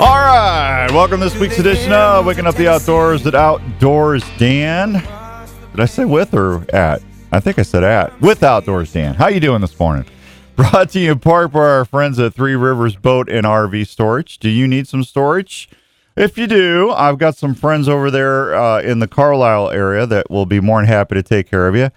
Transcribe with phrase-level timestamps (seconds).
[0.00, 4.94] All right, welcome to this week's edition of Waking Up the Outdoors at Outdoors Dan.
[4.94, 7.02] Did I say with or at?
[7.30, 8.18] I think I said at.
[8.22, 9.14] With Outdoors Dan.
[9.14, 10.06] How you doing this morning?
[10.56, 14.38] Brought to you in part by our friends at Three Rivers Boat and RV Storage.
[14.38, 15.68] Do you need some storage?
[16.16, 20.30] If you do, I've got some friends over there uh, in the Carlisle area that
[20.30, 21.90] will be more than happy to take care of you.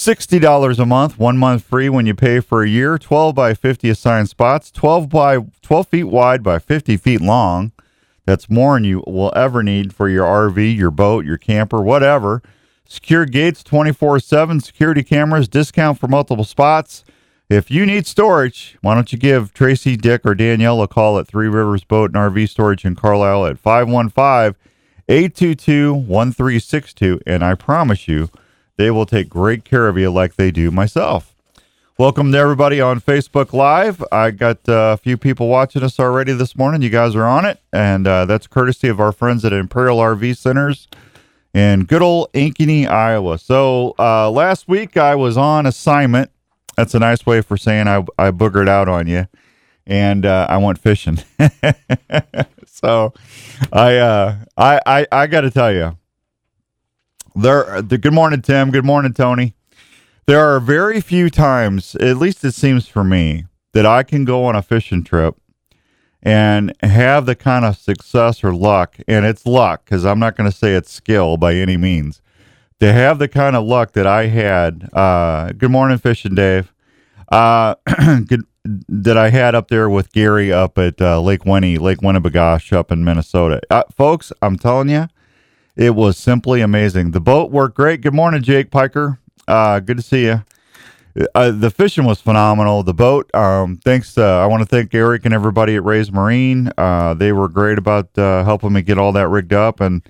[0.00, 3.90] $60 a month, one month free when you pay for a year, 12 by 50
[3.90, 7.72] assigned spots, 12 by 12 feet wide by 50 feet long.
[8.24, 12.42] That's more than you will ever need for your RV, your boat, your camper, whatever.
[12.88, 17.04] Secure gates 24 7, security cameras, discount for multiple spots.
[17.50, 21.28] If you need storage, why don't you give Tracy, Dick, or Danielle a call at
[21.28, 24.56] Three Rivers Boat and RV Storage in Carlisle at 515
[25.10, 27.20] 822 1362.
[27.26, 28.30] And I promise you,
[28.80, 31.36] they will take great care of you like they do myself.
[31.98, 34.02] Welcome to everybody on Facebook Live.
[34.10, 36.80] I got uh, a few people watching us already this morning.
[36.80, 40.34] You guys are on it, and uh, that's courtesy of our friends at Imperial RV
[40.38, 40.88] Centers
[41.52, 43.36] in good old Ankeny, Iowa.
[43.36, 46.30] So uh, last week I was on assignment.
[46.74, 49.26] That's a nice way for saying I, I boogered out on you,
[49.86, 51.18] and uh, I went fishing.
[52.64, 53.12] so
[53.74, 55.98] I uh, I I, I got to tell you,
[57.34, 57.82] there.
[57.82, 58.70] The, good morning, Tim.
[58.70, 59.54] Good morning, Tony.
[60.26, 64.44] There are very few times, at least it seems for me, that I can go
[64.44, 65.36] on a fishing trip
[66.22, 70.50] and have the kind of success or luck, and it's luck because I'm not going
[70.50, 72.20] to say it's skill by any means.
[72.80, 76.72] To have the kind of luck that I had, uh, good morning, fishing Dave.
[77.30, 77.74] Uh,
[78.26, 82.72] good, that I had up there with Gary up at uh, Lake Winnie, Lake Winnebagosh
[82.72, 83.60] up in Minnesota.
[83.70, 85.08] Uh, folks, I'm telling you,
[85.80, 87.12] it was simply amazing.
[87.12, 88.02] The boat worked great.
[88.02, 89.18] Good morning, Jake Piker.
[89.48, 90.44] Uh, good to see you.
[91.34, 92.82] Uh, the fishing was phenomenal.
[92.82, 94.18] The boat, um, thanks.
[94.18, 96.70] Uh, I want to thank Eric and everybody at Ray's Marine.
[96.76, 100.02] Uh, they were great about uh, helping me get all that rigged up and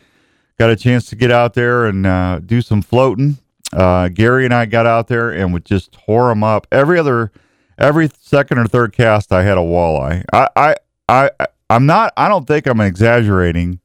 [0.59, 3.39] got a chance to get out there and uh, do some floating.
[3.73, 6.67] Uh, Gary and I got out there and would just tore them up.
[6.73, 7.31] Every other,
[7.79, 10.25] every second or third cast, I had a walleye.
[10.33, 10.75] I, I,
[11.09, 11.31] I,
[11.71, 12.13] I'm not.
[12.17, 13.80] I don't think I'm exaggerating.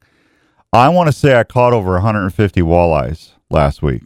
[0.72, 4.02] I want to say I caught over 150 walleyes last week.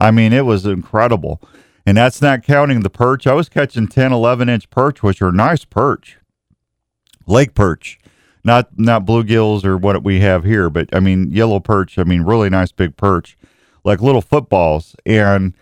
[0.00, 1.40] I mean, it was incredible.
[1.86, 3.26] And that's not counting the perch.
[3.26, 6.18] I was catching 10, 11 inch perch, which are nice perch,
[7.26, 7.98] lake perch,
[8.42, 11.98] not not bluegills or what we have here, but I mean yellow perch.
[11.98, 13.36] I mean really nice big perch,
[13.84, 14.96] like little footballs.
[15.04, 15.54] And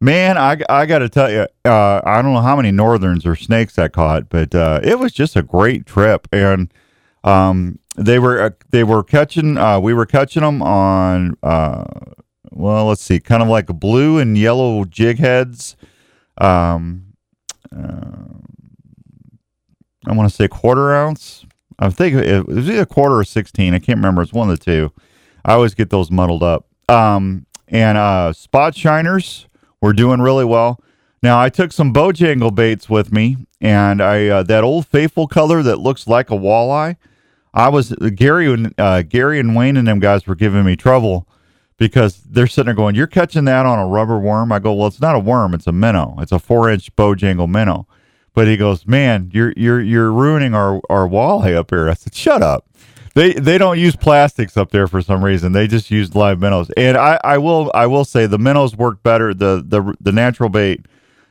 [0.00, 3.36] man, I, I got to tell you, uh, I don't know how many northerns or
[3.36, 6.26] snakes I caught, but uh, it was just a great trip.
[6.32, 6.72] And
[7.24, 9.56] um, they were uh, they were catching.
[9.56, 11.36] Uh, we were catching them on.
[11.42, 11.84] Uh,
[12.52, 15.76] well, let's see, kind of like blue and yellow jig heads.
[16.38, 17.14] Um,
[17.74, 18.36] uh,
[20.06, 21.44] I want to say quarter ounce.
[21.78, 23.74] I think it was either quarter or 16.
[23.74, 24.22] I can't remember.
[24.22, 24.92] It's one of the two.
[25.44, 26.66] I always get those muddled up.
[26.88, 29.46] Um, and uh, spot shiners
[29.80, 30.82] were doing really well.
[31.22, 35.62] Now, I took some Bojangle baits with me, and I uh, that old faithful color
[35.62, 36.96] that looks like a walleye.
[37.56, 41.26] I was Gary and uh, Gary and Wayne and them guys were giving me trouble
[41.78, 44.88] because they're sitting there going, "You're catching that on a rubber worm." I go, "Well,
[44.88, 46.16] it's not a worm; it's a minnow.
[46.18, 47.88] It's a four-inch Bojangle minnow."
[48.34, 52.14] But he goes, "Man, you're you're you're ruining our our walleye up here." I said,
[52.14, 52.68] "Shut up."
[53.14, 55.52] They they don't use plastics up there for some reason.
[55.52, 56.68] They just use live minnows.
[56.76, 59.32] And I, I will I will say the minnows work better.
[59.32, 60.84] The the the natural bait,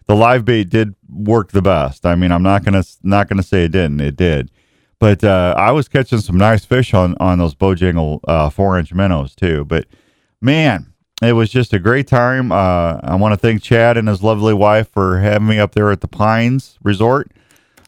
[0.07, 2.07] the live bait did work the best.
[2.07, 4.01] I mean, I'm not gonna not gonna say it didn't.
[4.01, 4.49] It did.
[5.05, 8.91] But uh, I was catching some nice fish on on those Bojangle uh, four inch
[8.91, 9.63] minnows too.
[9.63, 9.85] But
[10.41, 12.51] man, it was just a great time.
[12.51, 15.91] Uh, I want to thank Chad and his lovely wife for having me up there
[15.91, 17.29] at the Pines Resort.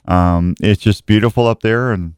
[0.08, 2.14] Um, it's just beautiful up there, and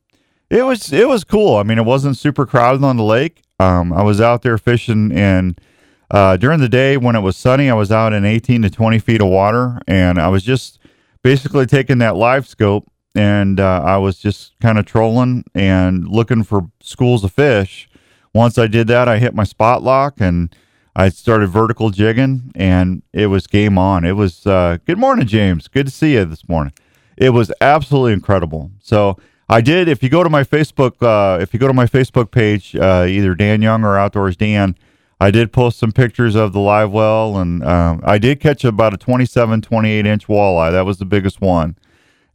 [0.50, 1.56] it was it was cool.
[1.56, 3.44] I mean, it wasn't super crowded on the lake.
[3.58, 5.62] Um, I was out there fishing, and
[6.12, 9.00] uh, during the day when it was sunny, I was out in 18 to 20
[9.00, 10.78] feet of water, and I was just
[11.24, 16.44] basically taking that live scope, and uh, I was just kind of trolling and looking
[16.44, 17.90] for schools of fish.
[18.34, 20.56] Once I did that, I hit my spot lock and
[20.96, 24.04] I started vertical jigging, and it was game on.
[24.04, 25.68] It was uh, good morning, James.
[25.68, 26.74] Good to see you this morning.
[27.16, 28.72] It was absolutely incredible.
[28.82, 29.18] So
[29.48, 29.88] I did.
[29.88, 33.06] If you go to my Facebook, uh, if you go to my Facebook page, uh,
[33.08, 34.76] either Dan Young or Outdoors Dan,
[35.22, 38.94] I did post some pictures of the live well, and um, I did catch about
[38.94, 40.72] a 27, 28 inch walleye.
[40.72, 41.78] That was the biggest one.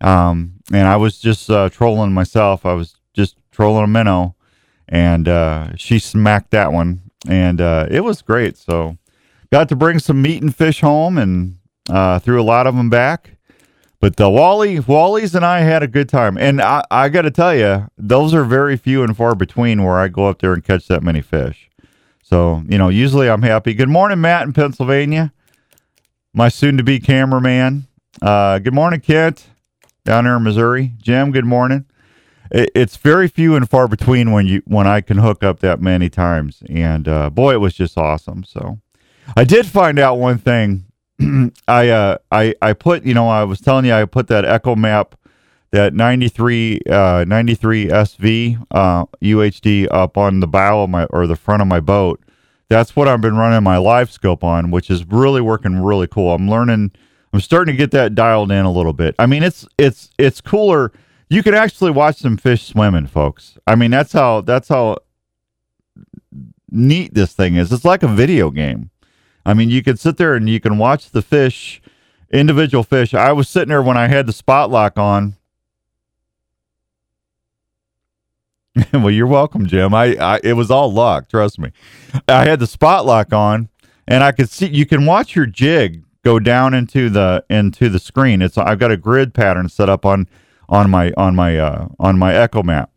[0.04, 2.66] Um, and I was just uh, trolling myself.
[2.66, 4.36] I was just trolling a minnow,
[4.86, 8.58] and uh, she smacked that one, and uh, it was great.
[8.58, 8.98] So
[9.50, 11.56] got to bring some meat and fish home, and
[11.88, 13.30] uh, threw a lot of them back.
[13.98, 17.30] But the Wally, Wally's and I had a good time, and I, I got to
[17.30, 20.62] tell you, those are very few and far between where I go up there and
[20.62, 21.70] catch that many fish.
[22.22, 23.72] So you know, usually I'm happy.
[23.72, 25.32] Good morning, Matt in Pennsylvania,
[26.34, 27.86] my soon-to-be cameraman.
[28.20, 29.46] Uh, good morning, Kent,
[30.04, 30.92] down there in Missouri.
[31.00, 31.86] Jim, good morning.
[32.50, 35.80] It, it's very few and far between when you when I can hook up that
[35.80, 38.44] many times, and uh, boy, it was just awesome.
[38.44, 38.78] So
[39.36, 40.84] I did find out one thing
[41.68, 44.76] I uh I I put you know I was telling you I put that Echo
[44.76, 45.14] Map
[45.70, 51.36] that 93 uh 93 SV uh UHD up on the bow of my or the
[51.36, 52.20] front of my boat.
[52.68, 56.34] That's what I've been running my live scope on, which is really working really cool.
[56.34, 56.92] I'm learning
[57.34, 59.16] I'm starting to get that dialed in a little bit.
[59.18, 60.92] I mean, it's it's it's cooler.
[61.28, 63.58] You can actually watch some fish swimming, folks.
[63.66, 64.98] I mean, that's how that's how
[66.70, 67.72] neat this thing is.
[67.72, 68.90] It's like a video game.
[69.44, 71.82] I mean, you can sit there and you can watch the fish,
[72.32, 73.14] individual fish.
[73.14, 75.34] I was sitting there when I had the spot lock on.
[78.92, 79.92] well, you're welcome, Jim.
[79.92, 81.72] I, I it was all luck, trust me.
[82.28, 83.70] I had the spot lock on,
[84.06, 87.98] and I could see you can watch your jig go down into the into the
[87.98, 88.42] screen.
[88.42, 90.26] It's I've got a grid pattern set up on
[90.68, 92.90] on my on my uh, on my Echo map,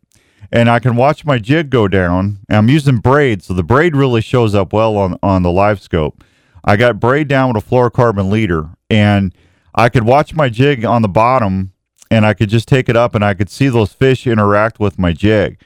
[0.51, 2.39] and I can watch my jig go down.
[2.49, 6.23] I'm using braid, so the braid really shows up well on on the live scope.
[6.63, 9.33] I got braid down with a fluorocarbon leader, and
[9.75, 11.73] I could watch my jig on the bottom,
[12.09, 14.97] and I could just take it up, and I could see those fish interact with
[14.97, 15.59] my jig.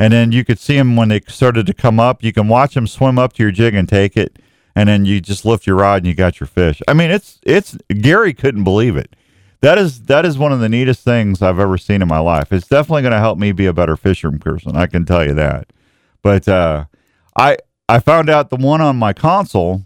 [0.00, 2.22] And then you could see them when they started to come up.
[2.22, 4.38] You can watch them swim up to your jig and take it,
[4.78, 6.80] and then you just lift your rod and you got your fish.
[6.86, 9.16] I mean, it's it's Gary couldn't believe it.
[9.60, 12.52] That is that is one of the neatest things I've ever seen in my life.
[12.52, 14.76] It's definitely going to help me be a better fisherman person.
[14.76, 15.72] I can tell you that.
[16.22, 16.84] But uh,
[17.36, 17.56] I
[17.88, 19.82] I found out the one on my console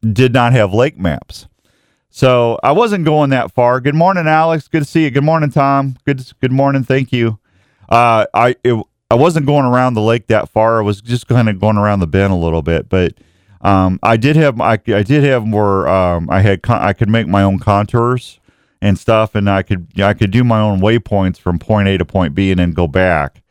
[0.00, 1.46] did not have lake maps.
[2.08, 3.78] So I wasn't going that far.
[3.78, 4.68] Good morning, Alex.
[4.68, 5.10] Good to see you.
[5.10, 5.98] Good morning, Tom.
[6.06, 6.82] Good good morning.
[6.82, 7.38] Thank you.
[7.90, 10.78] Uh, I it, I wasn't going around the lake that far.
[10.78, 13.12] I was just kind of going around the bend a little bit, but
[13.64, 15.88] um, I did have I, I did have more.
[15.88, 18.38] Um, I had con- I could make my own contours
[18.82, 22.04] and stuff, and I could I could do my own waypoints from point A to
[22.04, 23.42] point B and then go back.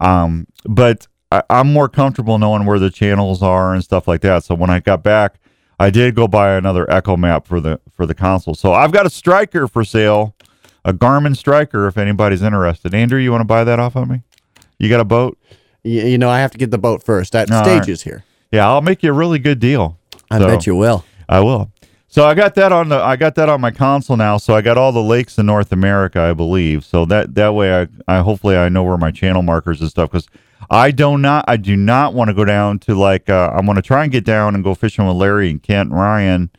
[0.00, 4.44] Um, but I, I'm more comfortable knowing where the channels are and stuff like that.
[4.44, 5.36] So when I got back,
[5.80, 8.54] I did go buy another Echo map for the for the console.
[8.54, 10.36] So I've got a Striker for sale,
[10.84, 11.86] a Garmin Striker.
[11.86, 14.20] If anybody's interested, Andrew, you want to buy that off of me?
[14.78, 15.38] You got a boat?
[15.82, 17.32] You, you know, I have to get the boat first.
[17.32, 18.24] That All stages here.
[18.54, 19.98] Yeah, I'll make you a really good deal.
[20.30, 21.04] I So- bet you will.
[21.28, 21.70] I will.
[22.06, 24.36] So I got that on the I got that on my console now.
[24.36, 26.84] So I got all the lakes in North America, I believe.
[26.84, 30.12] So that that way I I hopefully I know where my channel markers and stuff
[30.12, 30.28] because
[30.70, 33.74] I do not I do not want to go down to like uh, I'm going
[33.74, 36.50] to try and get down and go fishing with Larry and Kent and Ryan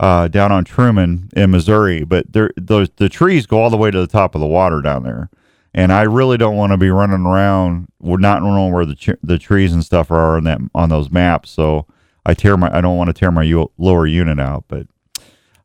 [0.00, 3.92] uh, down on Truman in Missouri, but there those the trees go all the way
[3.92, 5.30] to the top of the water down there.
[5.76, 7.88] And I really don't want to be running around.
[8.00, 11.50] We're not knowing where the the trees and stuff are on that on those maps.
[11.50, 11.86] So
[12.24, 14.88] I tear my I don't want to tear my u- lower unit out, but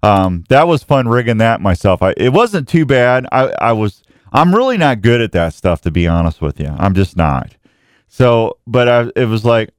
[0.04, 2.02] um, that was fun rigging that myself.
[2.02, 3.26] I, it wasn't too bad.
[3.32, 4.04] I, I was
[4.34, 6.76] I'm really not good at that stuff to be honest with you.
[6.78, 7.56] I'm just not.
[8.08, 9.70] So, but I, it was like,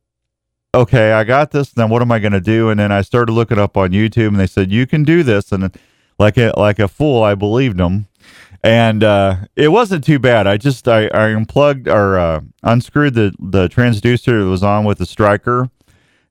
[0.75, 1.71] okay, I got this.
[1.71, 2.71] Then what am I going to do?
[2.71, 5.53] And then I started looking up on YouTube, and they said you can do this.
[5.53, 5.77] And
[6.19, 8.07] like a like a fool, I believed them.
[8.65, 10.47] And uh, it wasn't too bad.
[10.47, 14.99] I just I, I unplugged or uh, unscrewed the the transducer that was on with
[14.99, 15.69] the striker,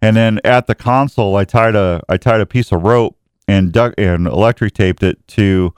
[0.02, 3.18] and then at the console I tied a I tied a piece of rope
[3.50, 5.74] and duct and electric taped it to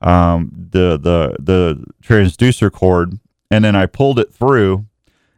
[0.00, 3.18] um, the the the transducer cord,
[3.50, 4.86] and then I pulled it through,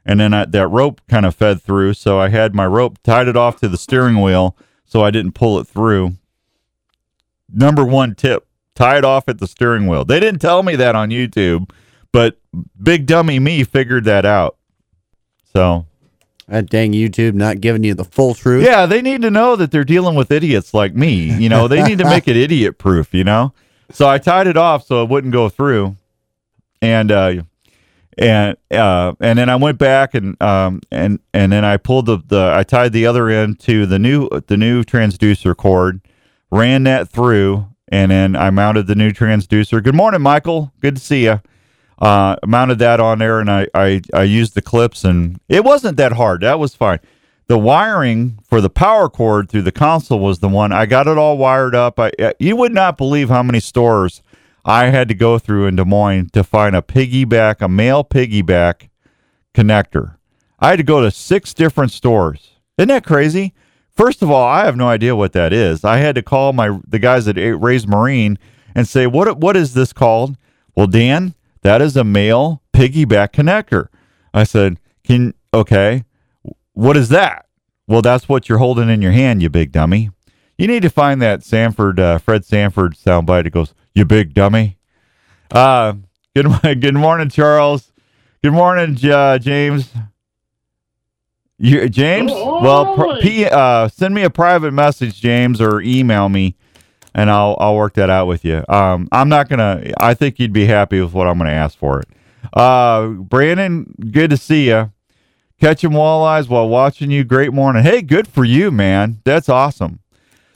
[0.04, 1.94] and then I, that rope kind of fed through.
[1.94, 5.32] So I had my rope tied it off to the steering wheel, so I didn't
[5.32, 6.16] pull it through.
[7.50, 8.48] Number one tip
[8.78, 10.04] tied off at the steering wheel.
[10.04, 11.68] They didn't tell me that on YouTube,
[12.12, 12.38] but
[12.80, 14.56] big dummy me figured that out.
[15.52, 15.87] So
[16.47, 18.64] That dang YouTube not giving you the full truth.
[18.64, 21.37] yeah, they need to know that they're dealing with idiots like me.
[21.37, 23.12] You know, they need to make it idiot proof.
[23.12, 23.52] You know,
[23.90, 25.97] so I tied it off so it wouldn't go through,
[26.80, 27.42] and uh,
[28.16, 32.18] and uh, and then I went back and um and and then I pulled the
[32.25, 36.00] the I tied the other end to the new the new transducer cord,
[36.52, 39.83] ran that through, and then I mounted the new transducer.
[39.83, 40.73] Good morning, Michael.
[40.80, 41.40] Good to see you.
[41.99, 45.97] Uh, mounted that on there, and I, I I used the clips, and it wasn't
[45.97, 46.42] that hard.
[46.42, 47.00] That was fine.
[47.49, 51.18] The wiring for the power cord through the console was the one I got it
[51.18, 51.99] all wired up.
[51.99, 54.23] I you would not believe how many stores
[54.64, 58.90] I had to go through in Des Moines to find a piggyback, a male piggyback
[59.54, 60.16] connector.
[60.61, 62.50] I had to go to six different stores.
[62.76, 63.54] Isn't that crazy?
[63.99, 65.85] First of all, I have no idea what that is.
[65.85, 68.38] I had to call my the guys at Ray's Marine
[68.73, 70.37] and say, "What what is this called?"
[70.76, 73.88] Well, Dan, that is a male piggyback connector.
[74.33, 76.05] I said, "Can okay,
[76.75, 77.47] what is that?"
[77.88, 80.11] Well, that's what you're holding in your hand, you big dummy.
[80.57, 83.47] You need to find that Sanford, uh, Fred Sanford soundbite.
[83.47, 84.78] It goes, "You big dummy."
[85.50, 85.95] Uh,
[86.37, 86.47] good
[86.81, 87.93] good morning, Charles.
[88.45, 89.93] Good morning, uh, James.
[91.58, 92.30] You, James?
[92.30, 96.56] well, pr- P, uh, send me a private message, James, or email me,
[97.14, 98.64] and I'll I'll work that out with you.
[98.68, 99.92] Um, I'm not gonna.
[99.98, 102.08] I think you'd be happy with what I'm gonna ask for it.
[102.52, 104.92] Uh, Brandon, good to see you.
[105.60, 107.24] Catching walleyes while watching you.
[107.24, 107.82] Great morning.
[107.82, 109.20] Hey, good for you, man.
[109.24, 109.98] That's awesome.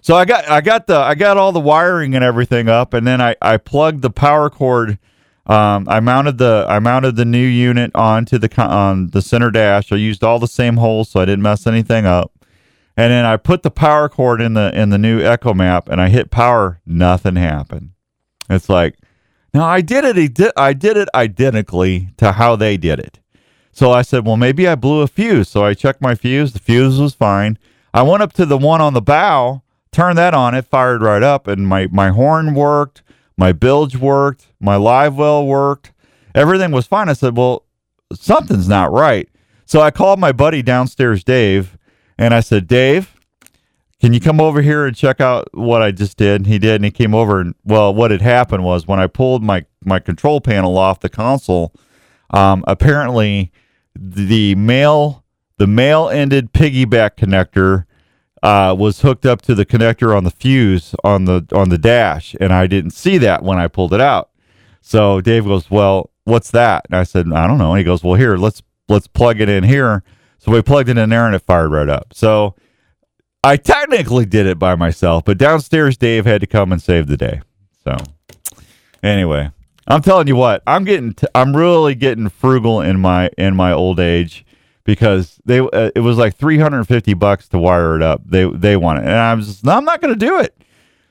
[0.00, 3.04] So I got I got the I got all the wiring and everything up, and
[3.04, 4.98] then I I plugged the power cord.
[5.46, 9.90] Um, I mounted the I mounted the new unit onto the on the center dash.
[9.90, 12.32] I used all the same holes so I didn't mess anything up.
[12.96, 16.00] And then I put the power cord in the in the new Echo Map, and
[16.00, 16.80] I hit power.
[16.86, 17.90] Nothing happened.
[18.50, 18.98] It's like,
[19.54, 20.52] now I did it.
[20.56, 23.18] I did it identically to how they did it.
[23.72, 25.48] So I said, well, maybe I blew a fuse.
[25.48, 26.52] So I checked my fuse.
[26.52, 27.58] The fuse was fine.
[27.94, 30.54] I went up to the one on the bow, turned that on.
[30.54, 33.02] It fired right up, and my my horn worked.
[33.42, 34.46] My bilge worked.
[34.60, 35.90] My live well worked.
[36.32, 37.08] Everything was fine.
[37.08, 37.64] I said, well,
[38.12, 39.28] something's not right.
[39.64, 41.76] So I called my buddy downstairs, Dave,
[42.16, 43.16] and I said, Dave,
[44.00, 46.42] can you come over here and check out what I just did?
[46.42, 47.40] And he did, and he came over.
[47.40, 51.08] And well, what had happened was when I pulled my my control panel off the
[51.08, 51.74] console,
[52.30, 53.50] um, apparently
[53.96, 55.24] the male
[55.58, 57.86] the male ended piggyback connector
[58.42, 62.34] uh, was hooked up to the connector on the fuse on the on the dash,
[62.40, 64.30] and I didn't see that when I pulled it out.
[64.80, 68.02] So Dave goes, "Well, what's that?" And I said, "I don't know." And he goes,
[68.02, 70.02] "Well, here, let's let's plug it in here."
[70.38, 72.12] So we plugged it in there, and it fired right up.
[72.12, 72.56] So
[73.44, 77.16] I technically did it by myself, but downstairs Dave had to come and save the
[77.16, 77.42] day.
[77.84, 77.96] So
[79.04, 79.50] anyway,
[79.86, 84.00] I'm telling you what, I'm getting I'm really getting frugal in my in my old
[84.00, 84.44] age
[84.84, 88.22] because they uh, it was like 350 bucks to wire it up.
[88.24, 89.02] They they want it.
[89.02, 90.56] And I'm just I'm not going to do it.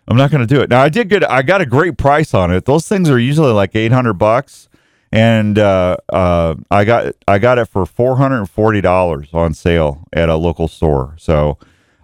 [0.08, 0.70] I'm not going to do it.
[0.70, 2.66] Now I did get I got a great price on it.
[2.66, 4.68] Those things are usually like 800 bucks
[5.12, 9.54] and uh, uh, I got I got it for four hundred and forty dollars on
[9.54, 11.16] sale at a local store.
[11.18, 11.58] So,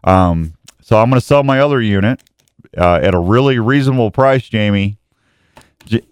[0.04, 2.22] um, so I'm going to sell my other unit
[2.78, 4.98] uh, at a really reasonable price, Jamie.
[5.86, 6.06] J-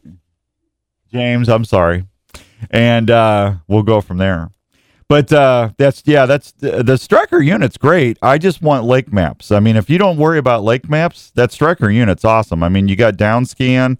[1.12, 2.06] James, I'm sorry,
[2.72, 4.52] and uh, we'll go from there.
[5.08, 8.18] But uh, that's yeah, that's the Striker unit's great.
[8.24, 9.52] I just want lake maps.
[9.52, 12.64] I mean, if you don't worry about lake maps, that Striker unit's awesome.
[12.64, 13.98] I mean, you got downscan.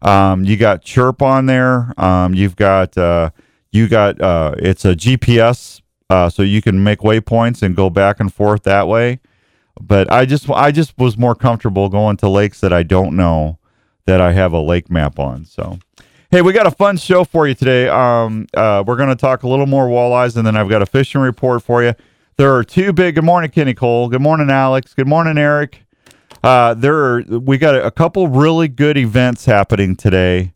[0.00, 1.92] Um, you got chirp on there.
[1.98, 3.30] Um, you've got uh,
[3.70, 8.18] you got uh, it's a GPS, uh, so you can make waypoints and go back
[8.18, 9.20] and forth that way.
[9.78, 13.58] But I just I just was more comfortable going to lakes that I don't know
[14.06, 15.44] that I have a lake map on.
[15.44, 15.78] So,
[16.36, 17.88] hey, we got a fun show for you today.
[17.88, 20.86] Um, uh, we're going to talk a little more walleyes, and then I've got a
[20.86, 21.94] fishing report for you.
[22.36, 23.14] There are two big.
[23.14, 24.10] Good morning, Kenny Cole.
[24.10, 24.92] Good morning, Alex.
[24.92, 25.86] Good morning, Eric.
[26.44, 30.52] Uh, there are we got a, couple really good events happening today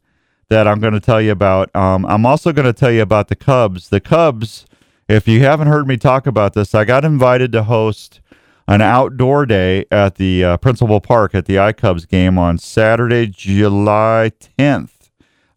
[0.51, 1.75] that I'm going to tell you about.
[1.75, 3.89] Um, I'm also going to tell you about the Cubs.
[3.89, 4.67] The Cubs,
[5.09, 8.21] if you haven't heard me talk about this, I got invited to host
[8.69, 14.33] an outdoor day at the uh, Principal Park at the iCubs game on Saturday, July
[14.59, 15.00] 10th.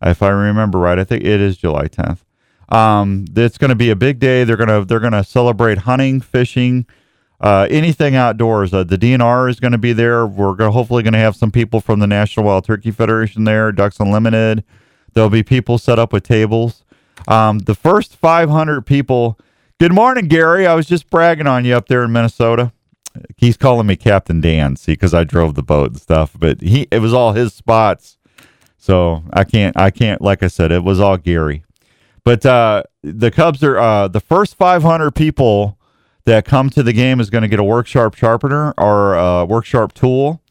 [0.03, 2.19] If I remember right, I think it is July 10th.
[2.69, 4.43] Um, it's going to be a big day.
[4.43, 6.85] They're going to they're going to celebrate hunting, fishing,
[7.39, 8.73] uh, anything outdoors.
[8.73, 10.25] Uh, the DNR is going to be there.
[10.25, 13.71] We're gonna, hopefully going to have some people from the National Wild Turkey Federation there,
[13.71, 14.63] Ducks Unlimited.
[15.13, 16.83] There'll be people set up with tables.
[17.27, 19.39] Um, the first 500 people.
[19.79, 20.65] Good morning, Gary.
[20.65, 22.71] I was just bragging on you up there in Minnesota.
[23.37, 26.31] He's calling me Captain Dan, see, because I drove the boat and stuff.
[26.37, 28.17] But he, it was all his spots
[28.83, 31.63] So I can't, I can't, like I said, it was all Gary.
[32.25, 35.77] But uh, the Cubs are uh, the first 500 people
[36.25, 39.45] that come to the game is going to get a Work Sharp sharpener or a
[39.45, 40.41] Work Sharp tool.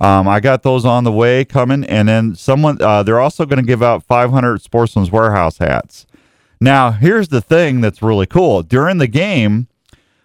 [0.00, 3.60] Um, I got those on the way coming, and then someone uh, they're also going
[3.60, 6.06] to give out 500 Sportsman's Warehouse hats.
[6.60, 8.62] Now, here's the thing that's really cool.
[8.62, 9.66] During the game,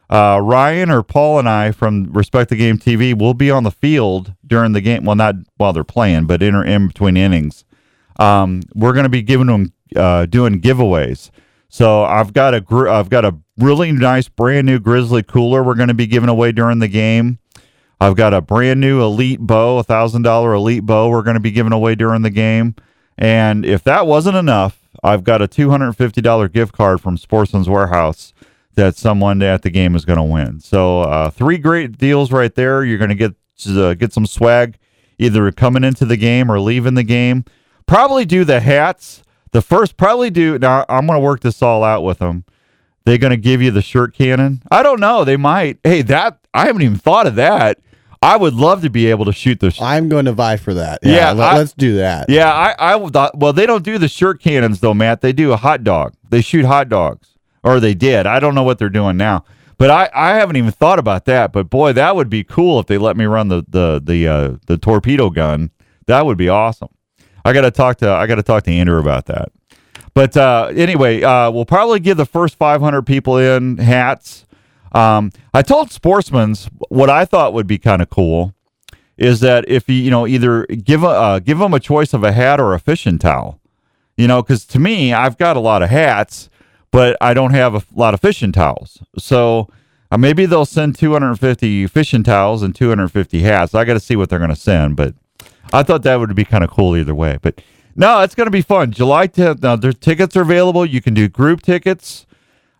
[0.09, 3.71] uh, Ryan or Paul and I from Respect the Game TV will be on the
[3.71, 5.05] field during the game.
[5.05, 7.65] Well, not while they're playing, but in, or in between innings.
[8.17, 11.31] Um, we're going to be giving them uh, doing giveaways.
[11.69, 15.75] So I've got a gr- I've got a really nice brand new Grizzly cooler we're
[15.75, 17.39] going to be giving away during the game.
[17.99, 21.41] I've got a brand new Elite bow, a thousand dollar Elite bow we're going to
[21.41, 22.75] be giving away during the game.
[23.17, 27.17] And if that wasn't enough, I've got a two hundred fifty dollar gift card from
[27.17, 28.33] Sportsman's Warehouse
[28.75, 30.59] that someone at the game is going to win.
[30.59, 32.83] So uh, three great deals right there.
[32.83, 33.33] You're going to get
[33.67, 34.77] uh, get some swag
[35.17, 37.45] either coming into the game or leaving the game.
[37.87, 39.23] Probably do the hats.
[39.51, 40.59] The first probably do.
[40.59, 42.43] Now I'm going to work this all out with them.
[43.05, 44.61] They're going to give you the shirt cannon.
[44.71, 45.23] I don't know.
[45.23, 45.79] They might.
[45.83, 47.79] Hey, that I haven't even thought of that.
[48.21, 49.69] I would love to be able to shoot the.
[49.69, 50.99] Sh- I'm going to vie for that.
[51.03, 52.27] Yeah, let, I- us do that.
[52.29, 53.37] yeah, I I thought.
[53.37, 55.21] Well, they don't do the shirt cannons though, Matt.
[55.21, 56.15] They do a hot dog.
[56.29, 57.34] They shoot hot dogs,
[57.65, 58.25] or they did.
[58.25, 59.43] I don't know what they're doing now.
[59.77, 61.51] But I, I haven't even thought about that.
[61.51, 64.55] But boy, that would be cool if they let me run the the the uh,
[64.67, 65.71] the torpedo gun.
[66.05, 66.89] That would be awesome.
[67.43, 69.51] I got to talk to I got to talk to Andrew about that.
[70.13, 74.45] But uh, anyway, uh, we'll probably give the first 500 people in hats.
[74.93, 78.53] Um, I told Sportsman's what I thought would be kind of cool
[79.17, 82.23] is that if you you know either give a uh, give them a choice of
[82.23, 83.59] a hat or a fishing towel,
[84.15, 86.49] you know, because to me I've got a lot of hats,
[86.95, 89.03] but I don't have a lot of fishing towels.
[89.17, 89.67] So
[90.11, 93.75] uh, maybe they'll send 250 fishing towels and 250 hats.
[93.75, 95.13] I got to see what they're going to send, but
[95.73, 97.37] I thought that would be kind of cool either way.
[97.41, 97.61] But
[97.97, 98.91] no, it's going to be fun.
[98.91, 99.61] July 10th.
[99.61, 100.85] Now, there's tickets are available.
[100.85, 102.25] You can do group tickets.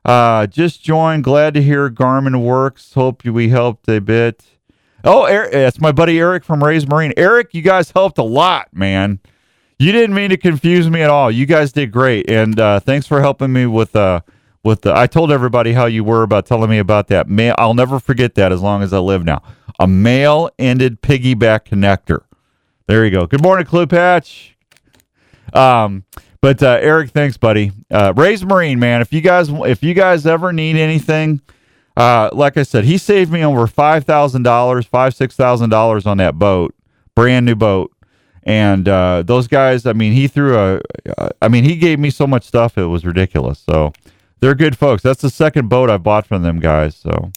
[0.05, 1.22] Uh, just join.
[1.22, 2.93] Glad to hear Garmin works.
[2.93, 4.45] Hope we helped a bit.
[5.04, 7.12] Oh, Eric, that's my buddy Eric from Ray's Marine.
[7.17, 9.19] Eric, you guys helped a lot, man.
[9.86, 11.30] You didn't mean to confuse me at all.
[11.30, 14.21] You guys did great, and uh, thanks for helping me with uh
[14.63, 14.98] with the.
[14.98, 17.30] I told everybody how you were about telling me about that.
[17.30, 19.43] Ma- I'll never forget that as long as I live now.
[19.80, 22.21] A male-ended piggyback connector.
[22.88, 23.28] There you go.
[23.28, 24.58] Good morning, Clue Patch.
[25.54, 26.04] Um,
[26.41, 27.71] but uh, Eric, thanks, buddy.
[27.91, 29.02] Uh, Ray's Marine, man.
[29.02, 31.41] If you guys, if you guys ever need anything,
[31.95, 36.08] uh, like I said, he saved me over five thousand dollars, five six thousand dollars
[36.08, 36.74] on that boat,
[37.13, 37.94] brand new boat.
[38.45, 40.81] And uh, those guys, I mean, he threw a,
[41.17, 43.60] uh, mean, he gave me so much stuff, it was ridiculous.
[43.60, 43.91] So
[44.39, 45.01] they're good folks.
[45.01, 46.95] That's the second boat I bought from them guys.
[46.95, 47.31] So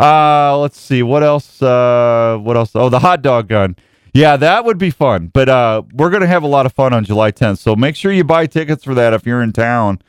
[0.00, 1.62] uh, let's see what else.
[1.62, 2.72] Uh, what else?
[2.74, 3.76] Oh, the hot dog gun.
[4.12, 5.28] Yeah, that would be fun.
[5.28, 7.58] But uh, we're gonna have a lot of fun on July 10th.
[7.58, 10.00] So make sure you buy tickets for that if you're in town.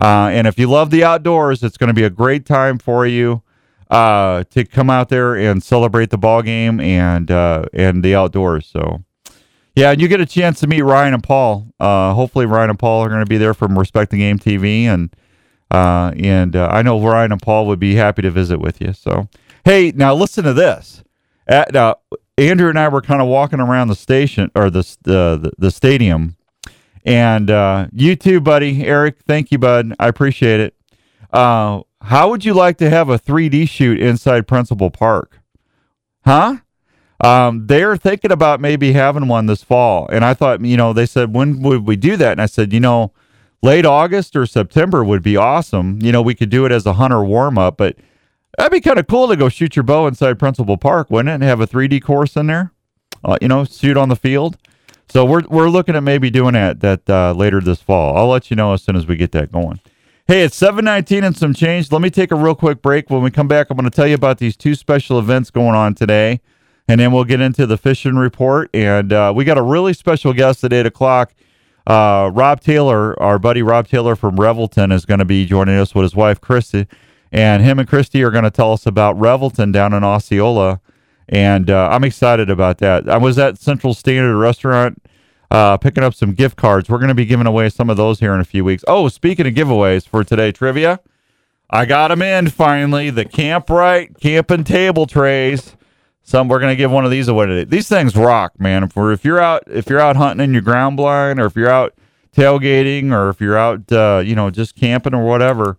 [0.00, 3.06] Uh, and if you love the outdoors, it's going to be a great time for
[3.06, 3.42] you
[3.90, 8.66] uh, to come out there and celebrate the ball game and uh, and the outdoors.
[8.66, 9.02] So,
[9.76, 11.68] yeah, and you get a chance to meet Ryan and Paul.
[11.78, 14.84] Uh, hopefully, Ryan and Paul are going to be there from Respect the Game TV,
[14.84, 15.14] and
[15.70, 18.92] uh, and uh, I know Ryan and Paul would be happy to visit with you.
[18.92, 19.28] So,
[19.64, 21.04] hey, now listen to this.
[21.46, 21.94] At, uh,
[22.36, 26.36] Andrew and I were kind of walking around the station or the the, the stadium
[27.06, 28.84] and uh, you too, buddy.
[28.84, 29.94] Eric, thank you, bud.
[29.98, 30.74] I appreciate it.
[31.32, 35.40] Uh, how would you like to have a 3D shoot inside Principal Park?
[36.24, 36.56] Huh?
[37.20, 40.08] Um, they're thinking about maybe having one this fall.
[40.08, 42.32] And I thought, you know, they said, when would we do that?
[42.32, 43.12] And I said, you know,
[43.62, 46.00] late August or September would be awesome.
[46.02, 47.96] You know, we could do it as a hunter warm up, but
[48.58, 51.34] that'd be kind of cool to go shoot your bow inside Principal Park, wouldn't it?
[51.34, 52.72] And have a 3D course in there,
[53.24, 54.58] uh, you know, shoot on the field.
[55.08, 58.16] So we're we're looking at maybe doing that that uh, later this fall.
[58.16, 59.80] I'll let you know as soon as we get that going.
[60.26, 61.92] Hey, it's seven nineteen and some change.
[61.92, 63.08] Let me take a real quick break.
[63.08, 65.76] When we come back, I'm going to tell you about these two special events going
[65.76, 66.40] on today,
[66.88, 68.70] and then we'll get into the fishing report.
[68.74, 71.34] And uh, we got a really special guest at eight o'clock.
[71.86, 75.94] Uh, Rob Taylor, our buddy Rob Taylor from Revelton, is going to be joining us
[75.94, 76.86] with his wife Christy,
[77.30, 80.80] and him and Christy are going to tell us about Revelton down in Osceola
[81.28, 83.08] and uh, I'm excited about that.
[83.08, 85.02] I was at Central Standard Restaurant
[85.50, 86.88] uh, picking up some gift cards.
[86.88, 88.84] We're going to be giving away some of those here in a few weeks.
[88.86, 91.00] Oh, speaking of giveaways for today trivia,
[91.68, 93.10] I got them in finally.
[93.10, 95.76] The Camp Right camping table trays.
[96.26, 97.64] Some we're to give one of these away today.
[97.64, 98.82] These things rock, man.
[98.82, 101.70] If, if you're out if you're out hunting in your ground blind, or if you're
[101.70, 101.94] out
[102.36, 105.78] tailgating, or if you're out uh, you know just camping or whatever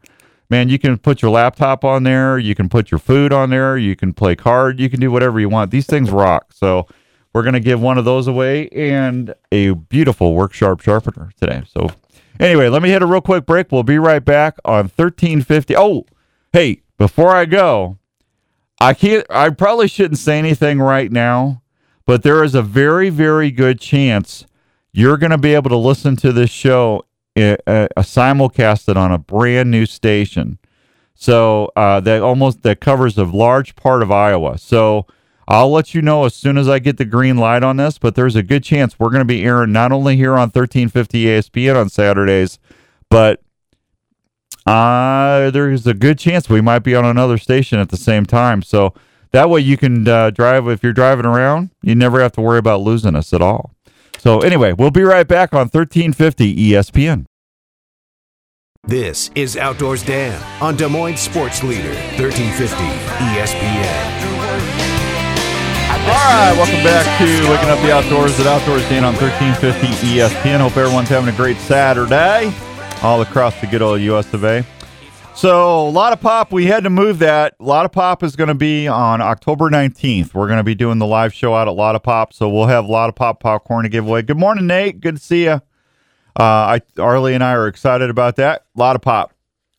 [0.49, 3.77] man, you can put your laptop on there, you can put your food on there,
[3.77, 5.71] you can play card, you can do whatever you want.
[5.71, 6.53] These things rock.
[6.53, 6.87] So
[7.33, 11.63] we're to give one of those away and a beautiful work sharp sharpener today.
[11.67, 11.89] So,
[12.39, 13.71] anyway, let me hit a real quick break.
[13.71, 15.75] We'll be right back on 1350.
[15.75, 16.05] Oh,
[16.53, 17.97] hey, before I go,
[18.79, 21.61] I can't, I probably shouldn't say anything right now,
[22.05, 24.45] but there is a very, very good chance
[24.97, 29.17] you're going to be able to listen to this show uh, uh, simulcasted on a
[29.19, 30.57] brand new station.
[31.13, 34.57] So uh, that almost that covers a large part of Iowa.
[34.57, 35.05] So
[35.47, 37.97] I'll let you know as soon as I get the green light on this.
[37.99, 41.25] But there's a good chance we're going to be airing not only here on 1350
[41.25, 42.57] ESPN on Saturdays,
[43.09, 43.41] but
[44.67, 48.61] uh, there's a good chance we might be on another station at the same time.
[48.61, 48.93] So
[49.31, 51.69] that way you can uh, drive if you're driving around.
[51.81, 53.71] You never have to worry about losing us at all.
[54.17, 57.25] So anyway, we'll be right back on 1350 ESPN.
[58.83, 64.23] This is Outdoors Dan on Des Moines Sports Leader, 1350 ESPN.
[65.89, 70.59] All right, welcome back to Waking Up the Outdoors at Outdoors Dan on 1350 ESPN.
[70.59, 72.53] Hope everyone's having a great Saturday
[73.03, 74.65] all across the good old US of A.
[75.35, 76.51] So, a lot of pop.
[76.51, 77.55] We had to move that.
[77.59, 80.33] A lot of pop is going to be on October 19th.
[80.33, 82.33] We're going to be doing the live show out at Lot of Pop.
[82.33, 84.23] So, we'll have a lot of pop popcorn to give away.
[84.23, 84.99] Good morning, Nate.
[84.99, 85.61] Good to see you.
[86.39, 88.65] Uh, I, Arlie and I are excited about that.
[88.75, 89.33] A lot of pop.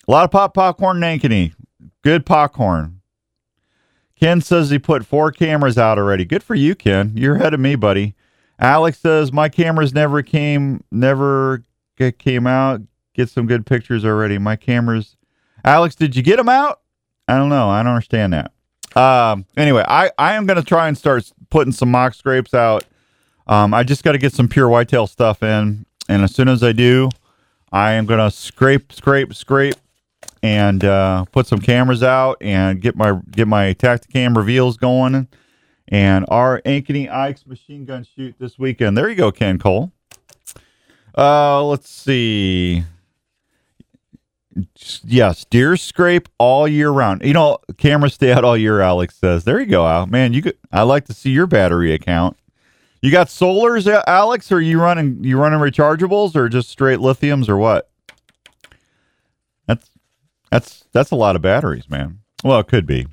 [0.07, 1.55] A lot of pop popcorn, in Ankeny.
[2.03, 3.01] Good popcorn.
[4.19, 6.25] Ken says he put four cameras out already.
[6.25, 7.13] Good for you, Ken.
[7.17, 8.15] You're ahead of me, buddy.
[8.61, 11.65] Alex says my cameras never came, never
[12.19, 12.81] came out.
[13.19, 14.39] Get some good pictures already.
[14.39, 15.17] My cameras
[15.65, 16.81] Alex, did you get them out?
[17.27, 17.69] I don't know.
[17.69, 18.53] I don't understand that.
[18.97, 22.85] Um, anyway, I, I am going to try and start putting some mock scrapes out.
[23.49, 25.85] Um, I just got to get some pure whitetail stuff in.
[26.09, 27.11] And as soon as I do,
[27.73, 29.75] I am going to scrape, scrape, scrape,
[30.45, 35.27] and uh, put some cameras out and get my get my Tactacam reveals going.
[35.89, 38.97] And our Ankeny Ike's machine gun shoot this weekend.
[38.97, 39.91] There you go, Ken Cole.
[41.17, 42.85] Uh, let's see
[45.05, 47.23] yes, deer scrape all year round.
[47.23, 48.81] You know, cameras stay out all year.
[48.81, 50.07] Alex says, "There you go, Al.
[50.07, 50.57] Man, you could.
[50.73, 52.37] I like to see your battery account.
[53.03, 54.51] You got solars, Alex?
[54.51, 57.91] Or you running you running rechargeables or just straight lithiums or what?
[59.67, 59.91] That's
[60.51, 62.21] that's that's a lot of batteries, man.
[62.45, 63.07] Well, it could be.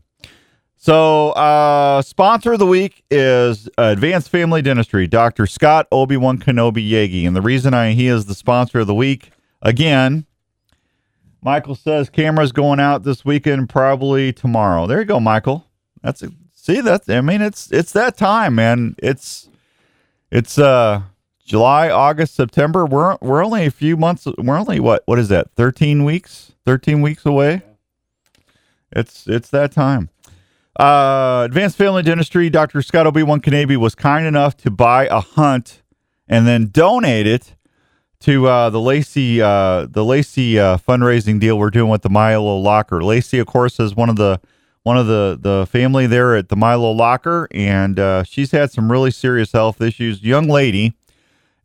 [0.78, 5.48] So, uh, sponsor of the week is Advanced Family Dentistry, Dr.
[5.48, 8.94] Scott Obi Wan Kenobi Yagi, and the reason I he is the sponsor of the
[8.94, 9.32] week
[9.64, 10.28] again
[11.46, 14.88] Michael says cameras going out this weekend, probably tomorrow.
[14.88, 15.68] There you go, Michael.
[16.02, 18.96] That's a, see that's I mean it's it's that time, man.
[18.98, 19.48] It's
[20.32, 21.04] it's uh
[21.46, 22.88] July, August, September.
[22.88, 24.28] We're we're only a few months.
[24.40, 25.52] We're only what what is that?
[25.52, 26.54] Thirteen weeks.
[26.66, 27.62] Thirteen weeks away.
[28.92, 30.10] It's it's that time.
[30.80, 32.50] Uh, Advanced Family Dentistry.
[32.50, 32.82] Dr.
[32.82, 33.40] Scott Obi Wan
[33.80, 35.84] was kind enough to buy a hunt
[36.28, 37.56] and then donate it
[38.22, 42.58] to uh, the Lacey uh, the Lacey uh, fundraising deal we're doing with the Milo
[42.58, 43.04] Locker.
[43.04, 44.40] Lacey, of course, is one of the
[44.84, 48.92] one of the the family there at the Milo Locker, and uh, she's had some
[48.92, 50.24] really serious health issues.
[50.24, 50.94] Young lady,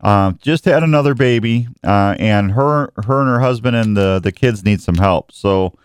[0.01, 4.33] um, just had another baby, uh, and her her and her husband and the the
[4.33, 5.33] kids need some help.
[5.33, 5.79] So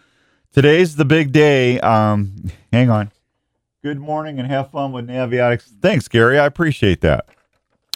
[0.54, 1.80] today's the big day.
[1.82, 3.12] Um, hang on.
[3.84, 5.70] Good morning and have fun with Navionics.
[5.82, 6.40] Thanks, Gary.
[6.40, 7.28] I appreciate that.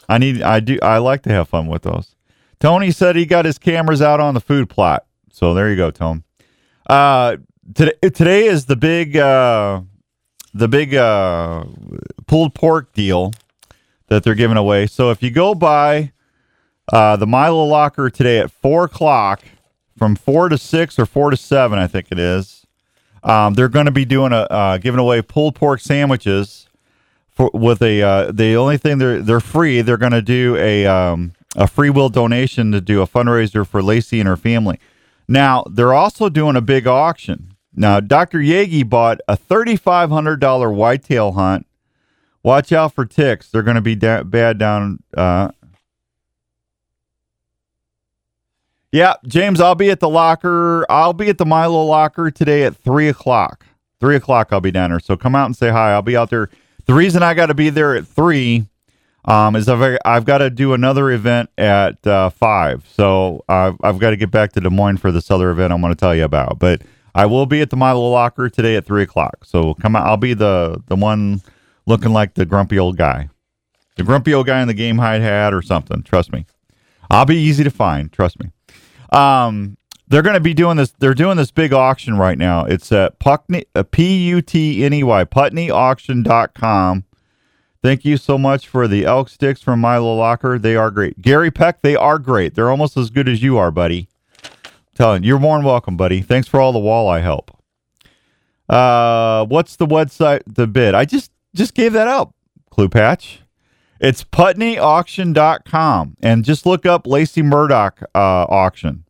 [0.08, 2.14] I need I do I like to have fun with those.
[2.60, 5.06] Tony said he got his cameras out on the food plot.
[5.32, 6.24] So there you go, Tone.
[6.88, 7.38] Uh,
[7.74, 9.80] today, today is the big, uh,
[10.52, 11.64] the big uh,
[12.26, 13.32] pulled pork deal
[14.08, 14.86] that they're giving away.
[14.86, 16.12] So if you go by
[16.92, 19.42] uh, the Milo Locker today at four o'clock,
[19.96, 22.66] from four to six or four to seven, I think it is.
[23.22, 26.68] Um, they're going to be doing a uh, giving away pulled pork sandwiches
[27.28, 29.82] for with a uh, the only thing they're they're free.
[29.82, 33.82] They're going to do a um, a free will donation to do a fundraiser for
[33.82, 34.78] Lacey and her family.
[35.28, 37.54] Now, they're also doing a big auction.
[37.74, 38.38] Now, Dr.
[38.38, 41.66] Yagi bought a $3,500 whitetail hunt.
[42.42, 43.48] Watch out for ticks.
[43.50, 45.02] They're going to be da- bad down.
[45.16, 45.50] Uh...
[48.92, 50.84] Yeah, James, I'll be at the locker.
[50.90, 53.66] I'll be at the Milo locker today at 3 o'clock.
[54.00, 54.98] 3 o'clock, I'll be down there.
[54.98, 55.92] So come out and say hi.
[55.92, 56.50] I'll be out there.
[56.86, 58.66] The reason I got to be there at 3
[59.24, 62.86] um, is I've, I've got to do another event at uh, five.
[62.88, 65.80] So I've, I've got to get back to Des Moines for this other event I'm
[65.80, 66.58] going to tell you about.
[66.58, 66.82] But
[67.14, 69.44] I will be at the Milo Locker today at three o'clock.
[69.44, 70.06] So come out.
[70.06, 71.42] I'll be the the one
[71.86, 73.28] looking like the grumpy old guy,
[73.96, 76.02] the grumpy old guy in the game hide hat or something.
[76.02, 76.46] Trust me,
[77.10, 78.12] I'll be easy to find.
[78.12, 78.50] Trust me.
[79.12, 80.92] Um, they're going to be doing this.
[80.98, 82.64] They're doing this big auction right now.
[82.64, 87.04] It's at Putney, uh, P U T N E Y, PutneyAuction.com
[87.82, 90.58] Thank you so much for the elk sticks from Milo Locker.
[90.58, 91.22] They are great.
[91.22, 92.54] Gary Peck, they are great.
[92.54, 94.08] They're almost as good as you are, buddy.
[94.94, 96.20] telling you, you're more than welcome, buddy.
[96.20, 97.56] Thanks for all the walleye help.
[98.68, 100.42] Uh, what's the website?
[100.46, 100.94] The bid?
[100.94, 102.34] I just just gave that out.
[102.70, 103.40] Clue patch.
[103.98, 109.04] It's putneyauction.com and just look up Lacey Murdoch uh, auction.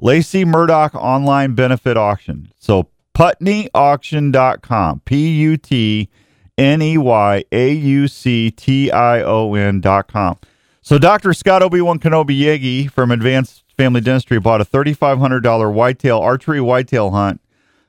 [0.00, 2.50] Lacey Murdoch online benefit auction.
[2.58, 5.00] So putneyauction.com.
[5.04, 6.08] P U T
[6.56, 10.38] N E Y A U C T I O com.
[10.82, 11.32] So Dr.
[11.32, 17.40] Scott Obi-Wan Kenobi Yagi from Advanced Family Dentistry bought a $3,500 whitetail archery whitetail hunt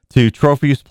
[0.09, 0.81] to trophies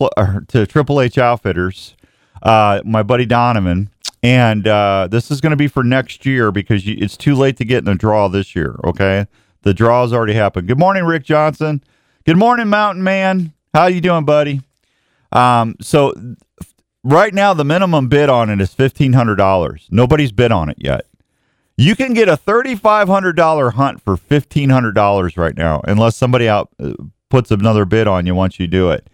[0.49, 1.97] to Triple H Outfitters.
[2.43, 3.89] Uh, my buddy Donovan,
[4.23, 7.57] and uh, this is going to be for next year because you, it's too late
[7.57, 8.79] to get in the draw this year.
[8.85, 9.27] Okay,
[9.63, 10.69] the draw has already happened.
[10.69, 11.83] Good morning, Rick Johnson.
[12.27, 13.55] Good morning, Mountain Man.
[13.73, 14.61] How you doing, buddy?
[15.33, 16.13] Um, so
[17.05, 19.87] right now the minimum bid on it is fifteen hundred dollars.
[19.90, 21.07] Nobody's bid on it yet.
[21.77, 26.17] You can get a thirty-five hundred dollar hunt for fifteen hundred dollars right now, unless
[26.17, 26.95] somebody out uh,
[27.31, 29.09] puts another bid on you once you do it.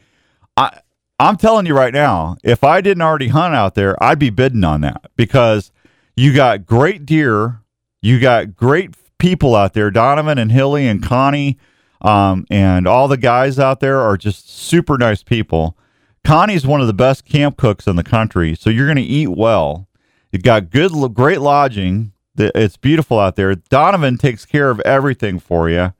[0.56, 0.80] I
[1.18, 4.64] I'm telling you right now, if I didn't already hunt out there, I'd be bidding
[4.64, 5.70] on that because
[6.16, 7.60] you got great deer,
[8.00, 9.90] you got great people out there.
[9.90, 11.58] Donovan and Hilly and Connie,
[12.00, 15.76] um, and all the guys out there are just super nice people.
[16.24, 19.28] Connie's one of the best camp cooks in the country, so you're going to eat
[19.28, 19.88] well.
[20.30, 22.12] You've got good, great lodging.
[22.36, 23.54] It's beautiful out there.
[23.54, 25.92] Donovan takes care of everything for you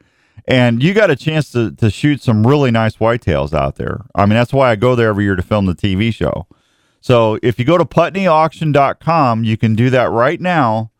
[0.47, 4.05] and you got a chance to, to shoot some really nice whitetails out there.
[4.15, 6.47] I mean, that's why I go there every year to film the TV show.
[7.01, 10.91] So if you go to putneyauction.com, you can do that right now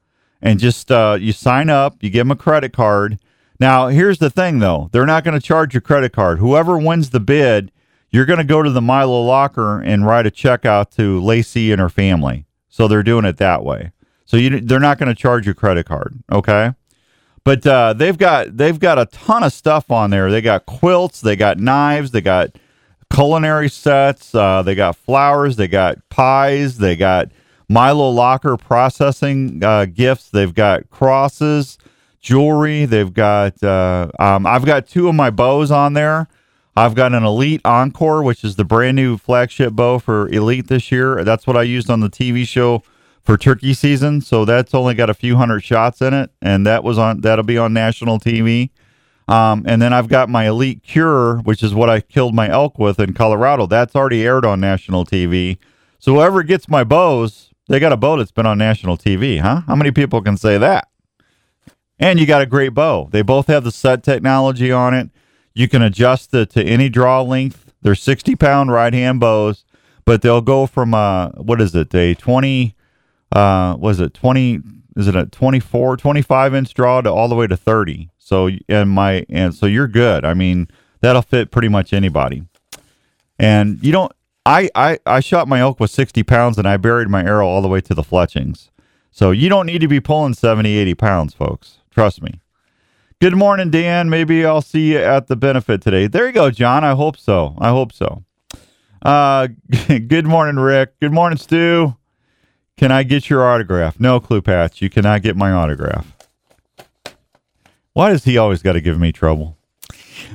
[0.41, 3.19] and just uh, you sign up, you give them a credit card.
[3.59, 6.39] Now, here's the thing though they're not going to charge your credit card.
[6.39, 7.73] Whoever wins the bid,
[8.11, 11.73] you're going to go to the Milo locker and write a check out to Lacey
[11.73, 12.47] and her family.
[12.69, 13.93] So they're doing it that way.
[14.25, 16.23] So you, they're not going to charge your credit card.
[16.31, 16.73] Okay.
[17.43, 20.31] But uh, they've got they've got a ton of stuff on there.
[20.31, 22.51] They got quilts, they got knives, they got
[23.13, 27.31] culinary sets, uh, they got flowers, they got pies, they got
[27.69, 30.29] Milo Locker processing uh, gifts.
[30.29, 31.79] They've got crosses,
[32.21, 32.85] jewelry.
[32.85, 36.29] They've got uh, um, I've got two of my bows on there.
[36.77, 40.93] I've got an Elite Encore, which is the brand new flagship bow for Elite this
[40.93, 41.25] year.
[41.25, 42.83] That's what I used on the TV show
[43.23, 44.21] for turkey season.
[44.21, 47.45] So that's only got a few hundred shots in it, and that was on that'll
[47.45, 48.71] be on national TV.
[49.29, 52.79] Um, and then I've got my Elite Kure, which is what I killed my elk
[52.79, 53.67] with in Colorado.
[53.67, 55.59] That's already aired on national TV.
[56.01, 59.63] So whoever gets my bows, they got a bow that's been on national TV, huh?
[59.69, 60.89] How many people can say that?
[62.01, 63.09] And you got a great bow.
[63.13, 65.11] They both have the set technology on it.
[65.55, 67.73] You can adjust it to any draw length.
[67.83, 69.65] They're 60 pound right hand bows,
[70.05, 72.75] but they'll go from uh what is it, a 20
[73.33, 74.61] uh, was it 20
[74.97, 78.91] is it a 24 25 inch draw to all the way to 30 so and
[78.91, 80.25] my and so you're good.
[80.25, 80.69] I mean
[81.01, 82.45] that'll fit pretty much anybody.
[83.39, 84.13] And you don't
[84.47, 87.63] i i i shot my elk with 60 pounds and i buried my arrow all
[87.63, 88.71] the way to the fletchings.
[89.11, 91.79] So you don't need to be pulling 70 80 pounds folks.
[91.91, 92.40] Trust me
[93.21, 96.85] good morning dan maybe i'll see you at the benefit today there you go john
[96.85, 98.25] i hope so i hope so
[99.03, 99.47] uh
[100.09, 101.95] good morning rick good morning stu
[102.81, 104.01] can I get your autograph?
[104.01, 106.17] No, Clue Patch, you cannot get my autograph.
[107.93, 109.59] Why does he always got to give me trouble?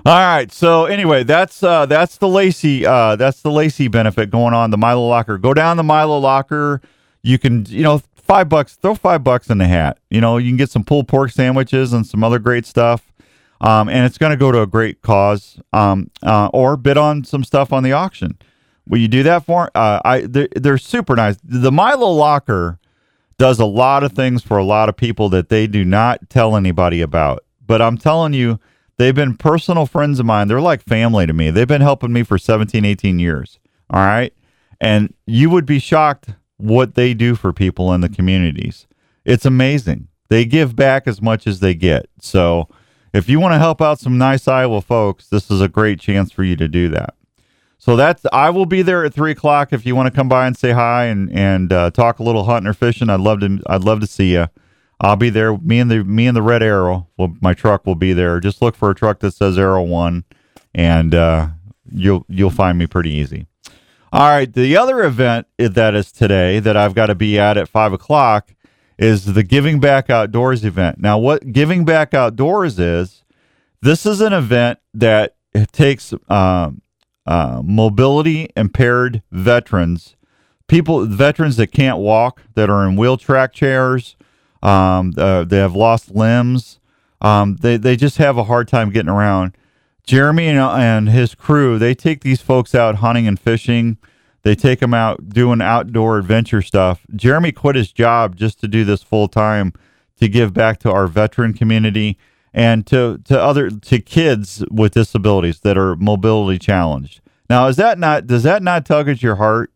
[0.06, 0.52] All right.
[0.52, 4.78] So anyway, that's uh, that's the Lacey uh, that's the Lacey benefit going on the
[4.78, 5.39] Milo Locker.
[5.39, 6.82] Go down the Milo Locker.
[7.24, 8.76] You can you know five bucks.
[8.76, 10.00] Throw five bucks in the hat.
[10.10, 13.12] You know you can get some pulled pork sandwiches and some other great stuff.
[13.62, 15.60] Um, and it's going to go to a great cause.
[15.72, 18.38] Um, uh, or bid on some stuff on the auction.
[18.88, 19.72] Will you do that for?
[19.74, 21.38] Uh, I they're, they're super nice.
[21.44, 22.80] The Milo Locker
[23.38, 26.56] does a lot of things for a lot of people that they do not tell
[26.56, 27.44] anybody about.
[27.66, 28.60] But I'm telling you,
[28.98, 30.48] they've been personal friends of mine.
[30.48, 31.50] They're like family to me.
[31.50, 33.60] They've been helping me for 17, 18 years.
[33.90, 34.34] All right.
[34.80, 38.88] And you would be shocked what they do for people in the communities.
[39.24, 40.08] It's amazing.
[40.30, 42.08] They give back as much as they get.
[42.20, 42.68] So
[43.13, 46.32] if you want to help out some nice Iowa folks, this is a great chance
[46.32, 47.15] for you to do that.
[47.78, 50.48] So that's I will be there at three o'clock if you want to come by
[50.48, 53.10] and say hi and and uh, talk a little hunting or fishing.
[53.10, 54.48] I'd love to I'd love to see you.
[55.00, 55.58] I'll be there.
[55.58, 57.08] Me and the me and the red arrow.
[57.18, 58.39] Well, my truck will be there.
[58.39, 60.24] Just look for a truck that says Arrow One,
[60.74, 61.50] and uh,
[61.91, 63.46] you'll you'll find me pretty easy.
[64.15, 64.51] All right.
[64.51, 68.56] The other event that is today that I've got to be at at five o'clock
[68.97, 70.99] is the Giving Back Outdoors event.
[70.99, 73.25] Now, what Giving Back Outdoors is?
[73.82, 75.36] This is an event that
[75.73, 76.82] takes um,
[77.25, 80.15] uh, mobility impaired veterans
[80.69, 84.15] people, veterans that can't walk, that are in wheel track chairs,
[84.63, 86.80] um, uh, they have lost limbs.
[87.19, 89.58] Um, they they just have a hard time getting around.
[90.06, 93.98] Jeremy and, and his crew, they take these folks out hunting and fishing.
[94.44, 97.06] They take them out doing outdoor adventure stuff.
[97.15, 99.74] Jeremy quit his job just to do this full time
[100.20, 102.18] to give back to our veteran community
[102.54, 107.22] and to to other to kids with disabilities that are mobility challenged.
[107.50, 109.72] Now, is that not does that not tug at your heart?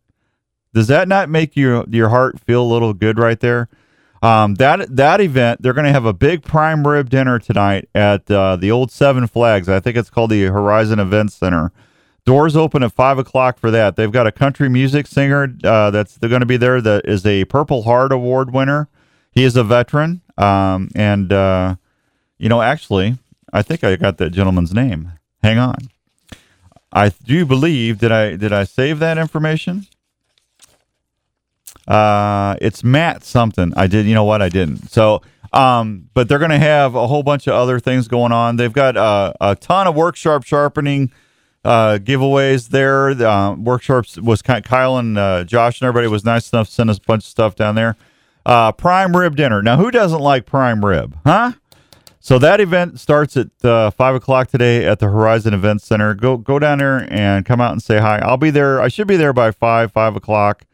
[0.73, 3.69] Does that not make your your heart feel a little good right there?
[4.21, 8.29] Um, that that event, they're going to have a big prime rib dinner tonight at
[8.29, 9.69] uh, the old Seven Flags.
[9.69, 11.71] I think it's called the Horizon Event Center.
[12.25, 13.95] Doors open at five o'clock for that.
[13.95, 16.81] They've got a country music singer uh, that's going to be there.
[16.81, 18.89] That is a Purple Heart Award winner.
[19.31, 21.75] He is a veteran, um, and uh,
[22.37, 23.17] you know, actually,
[23.53, 25.13] I think I got that gentleman's name.
[25.41, 25.77] Hang on.
[26.91, 29.87] I do believe did I did I save that information?
[31.89, 33.73] Uh, it's Matt something.
[33.75, 34.05] I did.
[34.05, 34.41] You know what?
[34.41, 34.89] I didn't.
[34.91, 35.21] So,
[35.51, 38.57] um, but they're going to have a whole bunch of other things going on.
[38.57, 41.11] They've got uh, a ton of workshop sharpening
[41.65, 43.09] uh, giveaways there.
[43.09, 46.89] Uh, workshops was kind Kyle and uh, Josh and everybody was nice enough to send
[46.91, 47.95] us a bunch of stuff down there.
[48.45, 49.61] Uh, prime rib dinner.
[49.61, 51.17] Now, who doesn't like prime rib?
[51.25, 51.53] Huh?
[52.19, 56.13] So that event starts at uh, five o'clock today at the Horizon Event Center.
[56.13, 58.19] Go go down there and come out and say hi.
[58.19, 58.81] I'll be there.
[58.81, 60.65] I should be there by five five o'clock.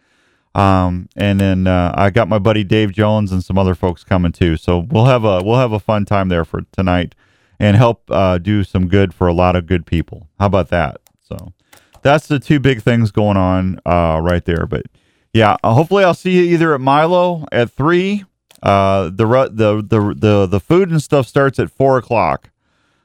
[0.55, 4.31] Um, and then uh, I got my buddy Dave Jones and some other folks coming
[4.31, 4.55] too.
[4.55, 7.13] So we'll have a we'll have a fun time there for tonight
[7.59, 10.29] and help uh, do some good for a lot of good people.
[10.39, 11.01] How about that?
[11.21, 11.53] So
[12.01, 14.65] that's the two big things going on uh, right there.
[14.65, 14.85] But
[15.33, 18.23] yeah, uh, hopefully I'll see you either at Milo at three.
[18.63, 22.49] Uh, the the the the the food and stuff starts at four o'clock.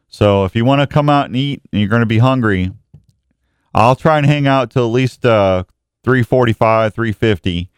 [0.06, 2.70] So if you want to come out and eat and you're going to be hungry,
[3.74, 5.64] I'll try and hang out till at least uh,
[6.04, 7.70] 345, 350.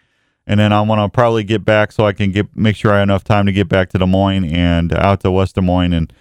[0.47, 2.97] And then I want to probably get back so I can get make sure I
[2.97, 5.93] have enough time to get back to Des Moines and out to West Des Moines
[5.93, 6.13] and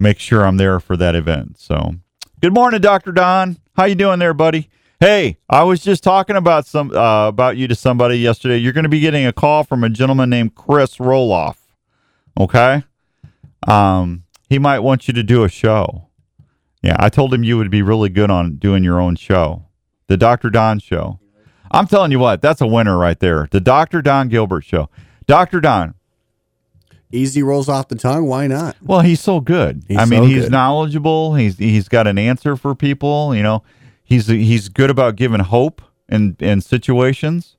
[0.00, 1.58] make sure I'm there for that event.
[1.58, 1.96] So,
[2.40, 3.12] good morning, Dr.
[3.12, 3.58] Don.
[3.76, 4.70] How you doing there, buddy?
[4.98, 8.56] Hey, I was just talking about some uh, about you to somebody yesterday.
[8.56, 11.56] You're going to be getting a call from a gentleman named Chris Roloff.
[12.40, 12.82] Okay,
[13.66, 16.08] um, he might want you to do a show.
[16.82, 19.66] Yeah, I told him you would be really good on doing your own show,
[20.06, 20.48] the Dr.
[20.48, 21.20] Don show.
[21.70, 23.48] I'm telling you what, that's a winner right there.
[23.50, 24.02] The Dr.
[24.02, 24.88] Don Gilbert show.
[25.26, 25.60] Dr.
[25.60, 25.94] Don,
[27.12, 28.26] Easy rolls off the tongue.
[28.26, 28.76] Why not?
[28.82, 29.84] well, he's so good.
[29.86, 30.52] He's I mean, so he's good.
[30.52, 31.36] knowledgeable.
[31.36, 33.34] He's he's got an answer for people.
[33.34, 33.62] You know,
[34.02, 37.56] he's he's good about giving hope in in situations.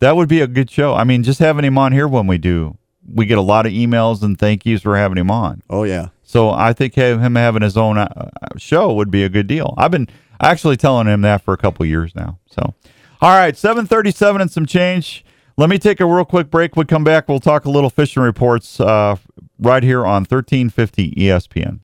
[0.00, 0.94] That would be a good show.
[0.94, 3.72] I mean, just having him on here when we do, we get a lot of
[3.72, 5.62] emails and thank yous for having him on.
[5.68, 6.08] Oh yeah.
[6.22, 9.74] So I think have him having his own uh, show would be a good deal.
[9.76, 10.08] I've been
[10.40, 12.38] actually telling him that for a couple years now.
[12.50, 12.74] So,
[13.20, 15.24] all right, seven thirty-seven and some change.
[15.56, 16.76] Let me take a real quick break.
[16.76, 17.28] We come back.
[17.28, 19.16] We'll talk a little fishing reports uh,
[19.58, 21.80] right here on thirteen fifty E ESPN.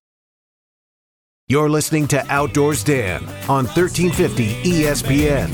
[1.49, 5.51] You're listening to Outdoors Dan on 1350 ESPN.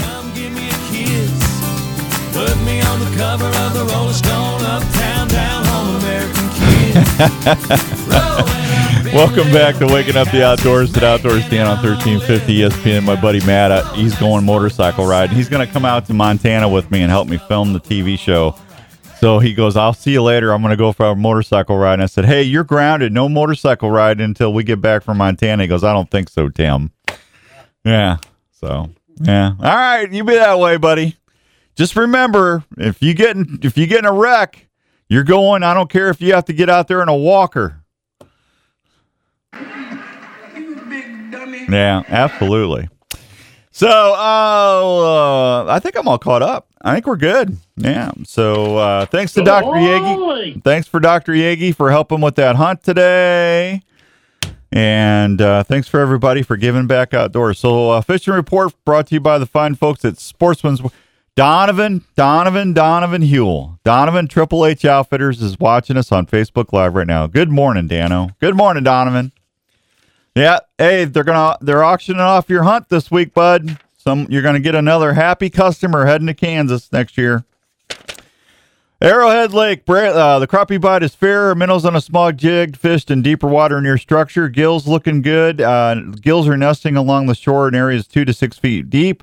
[9.15, 13.05] Welcome back to Waking Up the Outdoors at Outdoors Dan on 1350 ESPN.
[13.05, 15.37] My buddy Matt, uh, he's going motorcycle riding.
[15.37, 18.19] He's going to come out to Montana with me and help me film the TV
[18.19, 18.57] show.
[19.21, 20.53] So he goes, I'll see you later.
[20.53, 21.95] I'm going to go for a motorcycle ride.
[21.95, 23.13] And I said, Hey, you're grounded.
[23.13, 25.63] No motorcycle ride until we get back from Montana.
[25.63, 26.91] He goes, I don't think so, Tim.
[27.85, 28.17] Yeah.
[28.51, 29.53] So, yeah.
[29.61, 30.11] All right.
[30.11, 31.15] You be that way, buddy.
[31.77, 34.68] Just remember, if you get in, if you get in a wreck,
[35.09, 35.63] you're going.
[35.63, 37.83] I don't care if you have to get out there in a walker.
[41.71, 42.89] Yeah, absolutely.
[43.71, 46.67] So, uh, I think I'm all caught up.
[46.83, 47.57] I think we're good.
[47.77, 48.11] Yeah.
[48.25, 49.67] So, uh, thanks to Dr.
[49.79, 50.65] Yagi.
[50.65, 51.33] Thanks for Dr.
[51.33, 53.83] Yagi for helping with that hunt today.
[54.73, 57.59] And uh, thanks for everybody for giving back outdoors.
[57.59, 60.81] So, uh, fishing report brought to you by the fine folks at Sportsman's.
[61.39, 63.79] Donovan, Donovan, Donovan Huel.
[63.85, 67.29] Donovan Triple H Outfitters is watching us on Facebook Live right now.
[67.29, 68.31] Good morning, Dano.
[68.41, 69.31] Good morning, Donovan.
[70.35, 73.79] Yeah, hey, they're gonna they're auctioning off your hunt this week, bud.
[73.97, 77.45] Some you're gonna get another happy customer heading to Kansas next year.
[79.01, 81.55] Arrowhead Lake, uh, the crappie bite is fair.
[81.55, 84.49] Minnows on a small jig, fished in deeper water near structure.
[84.49, 85.61] Gills looking good.
[85.61, 89.23] Uh, gills are nesting along the shore in areas two to six feet deep.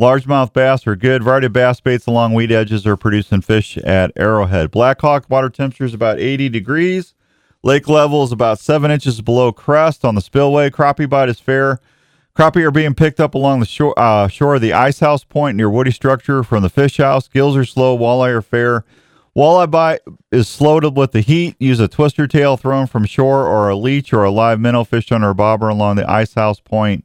[0.00, 1.22] Largemouth bass are good.
[1.22, 4.72] Variety of bass baits along weed edges are producing fish at Arrowhead.
[4.72, 7.14] Blackhawk water temperature is about 80 degrees.
[7.62, 10.68] Lake level is about seven inches below crest on the spillway.
[10.68, 11.80] Crappie bite is fair.
[12.36, 15.56] Crappie are being picked up along the shore, uh, shore of the ice house point
[15.56, 17.28] near Woody Structure from the fish house.
[17.28, 18.84] Gills are slow, walleye are fair.
[19.36, 20.00] Walleye bite
[20.32, 21.54] is slowed with the heat.
[21.60, 25.12] Use a twister tail thrown from shore or a leech or a live minnow fished
[25.12, 27.04] under a bobber along the ice house point,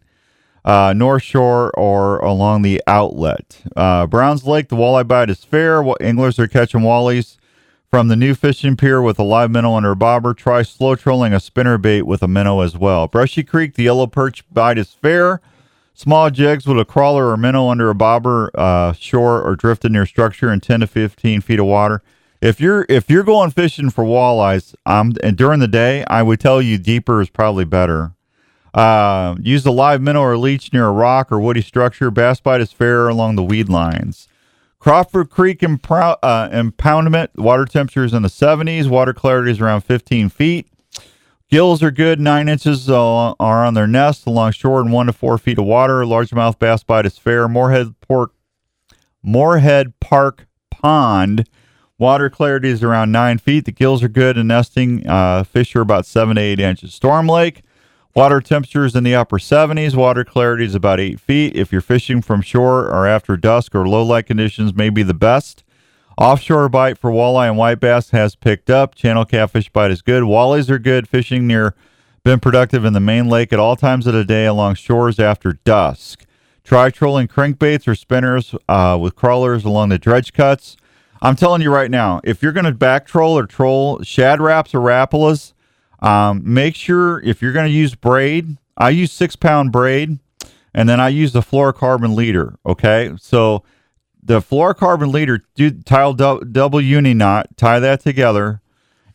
[0.66, 3.62] uh, north shore or along the outlet.
[3.76, 5.84] Uh, Browns Lake, the walleye bite is fair.
[6.02, 7.38] Anglers are catching wallies
[7.90, 10.34] from the new fishing pier with a live minnow under a bobber.
[10.34, 13.08] Try slow trolling a spinner bait with a minnow as well.
[13.08, 15.42] Brushy Creek, the yellow perch bite is fair.
[15.94, 20.06] Small jigs with a crawler or minnow under a bobber, uh, shore or drifted near
[20.06, 22.02] structure in 10 to 15 feet of water.
[22.42, 26.40] If you're if you're going fishing for walleyes, um, and during the day, I would
[26.40, 28.14] tell you deeper is probably better.
[28.74, 32.12] Uh, use a live minnow or leech near a rock or woody structure.
[32.12, 34.28] Bass bite is fair along the weed lines.
[34.80, 39.82] Crawford Creek improu- uh, impoundment, water temperature is in the 70s, water clarity is around
[39.82, 40.68] 15 feet.
[41.50, 45.14] Gills are good, nine inches uh, are on their nest along shore and one to
[45.14, 46.04] four feet of water.
[46.04, 47.48] Largemouth bass bite is fair.
[47.50, 48.34] Moorhead Pork,
[49.24, 51.50] Moorhead Park Pond,
[51.98, 53.66] water clarity is around nine feet.
[53.66, 55.06] The gills are good and nesting.
[55.08, 56.94] Uh, fish are about seven to eight inches.
[56.94, 57.64] Storm Lake,
[58.16, 59.96] Water temperatures in the upper 70s.
[59.96, 61.56] Water clarity is about 8 feet.
[61.56, 65.14] If you're fishing from shore or after dusk or low light conditions, may be the
[65.14, 65.64] best.
[66.18, 68.96] Offshore bite for walleye and white bass has picked up.
[68.96, 70.24] Channel catfish bite is good.
[70.24, 71.08] Wallies are good.
[71.08, 71.76] Fishing near
[72.24, 75.54] been productive in the main lake at all times of the day along shores after
[75.54, 76.26] dusk.
[76.64, 80.76] Try trolling crankbaits or spinners uh, with crawlers along the dredge cuts.
[81.22, 84.76] I'm telling you right now, if you're going to back troll or troll Shad Raps
[84.76, 85.54] or rapalas,
[86.02, 90.20] um, make sure if you're going to use braid, I use six pound braid,
[90.74, 92.58] and then I use the fluorocarbon leader.
[92.66, 93.64] Okay, so
[94.24, 98.62] the fluorocarbon leader, do tile dou- double uni knot, tie that together,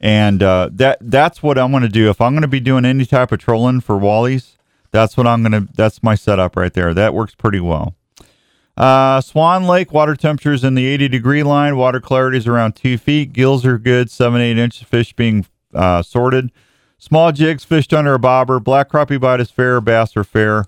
[0.00, 2.10] and uh, that that's what I'm going to do.
[2.10, 4.56] If I'm going to be doing any type of trolling for wallies,
[4.90, 5.72] that's what I'm going to.
[5.74, 6.92] That's my setup right there.
[6.92, 7.94] That works pretty well.
[8.76, 11.76] Uh, Swan Lake water temperatures in the 80 degree line.
[11.76, 13.32] Water clarity is around two feet.
[13.32, 14.10] Gills are good.
[14.10, 16.50] Seven eight inch fish being uh, sorted.
[17.04, 18.58] Small jigs fished under a bobber.
[18.58, 19.78] Black crappie bite is fair.
[19.82, 20.64] Bass are fair.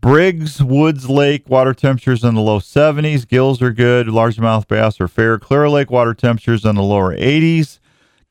[0.00, 3.28] Briggs Woods Lake water temperatures in the low 70s.
[3.28, 4.06] Gills are good.
[4.06, 5.38] Largemouth bass are fair.
[5.38, 7.78] Clear Lake water temperatures in the lower 80s.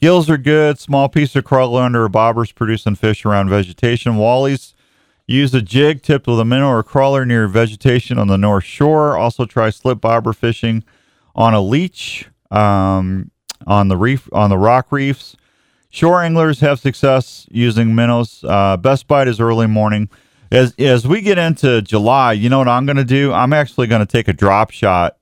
[0.02, 0.80] Gills are good.
[0.80, 4.14] Small piece of crawler under a bobber's producing fish around vegetation.
[4.14, 4.74] Wallies
[5.28, 9.16] use a jig tipped with a minnow or crawler near vegetation on the north shore.
[9.16, 10.84] Also try slip bobber fishing
[11.36, 13.30] on a leech um,
[13.68, 15.36] on the reef on the rock reefs.
[15.96, 18.44] Shore anglers have success using minnows.
[18.44, 20.10] Uh, best bite is early morning.
[20.52, 23.32] As as we get into July, you know what I'm going to do?
[23.32, 25.16] I'm actually going to take a drop shot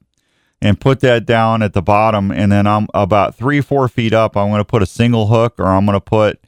[0.63, 4.35] and put that down at the bottom, and then I'm about three four feet up.
[4.35, 6.43] I'm going to put a single hook, or I'm going to put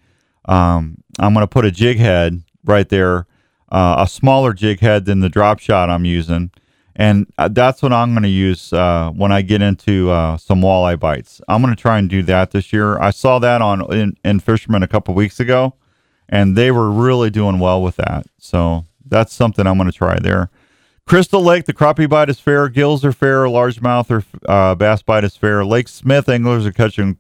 [0.46, 3.28] um, I'm going to put a jig head right there,
[3.72, 6.50] uh, a smaller jig head than the drop shot I'm using,
[6.96, 10.62] and uh, that's what I'm going to use uh, when I get into uh, some
[10.62, 11.42] walleye bites.
[11.48, 12.98] I'm going to try and do that this year.
[13.00, 15.76] I saw that on in, In-Fisherman a couple weeks ago,
[16.30, 18.28] and they were really doing well with that.
[18.38, 20.50] So that's something I'm going to try there.
[21.06, 22.68] Crystal Lake, the crappie bite is fair.
[22.68, 23.44] Gills are fair.
[23.46, 25.64] Largemouth or uh, bass bite is fair.
[25.64, 27.20] Lake Smith anglers are catching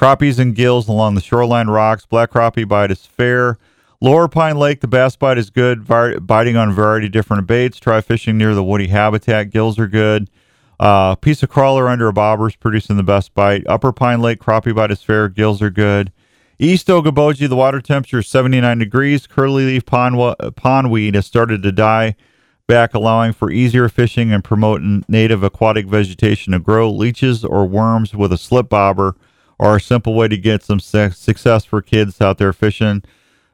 [0.00, 2.06] crappies and gills along the shoreline rocks.
[2.06, 3.58] Black crappie bite is fair.
[4.00, 7.78] Lower Pine Lake, the bass bite is good, var- biting on variety of different baits.
[7.80, 9.50] Try fishing near the woody habitat.
[9.50, 10.30] Gills are good.
[10.78, 13.64] Uh, piece of crawler under a bobber is producing the best bite.
[13.66, 15.28] Upper Pine Lake, crappie bite is fair.
[15.28, 16.12] Gills are good.
[16.60, 19.26] East Okoboji, the water temperature is 79 degrees.
[19.26, 22.14] Curly leaf pond, pondweed has started to die
[22.68, 26.88] back, allowing for easier fishing and promoting native aquatic vegetation to grow.
[26.88, 29.16] Leeches or worms with a slip bobber
[29.58, 33.02] are a simple way to get some su- success for kids out there fishing.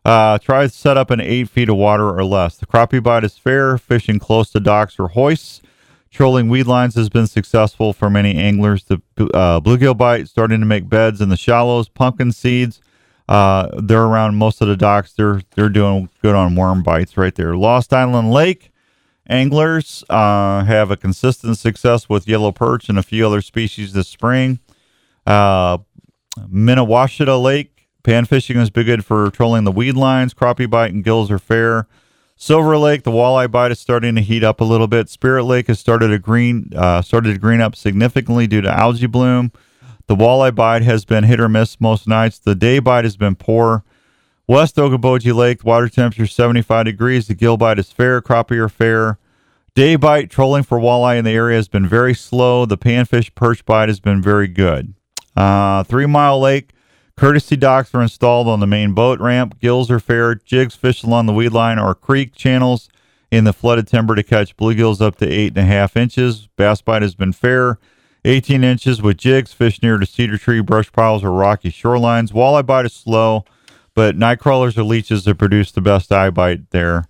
[0.05, 2.57] Uh, try to set up in eight feet of water or less.
[2.57, 3.79] The crappie bite is fair.
[3.79, 5.63] Fishing close to docks or hoists.
[6.11, 8.85] Trolling weed lines has been successful for many anglers.
[8.85, 11.89] The uh, bluegill bite starting to make beds in the shallows.
[11.89, 12.81] Pumpkin seeds,
[13.29, 15.13] uh, they're around most of the docks.
[15.13, 17.57] They're they're doing good on worm bites right there.
[17.57, 18.71] Lost Island Lake
[19.27, 24.09] anglers uh, have a consistent success with yellow perch and a few other species this
[24.09, 24.61] spring.
[25.27, 25.79] Uh,
[26.39, 27.74] Minnewashta Lake
[28.05, 30.33] pan fishing been good for trolling the weed lines.
[30.33, 31.89] Crappie bite and gills are fair.
[32.37, 35.09] Silver Lake, the walleye bite is starting to heat up a little bit.
[35.09, 39.07] Spirit Lake has started to green uh, started to green up significantly due to algae
[39.07, 39.51] bloom.
[40.07, 42.39] The walleye bite has been hit or miss most nights.
[42.39, 43.83] The day bite has been poor.
[44.47, 47.27] West Okoboji Lake, water temperature 75 degrees.
[47.27, 48.21] The gill bite is fair.
[48.21, 49.19] Crappie are fair.
[49.75, 52.67] Day bite trolling for walleye in the area has been very slow.
[52.67, 54.93] The panfish perch bite has been very good.
[55.35, 56.74] Uh, Three Mile Lake,
[57.17, 59.59] courtesy docks are installed on the main boat ramp.
[59.61, 60.35] Gills are fair.
[60.35, 62.89] Jigs fish along the weed line or creek channels
[63.31, 66.49] in the flooded timber to catch bluegills up to eight and a half inches.
[66.57, 67.79] Bass bite has been fair,
[68.25, 69.53] 18 inches with jigs.
[69.53, 72.33] Fish near to cedar tree, brush piles, or rocky shorelines.
[72.33, 73.45] Walleye bite is slow,
[73.95, 77.07] but night crawlers or leeches have produced the best eye bite there.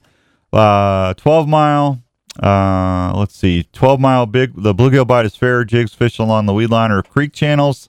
[0.52, 2.00] Uh, 12 mile.
[2.42, 4.54] Uh, let's see, 12 mile big.
[4.56, 5.64] The bluegill bite is fair.
[5.64, 7.88] Jigs fish along the weed line or creek channels.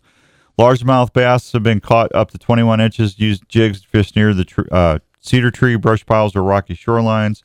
[0.57, 3.19] Largemouth bass have been caught up to 21 inches.
[3.19, 7.43] Use jigs to fish near the tr- uh, cedar tree, brush piles, or rocky shorelines.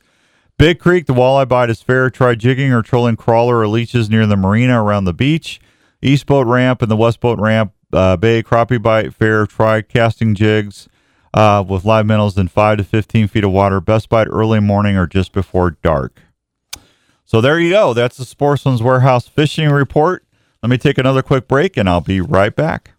[0.59, 2.11] Big Creek, the walleye bite is fair.
[2.11, 5.61] Try jigging or trolling crawler or leeches near the marina around the beach.
[6.03, 9.47] East Boat Ramp and the West Boat Ramp uh, Bay crappie bite fair.
[9.47, 10.89] Try casting jigs
[11.35, 13.81] uh, with live minnows in 5 to 15 feet of water.
[13.81, 16.21] Best bite early morning or just before dark.
[17.25, 17.95] So there you go.
[17.95, 20.25] That's the Sportsman's Warehouse fishing report.
[20.63, 22.93] Let me take another quick break and I'll be right back.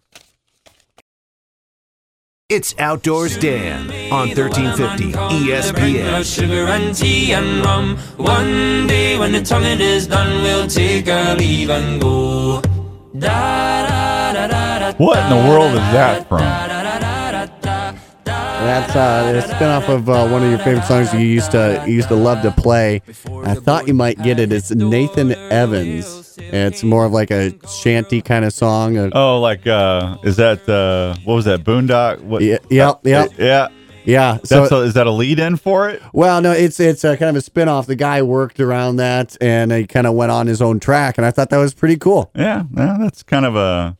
[2.52, 6.22] It's Outdoors Dan on E 1350 ESPN.
[6.22, 7.96] Sugar and tea and rum.
[8.18, 12.60] One day when the tonguing is done, we'll take our leave and go.
[13.18, 16.42] Da, da, da, da, da, What in the world is that from?
[18.24, 21.94] That's uh, a spin-off of uh, one of your favorite songs you used to you
[21.94, 23.02] used to love to play.
[23.44, 24.52] I thought you might get it.
[24.52, 26.38] It's Nathan Evans.
[26.38, 28.96] It's more of like a shanty kind of song.
[28.96, 32.20] Uh, Oh, like uh is that uh what was that Boondock?
[32.20, 32.42] What?
[32.42, 33.30] Yeah, yep, yep.
[33.36, 33.68] Yeah.
[34.04, 34.38] yeah.
[34.44, 36.00] So a, is that a lead in for it?
[36.12, 37.86] Well, no, it's it's a kind of a spin-off.
[37.86, 41.26] The guy worked around that and he kind of went on his own track and
[41.26, 42.30] I thought that was pretty cool.
[42.36, 43.96] Yeah, yeah, that's kind of a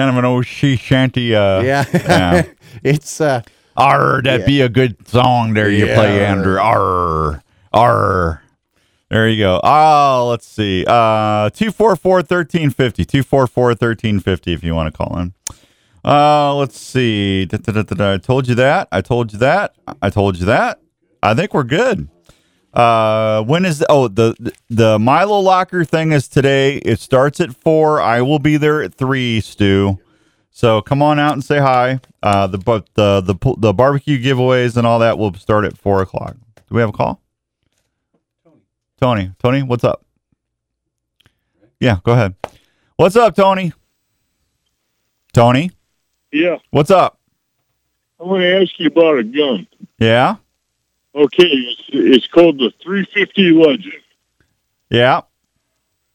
[0.00, 1.34] kind of an old she shanty.
[1.34, 1.84] Uh, Yeah.
[1.92, 2.42] yeah.
[2.82, 3.42] it's uh
[3.76, 6.32] Arr, that'd be a good song there you play, Yeah.
[6.32, 6.58] Andrew.
[6.58, 7.42] Arr,
[7.72, 8.42] arr.
[9.10, 9.60] There you go.
[9.62, 10.84] Oh, let's see.
[10.86, 13.04] Uh, 244 1350.
[13.04, 15.34] 244 1350 if you want to call in.
[16.04, 17.44] Uh, let's see.
[17.44, 18.12] Da, da, da, da, da.
[18.14, 18.88] I told you that.
[18.92, 19.74] I told you that.
[20.00, 20.80] I told you that.
[21.22, 22.08] I think we're good.
[22.72, 26.76] Uh, when is oh the the Milo locker thing is today.
[26.76, 28.00] It starts at four.
[28.00, 29.40] I will be there at three.
[29.40, 29.98] Stu.
[30.50, 32.00] So come on out and say hi.
[32.22, 36.00] Uh, the but the the the barbecue giveaways and all that will start at four
[36.02, 36.36] o'clock.
[36.56, 37.20] Do we have a call?
[39.00, 39.32] Tony.
[39.42, 40.04] Tony, what's up?
[41.80, 42.34] Yeah, go ahead.
[42.96, 43.72] What's up, Tony?
[45.32, 45.70] Tony,
[46.32, 47.18] Yeah, what's up?
[48.20, 49.66] I want to ask you about a gun.
[49.98, 50.36] Yeah,
[51.14, 53.92] Okay, it's, it's called the 350 Legend.
[54.90, 55.22] yeah.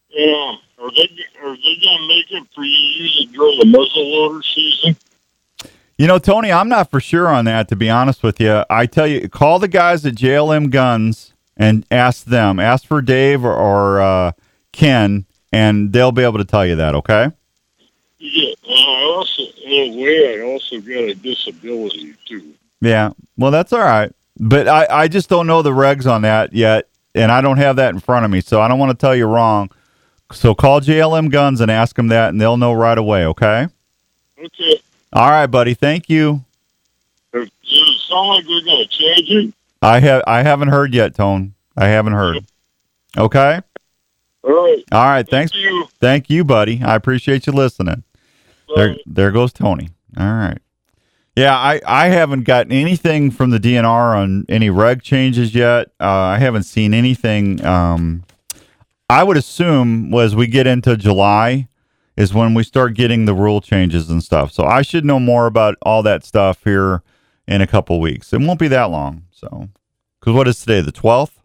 [0.10, 1.10] Yeah, are they
[1.44, 4.96] are they gonna make it for you to use it during the muzzleloader season?
[5.98, 7.68] You know, Tony, I'm not for sure on that.
[7.68, 11.86] To be honest with you, I tell you, call the guys at JLM Guns and
[11.92, 12.60] ask them.
[12.60, 14.32] Ask for Dave or, or uh,
[14.72, 16.96] Ken, and they'll be able to tell you that.
[16.96, 17.32] Okay.
[18.20, 22.54] Yeah, I also in a way I also got a disability too.
[22.82, 23.12] Yeah.
[23.38, 24.14] Well, that's all right.
[24.38, 27.78] But I, I just don't know the regs on that yet, and I don't have
[27.78, 29.72] that in front of me, so I don't want to tell you wrong.
[30.32, 33.26] So call JLM Guns and ask them that, and they'll know right away.
[33.26, 33.68] Okay.
[34.44, 34.80] Okay,
[35.14, 35.74] All right, buddy.
[35.74, 36.44] Thank you.
[37.32, 39.54] does it sound like they're gonna change it?
[39.82, 41.54] I have I haven't heard yet, Tone.
[41.78, 42.46] I haven't heard.
[43.18, 43.62] Okay.
[44.44, 45.28] All right, All right.
[45.28, 45.52] Thanks.
[45.54, 45.88] thank you.
[46.00, 46.82] Thank you, buddy.
[46.84, 48.04] I appreciate you listening.
[48.76, 49.90] There, there goes Tony.
[50.18, 50.58] All right.
[51.36, 55.88] Yeah, I, I haven't gotten anything from the DNR on any reg changes yet.
[56.00, 57.64] Uh, I haven't seen anything.
[57.66, 58.24] Um,
[59.10, 61.68] I would assume as we get into July
[62.16, 64.54] is when we start getting the rule changes and stuff.
[64.54, 67.04] So I should know more about all that stuff here
[67.48, 68.32] in a couple weeks.
[68.32, 69.24] It won't be that long.
[69.32, 69.70] So,
[70.20, 70.80] because what is today?
[70.80, 71.42] The twelfth,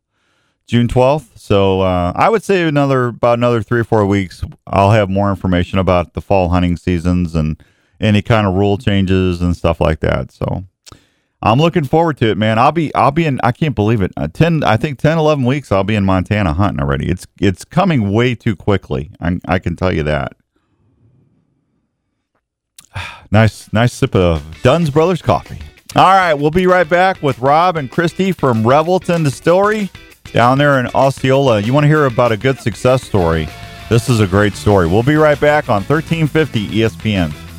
[0.66, 1.38] June twelfth.
[1.38, 4.44] So uh, I would say another about another three or four weeks.
[4.68, 7.60] I'll have more information about the fall hunting seasons and
[8.00, 10.32] any kind of rule changes and stuff like that.
[10.32, 10.64] So
[11.42, 12.58] I'm looking forward to it, man.
[12.58, 14.12] I'll be I'll be in I can't believe it.
[14.16, 17.08] Uh, 10 I think 10 11 weeks I'll be in Montana hunting already.
[17.08, 19.10] It's it's coming way too quickly.
[19.20, 20.36] I I can tell you that.
[23.32, 25.60] Nice nice sip of Dunn's Brothers coffee.
[25.94, 29.88] All right, we'll be right back with Rob and Christy from Revelton Distillery
[30.32, 31.60] down there in Osceola.
[31.60, 33.48] You want to hear about a good success story?
[33.88, 34.86] This is a great story.
[34.86, 37.49] We'll be right back on 1350 ESPN.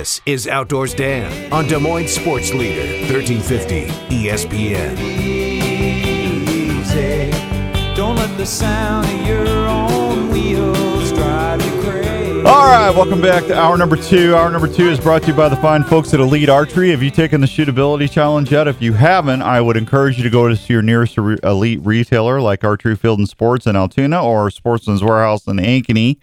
[0.00, 4.98] This is Outdoors Dan on Des Moines Sports Leader 1350 ESPN.
[6.48, 7.30] easy.
[7.94, 12.40] Don't let the sound of your own wheels drive you crazy.
[12.46, 14.34] All right, welcome back to hour number two.
[14.34, 16.92] Hour number two is brought to you by the fine folks at Elite Archery.
[16.92, 18.68] Have you taken the shootability challenge yet?
[18.68, 22.40] If you haven't, I would encourage you to go to your nearest re- elite retailer
[22.40, 26.16] like Archery Field and Sports in Altoona or Sportsman's Warehouse in Ankeny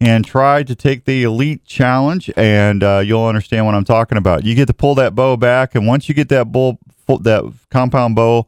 [0.00, 4.44] and try to take the Elite Challenge, and uh, you'll understand what I'm talking about.
[4.44, 8.16] You get to pull that bow back, and once you get that bull, that compound
[8.16, 8.46] bow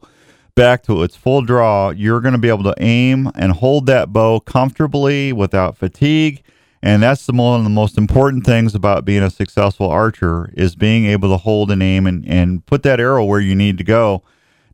[0.55, 4.11] back to its full draw, you're going to be able to aim and hold that
[4.11, 6.43] bow comfortably without fatigue.
[6.81, 10.75] And that's the one of the most important things about being a successful archer is
[10.75, 13.83] being able to hold and aim and, and put that arrow where you need to
[13.83, 14.23] go.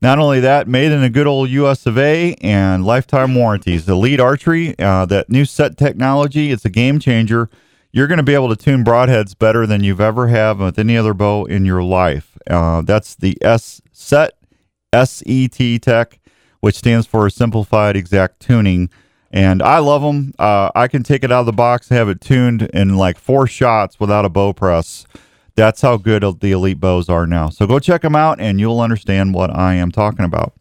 [0.03, 3.87] Not only that, made in a good old US of A and lifetime warranties.
[3.87, 7.49] Elite Archery, uh, that new set technology, it's a game changer.
[7.93, 10.97] You're going to be able to tune broadheads better than you've ever have with any
[10.97, 12.37] other bow in your life.
[12.49, 14.33] Uh, that's the S set
[14.93, 16.19] SET Tech,
[16.59, 18.89] which stands for Simplified Exact Tuning.
[19.31, 20.33] And I love them.
[20.37, 23.47] Uh, I can take it out of the box have it tuned in like four
[23.47, 25.05] shots without a bow press.
[25.55, 27.49] That's how good the Elite bows are now.
[27.49, 30.53] So go check them out and you'll understand what I am talking about.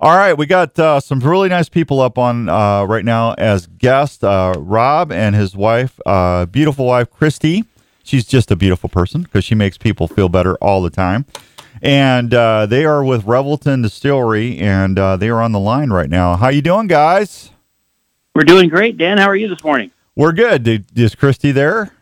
[0.00, 3.68] All right, we got uh, some really nice people up on uh, right now as
[3.68, 4.24] guests.
[4.24, 7.64] Uh, Rob and his wife, uh, beautiful wife, Christy.
[8.02, 11.24] She's just a beautiful person because she makes people feel better all the time.
[11.80, 16.10] And uh, they are with Revelton Distillery, and uh, they are on the line right
[16.10, 16.36] now.
[16.36, 17.50] How you doing, guys?
[18.34, 19.18] We're doing great, Dan.
[19.18, 19.92] How are you this morning?
[20.16, 20.84] We're good.
[20.96, 21.92] Is Christy there?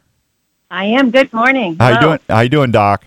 [0.71, 1.11] I am.
[1.11, 1.77] Good morning.
[1.79, 2.19] How you doing?
[2.29, 3.05] How you doing, Doc?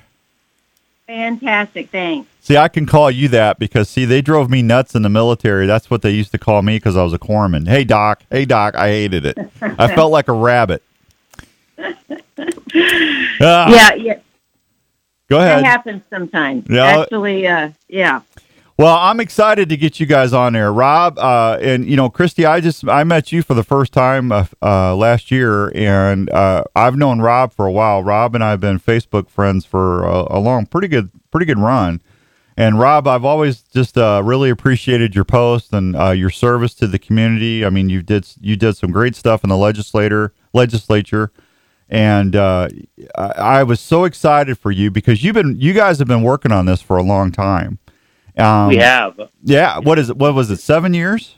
[1.08, 1.90] Fantastic.
[1.90, 2.30] Thanks.
[2.42, 5.66] See, I can call you that because see, they drove me nuts in the military.
[5.66, 7.68] That's what they used to call me because I was a corpsman.
[7.68, 8.22] Hey, Doc.
[8.30, 8.76] Hey, Doc.
[8.76, 9.38] I hated it.
[9.62, 10.84] I felt like a rabbit.
[13.42, 14.20] Ah, Yeah, yeah.
[15.30, 15.60] Go ahead.
[15.60, 16.66] That happens sometimes.
[16.70, 17.02] Yeah.
[17.02, 18.22] Actually, uh, yeah.
[18.76, 21.20] Well, I'm excited to get you guys on there, Rob.
[21.20, 24.46] Uh, and you know, Christy, I just I met you for the first time uh,
[24.64, 28.02] uh, last year, and uh, I've known Rob for a while.
[28.04, 31.60] Rob and I have been Facebook friends for a, a long, pretty good, pretty good
[31.60, 32.02] run.
[32.58, 36.88] And Rob, I've always just uh, really appreciated your post and uh, your service to
[36.88, 37.64] the community.
[37.64, 41.32] I mean, you did you did some great stuff in the legislator legislature,
[41.90, 42.70] and I,
[43.16, 46.66] I was so excited for you because you've been you guys have been working on
[46.66, 47.78] this for a long time.
[48.38, 49.20] Um, we have.
[49.44, 49.80] yeah.
[49.80, 50.18] What is it?
[50.18, 50.58] What was it?
[50.58, 51.36] Seven years?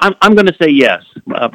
[0.00, 1.04] I'm I'm going to say yes.
[1.32, 1.50] Uh,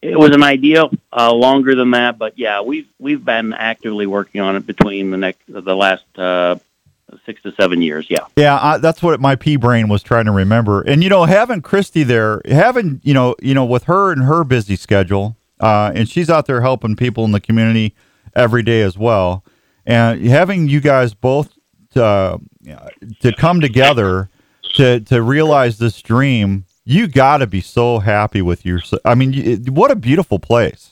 [0.00, 4.40] it was an idea uh, longer than that, but yeah, we've we've been actively working
[4.40, 6.56] on it between the next the last uh,
[7.26, 8.06] six to seven years.
[8.08, 8.26] Yeah.
[8.36, 10.82] Yeah, I, that's what my pea brain was trying to remember.
[10.82, 14.44] And you know, having Christy there, having you know, you know, with her and her
[14.44, 17.94] busy schedule, uh, and she's out there helping people in the community
[18.36, 19.44] every day as well.
[19.84, 21.57] And having you guys both
[21.96, 22.38] uh,
[23.20, 24.28] to come together
[24.74, 28.80] to to realize this dream, you got to be so happy with your.
[29.04, 30.90] I mean, what a beautiful place.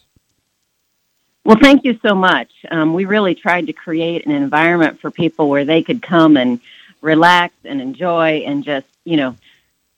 [1.45, 2.51] Well, thank you so much.
[2.73, 6.61] Um, we really tried to create an environment for people where they could come and
[7.01, 9.37] relax and enjoy and just, you know,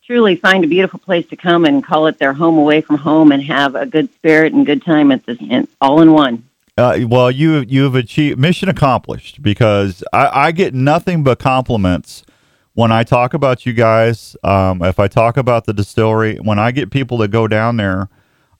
[0.04, 3.32] truly find a beautiful place to come and call it their home away from home
[3.32, 5.38] and have a good spirit and good time at this
[5.80, 6.47] all in one.
[6.78, 12.22] Uh, well, you you've achieved mission accomplished because I, I get nothing but compliments
[12.74, 14.36] when I talk about you guys.
[14.44, 18.08] Um, if I talk about the distillery, when I get people that go down there,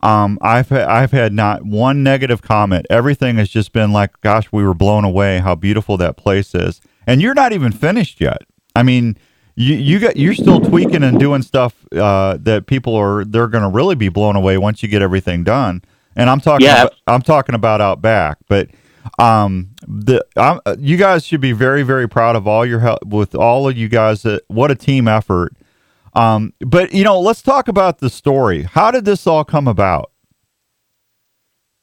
[0.03, 2.87] um, I've I've had not one negative comment.
[2.91, 6.81] Everything has just been like, "Gosh, we were blown away how beautiful that place is."
[7.07, 8.43] And you're not even finished yet.
[8.75, 9.17] I mean,
[9.55, 13.63] you you got you're still tweaking and doing stuff uh, that people are they're going
[13.63, 15.83] to really be blown away once you get everything done.
[16.19, 16.83] And I'm talking Yeah.
[16.83, 18.69] about, I'm talking about out back, but
[19.19, 23.05] um the I'm, uh, you guys should be very very proud of all your help
[23.07, 25.55] with all of you guys that what a team effort
[26.13, 30.11] um but you know let's talk about the story how did this all come about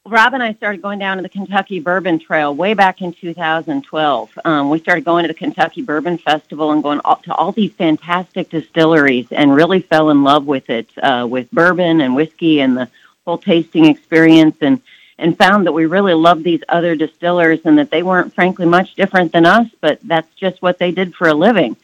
[0.06, 4.38] Rob and I started going down to the Kentucky Bourbon Trail way back in 2012.
[4.44, 7.72] Um, we started going to the Kentucky Bourbon Festival and going all, to all these
[7.72, 12.76] fantastic distilleries and really fell in love with it, uh, with bourbon and whiskey and
[12.76, 12.88] the
[13.26, 14.80] whole tasting experience and,
[15.18, 18.94] and found that we really loved these other distillers and that they weren't frankly much
[18.94, 21.76] different than us, but that's just what they did for a living.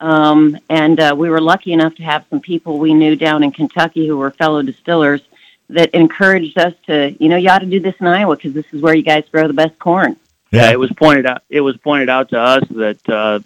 [0.00, 3.50] Um, and uh, we were lucky enough to have some people we knew down in
[3.50, 5.22] Kentucky who were fellow distillers
[5.70, 8.66] that encouraged us to, you know, you ought to do this in Iowa because this
[8.72, 10.16] is where you guys grow the best corn.
[10.50, 11.42] Yeah, it was pointed out.
[11.50, 13.40] It was pointed out to us that uh,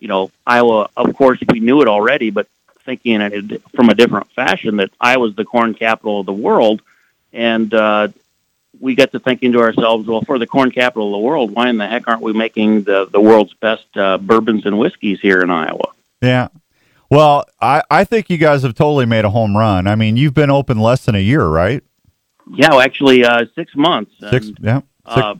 [0.00, 0.88] you know Iowa.
[0.96, 2.48] Of course, we knew it already, but
[2.84, 6.82] thinking it from a different fashion that Iowa's the corn capital of the world,
[7.32, 8.08] and uh,
[8.80, 11.68] we got to thinking to ourselves, well, for the corn capital of the world, why
[11.68, 15.40] in the heck aren't we making the the world's best uh, bourbons and whiskeys here
[15.40, 15.92] in Iowa?
[16.20, 16.48] yeah
[17.12, 20.34] well i i think you guys have totally made a home run i mean you've
[20.34, 21.84] been open less than a year right
[22.54, 24.10] Yeah, well, actually, uh, six months.
[24.30, 25.34] six yeah six, uh,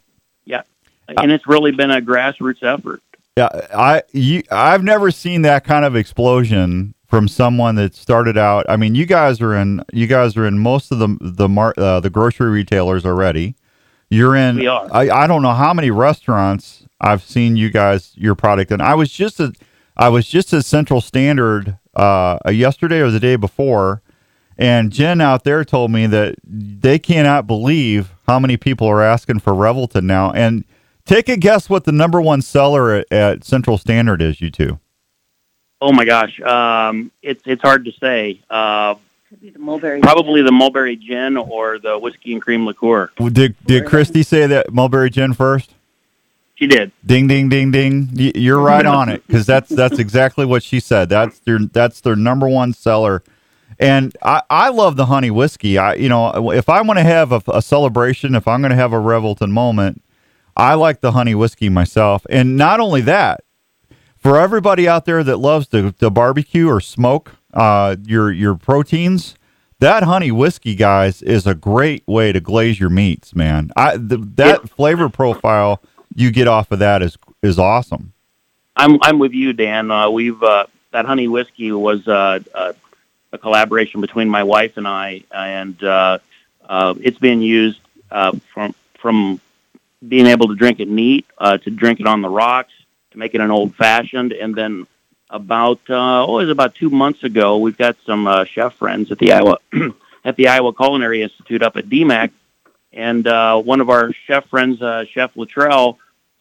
[0.44, 0.62] yeah,
[1.08, 3.02] and it's really been a grassroots effort.
[3.36, 8.66] Yeah, I you, I've never seen that kind of explosion from someone that started out.
[8.68, 11.74] I mean, you guys are in you guys are in most of the the mar,
[11.76, 13.56] uh, the grocery retailers already.
[14.10, 14.56] You're in.
[14.56, 14.86] We are.
[14.92, 18.94] I, I don't know how many restaurants I've seen you guys your product, and I
[18.94, 19.52] was just at
[19.96, 24.02] I was just at Central Standard uh, yesterday or the day before,
[24.58, 29.40] and Jen out there told me that they cannot believe how many people are asking
[29.40, 30.30] for Revelton now.
[30.32, 30.64] And
[31.06, 34.40] take a guess what the number one seller at, at Central Standard is.
[34.42, 34.78] You two.
[35.80, 38.40] Oh my gosh, um, it's it's hard to say.
[38.50, 38.96] Uh,
[39.28, 40.00] Could be the mulberry.
[40.00, 43.10] probably the mulberry gin or the whiskey and cream liqueur.
[43.32, 45.74] Did did Christy say that mulberry gin first?
[46.56, 46.90] She did.
[47.06, 48.08] Ding ding ding ding.
[48.14, 51.08] You're right on it because that's that's exactly what she said.
[51.08, 53.22] That's their that's their number one seller.
[53.78, 55.78] And I, I love the honey whiskey.
[55.78, 58.76] I you know if I want to have a, a celebration, if I'm going to
[58.76, 60.02] have a Revelton moment,
[60.56, 62.26] I like the honey whiskey myself.
[62.28, 63.44] And not only that,
[64.18, 69.34] for everybody out there that loves to, to barbecue or smoke uh, your your proteins,
[69.80, 73.70] that honey whiskey, guys, is a great way to glaze your meats, man.
[73.76, 75.80] I the, that flavor profile
[76.14, 78.12] you get off of that is is awesome.
[78.76, 79.90] I'm I'm with you, Dan.
[79.90, 82.72] Uh, we've uh, that honey whiskey was uh, uh,
[83.32, 86.18] a collaboration between my wife and I, and uh,
[86.68, 89.40] uh, it's been used uh, from from
[90.06, 92.72] being able to drink it neat uh, to drink it on the rocks
[93.12, 94.86] to make it an old fashioned, and then
[95.30, 97.58] about uh, oh, it was about two months ago.
[97.58, 99.58] We've got some uh, chef friends at the Iowa
[100.24, 102.30] at the Iowa Culinary Institute up at DMACC,
[102.92, 105.98] and uh, one of our chef friends, uh, Chef Luttrell,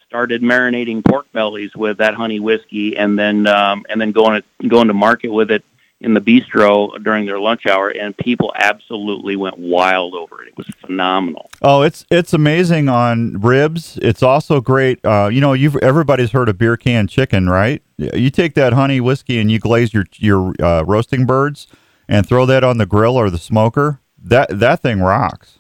[0.08, 4.68] started marinating pork bellies with that honey whiskey, and then um, and then going to,
[4.68, 5.64] going to market with it
[6.00, 10.50] in the bistro during their lunch hour, and people absolutely went wild over it.
[10.50, 11.50] It was phenomenal.
[11.62, 13.98] Oh, it's it's amazing on ribs.
[14.02, 15.04] It's also great.
[15.04, 17.82] Uh, you know, you've everybody's heard of beer can chicken, right?
[17.98, 21.68] You take that honey whiskey and you glaze your your uh, roasting birds
[22.08, 24.00] and throw that on the grill or the smoker.
[24.18, 25.60] That that thing rocks.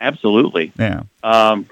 [0.00, 0.72] Absolutely.
[0.78, 1.02] Yeah.
[1.22, 1.68] Um,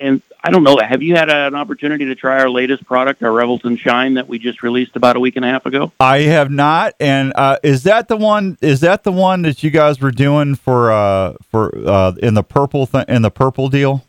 [0.00, 0.78] and I don't know.
[0.78, 4.38] Have you had an opportunity to try our latest product, our Revelton Shine, that we
[4.38, 5.92] just released about a week and a half ago?
[6.00, 6.94] I have not.
[6.98, 8.56] And uh, is that the one?
[8.62, 12.42] Is that the one that you guys were doing for uh, for uh, in the
[12.42, 14.04] purple th- in the purple deal?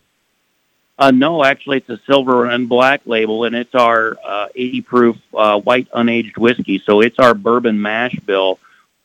[0.98, 5.18] Uh, no, actually, it's a silver and black label, and it's our uh, 80 proof
[5.34, 6.82] uh, white unaged whiskey.
[6.86, 8.60] So it's our bourbon mash bill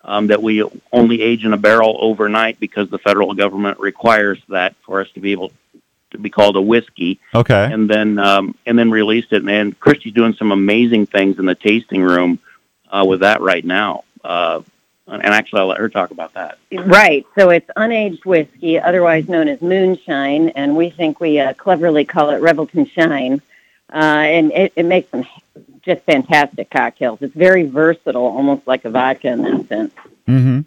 [0.05, 0.63] um, that we
[0.93, 5.21] only age in a barrel overnight because the federal government requires that for us to
[5.21, 5.53] be able
[6.17, 7.21] to be called a whiskey.
[7.35, 7.73] Okay.
[7.73, 9.45] and then um, and then released it.
[9.45, 12.39] And Christy's doing some amazing things in the tasting room
[12.91, 14.05] uh, with that right now.
[14.25, 14.63] Uh,
[15.09, 16.59] and actually, I'll let her talk about that.
[16.73, 17.25] Right.
[17.39, 22.31] So it's unaged whiskey, otherwise known as moonshine, and we think we uh, cleverly call
[22.31, 23.41] it Revelton Shine.
[23.93, 25.25] Uh, and it, it makes some
[25.83, 27.23] just fantastic cocktails.
[27.23, 29.95] It's very versatile, almost like a vodka in that sense.
[30.27, 30.61] Mm-hmm.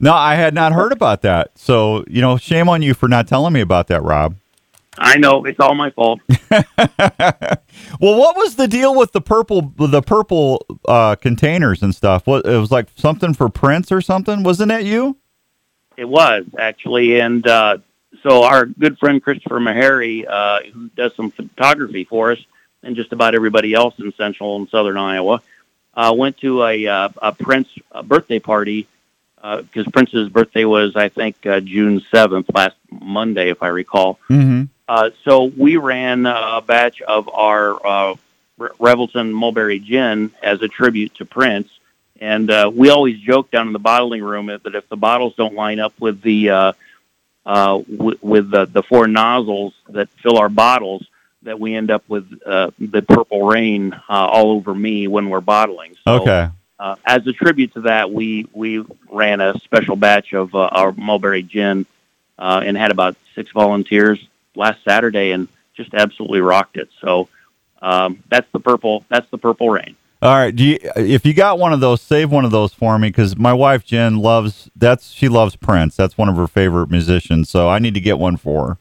[0.00, 1.56] No, I had not heard about that.
[1.56, 4.34] So you know, shame on you for not telling me about that, Rob.
[4.98, 6.20] I know it's all my fault.
[6.50, 6.68] well,
[8.00, 12.26] what was the deal with the purple the purple uh, containers and stuff?
[12.26, 14.42] What it was like something for Prince or something?
[14.42, 15.16] Wasn't it you?
[15.96, 17.78] It was actually, and uh,
[18.22, 22.38] so our good friend Christopher Meharry, uh, who does some photography for us,
[22.82, 25.42] and just about everybody else in central and southern Iowa,
[25.94, 28.86] uh, went to a, uh, a Prince uh, birthday party
[29.42, 34.18] because Prince's birthday was, I think, uh, June seventh, last Monday, if I recall.
[34.30, 34.64] Mm-hmm.
[34.88, 38.14] Uh, so we ran a batch of our uh,
[38.58, 41.68] Revelton Mulberry Gin as a tribute to Prince,
[42.20, 45.54] and uh, we always joke down in the bottling room that if the bottles don't
[45.54, 46.72] line up with the uh,
[47.46, 51.06] uh, w- with the, the four nozzles that fill our bottles,
[51.42, 55.40] that we end up with uh, the purple rain uh, all over me when we're
[55.40, 55.96] bottling.
[56.04, 56.48] So, Okay.
[56.78, 60.92] uh, as a tribute to that, we we ran a special batch of uh, our
[60.92, 61.86] mulberry gin
[62.38, 64.24] uh, and had about six volunteers
[64.54, 66.88] last Saturday, and just absolutely rocked it.
[67.00, 67.28] So
[67.80, 69.04] um, that's the purple.
[69.08, 69.96] That's the purple rain.
[70.22, 70.54] All right.
[70.54, 73.36] Do you, if you got one of those, save one of those for me because
[73.36, 75.96] my wife Jen loves that's she loves Prince.
[75.96, 77.50] That's one of her favorite musicians.
[77.50, 78.78] So I need to get one for her.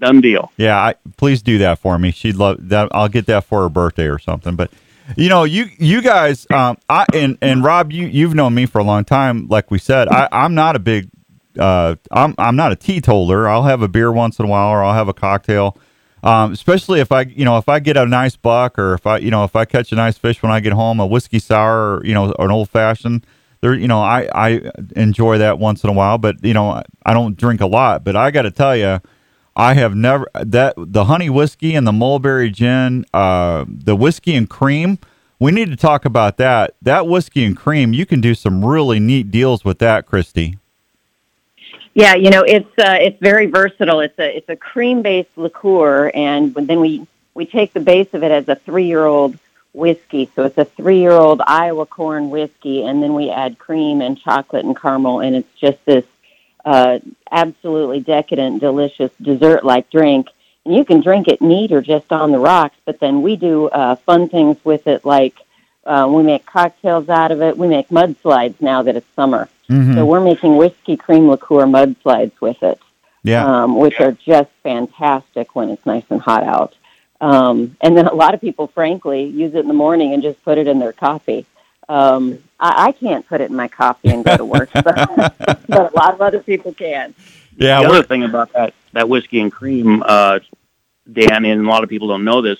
[0.00, 0.52] Done deal.
[0.56, 2.12] Yeah, I, please do that for me.
[2.12, 2.88] She'd love that.
[2.92, 4.54] I'll get that for her birthday or something.
[4.54, 4.70] But
[5.16, 8.78] you know, you you guys, um, I and and Rob, you you've known me for
[8.78, 9.48] a long time.
[9.48, 11.08] Like we said, I, I'm not a big,
[11.58, 13.48] uh, I'm I'm not a teetotaler.
[13.48, 15.76] I'll have a beer once in a while, or I'll have a cocktail.
[16.22, 19.18] Um, especially if I, you know, if I get a nice buck, or if I,
[19.18, 21.98] you know, if I catch a nice fish when I get home, a whiskey sour,
[21.98, 23.24] or, you know, an old fashioned.
[23.60, 27.12] There, you know, I I enjoy that once in a while, but you know, I
[27.14, 28.04] don't drink a lot.
[28.04, 29.00] But I got to tell you,
[29.56, 34.48] I have never that the honey whiskey and the mulberry gin, uh, the whiskey and
[34.48, 34.98] cream
[35.38, 36.74] we need to talk about that.
[36.82, 40.58] That whiskey and cream, you can do some really neat deals with that, Christy.
[41.98, 43.98] Yeah, you know, it's uh, it's very versatile.
[43.98, 48.22] It's a it's a cream based liqueur, and then we we take the base of
[48.22, 49.36] it as a three year old
[49.72, 50.30] whiskey.
[50.36, 54.16] So it's a three year old Iowa corn whiskey, and then we add cream and
[54.16, 56.04] chocolate and caramel, and it's just this
[56.64, 57.00] uh,
[57.32, 60.28] absolutely decadent, delicious dessert like drink.
[60.64, 63.66] And you can drink it neat or just on the rocks, but then we do
[63.70, 65.34] uh, fun things with it like
[65.88, 67.56] uh, we make cocktails out of it.
[67.56, 69.48] We make mudslides now that it's summer.
[69.70, 69.94] Mhm.
[69.94, 72.78] So we're making whiskey cream liqueur mudslides with it,
[73.24, 73.44] Yeah.
[73.64, 76.74] um, which are just fantastic when it's nice and hot out.
[77.20, 80.42] Um, and then a lot of people, frankly, use it in the morning and just
[80.44, 81.46] put it in their coffee.
[81.88, 84.94] Um, I, I can't put it in my coffee and go to work, but,
[85.68, 87.14] but a lot of other people can.
[87.56, 87.80] yeah.
[87.82, 90.38] the other thing about that that whiskey and cream, uh,
[91.10, 92.58] Dan, and a lot of people don't know this.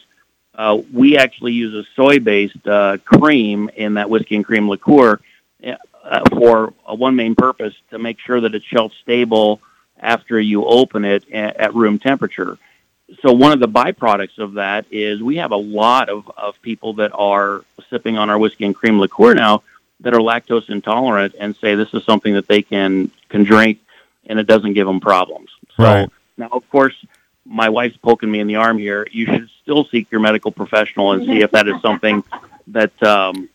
[0.59, 5.21] Uh, we actually use a soy-based uh, cream in that whiskey and cream liqueur
[5.65, 9.61] uh, for a one main purpose to make sure that it's shelf stable
[10.01, 12.59] after you open it a- at room temperature.
[13.23, 16.95] So one of the byproducts of that is we have a lot of, of people
[16.95, 19.63] that are sipping on our whiskey and cream liqueur now
[20.01, 23.79] that are lactose intolerant and say this is something that they can can drink
[24.27, 25.51] and it doesn't give them problems.
[25.77, 26.09] So Right.
[26.37, 26.95] now, of course,
[27.49, 29.07] my wife's poking me in the arm here.
[29.11, 32.23] You should still seek your medical professional and see if that is something
[32.69, 33.49] that um,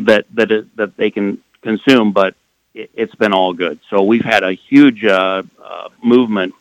[0.00, 2.12] that that is, that they can consume.
[2.12, 2.34] But
[2.74, 3.80] it, it's been all good.
[3.90, 6.54] So we've had a huge uh, uh, movement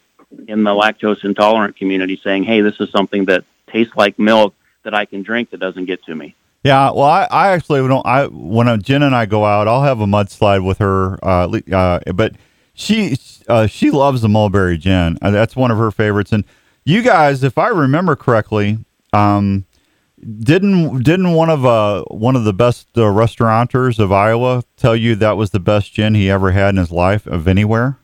[0.47, 4.93] in the lactose intolerant community saying, "Hey, this is something that tastes like milk that
[4.93, 8.05] I can drink that doesn't get to me." Yeah, well, I, I actually don't.
[8.05, 11.23] I when uh, Jen and I go out, I'll have a mudslide with her.
[11.23, 12.35] Uh, le- uh, but
[12.73, 13.17] she
[13.47, 15.17] uh, she loves the mulberry gin.
[15.21, 16.31] Uh, that's one of her favorites.
[16.31, 16.43] And
[16.85, 18.79] you guys, if I remember correctly,
[19.13, 19.65] um,
[20.39, 25.15] didn't didn't one of uh one of the best uh, restaurateurs of Iowa tell you
[25.15, 27.97] that was the best gin he ever had in his life of anywhere?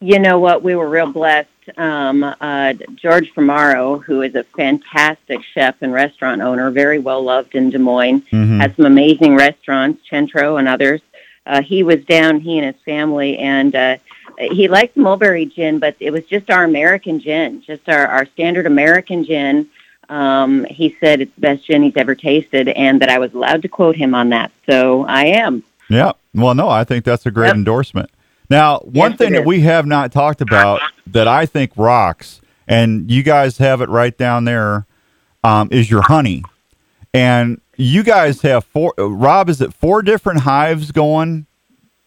[0.00, 0.62] You know what?
[0.62, 1.48] We were real blessed.
[1.78, 7.54] Um, uh, George Formaro, who is a fantastic chef and restaurant owner, very well loved
[7.56, 8.60] in Des Moines, Mhm.
[8.60, 11.00] has some amazing restaurants, Centro and others.
[11.46, 13.96] Uh, he was down, he and his family, and uh,
[14.38, 18.66] he liked mulberry gin, but it was just our American gin, just our, our standard
[18.66, 19.68] American gin.
[20.08, 23.62] Um, he said it's the best gin he's ever tasted, and that I was allowed
[23.62, 24.50] to quote him on that.
[24.68, 25.62] So I am.
[25.88, 26.12] Yeah.
[26.34, 27.56] Well, no, I think that's a great Yep.
[27.56, 28.10] endorsement.
[28.50, 33.10] Now, one Yes, thing that we have not talked about that I think rocks, and
[33.10, 34.86] you guys have it right down there,
[35.42, 36.44] um, is your honey.
[37.14, 38.94] And you guys have four.
[38.98, 41.46] Rob, is it four different hives going?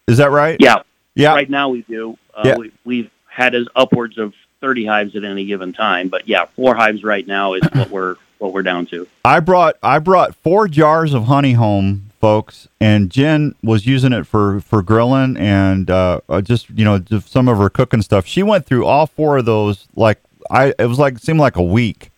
[0.07, 0.57] Is that right?
[0.59, 0.77] Yeah,
[1.15, 1.33] Yeah.
[1.33, 2.17] right now we do.
[2.33, 2.57] Uh, Yeah.
[2.57, 6.75] we, we've had as upwards of 30 hives at any given time, but yeah, four
[6.75, 9.05] hives right now is what we're what we're down to.
[9.25, 14.25] I brought I brought four jars of honey home, folks, and Jen was using it
[14.25, 18.25] for for grilling and uh, uh, just you know just some of her cooking stuff.
[18.25, 21.63] She went through all four of those like I it was like seemed like a
[21.63, 22.11] week.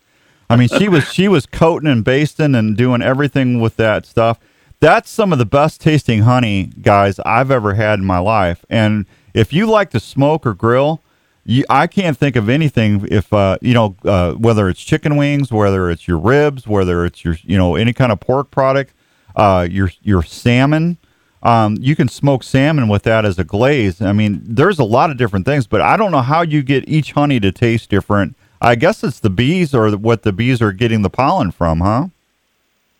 [0.51, 4.37] I mean, she was she was coating and basting and doing everything with that stuff.
[4.81, 8.65] That's some of the best tasting honey, guys, I've ever had in my life.
[8.69, 11.01] And if you like to smoke or grill,
[11.45, 15.51] you, I can't think of anything if uh, you know uh, whether it's chicken wings,
[15.51, 18.93] whether it's your ribs, whether it's your you know any kind of pork product,
[19.35, 20.97] uh, your your salmon.
[21.43, 24.01] Um, you can smoke salmon with that as a glaze.
[24.01, 26.87] I mean, there's a lot of different things, but I don't know how you get
[26.87, 28.35] each honey to taste different.
[28.61, 32.07] I guess it's the bees or what the bees are getting the pollen from, huh?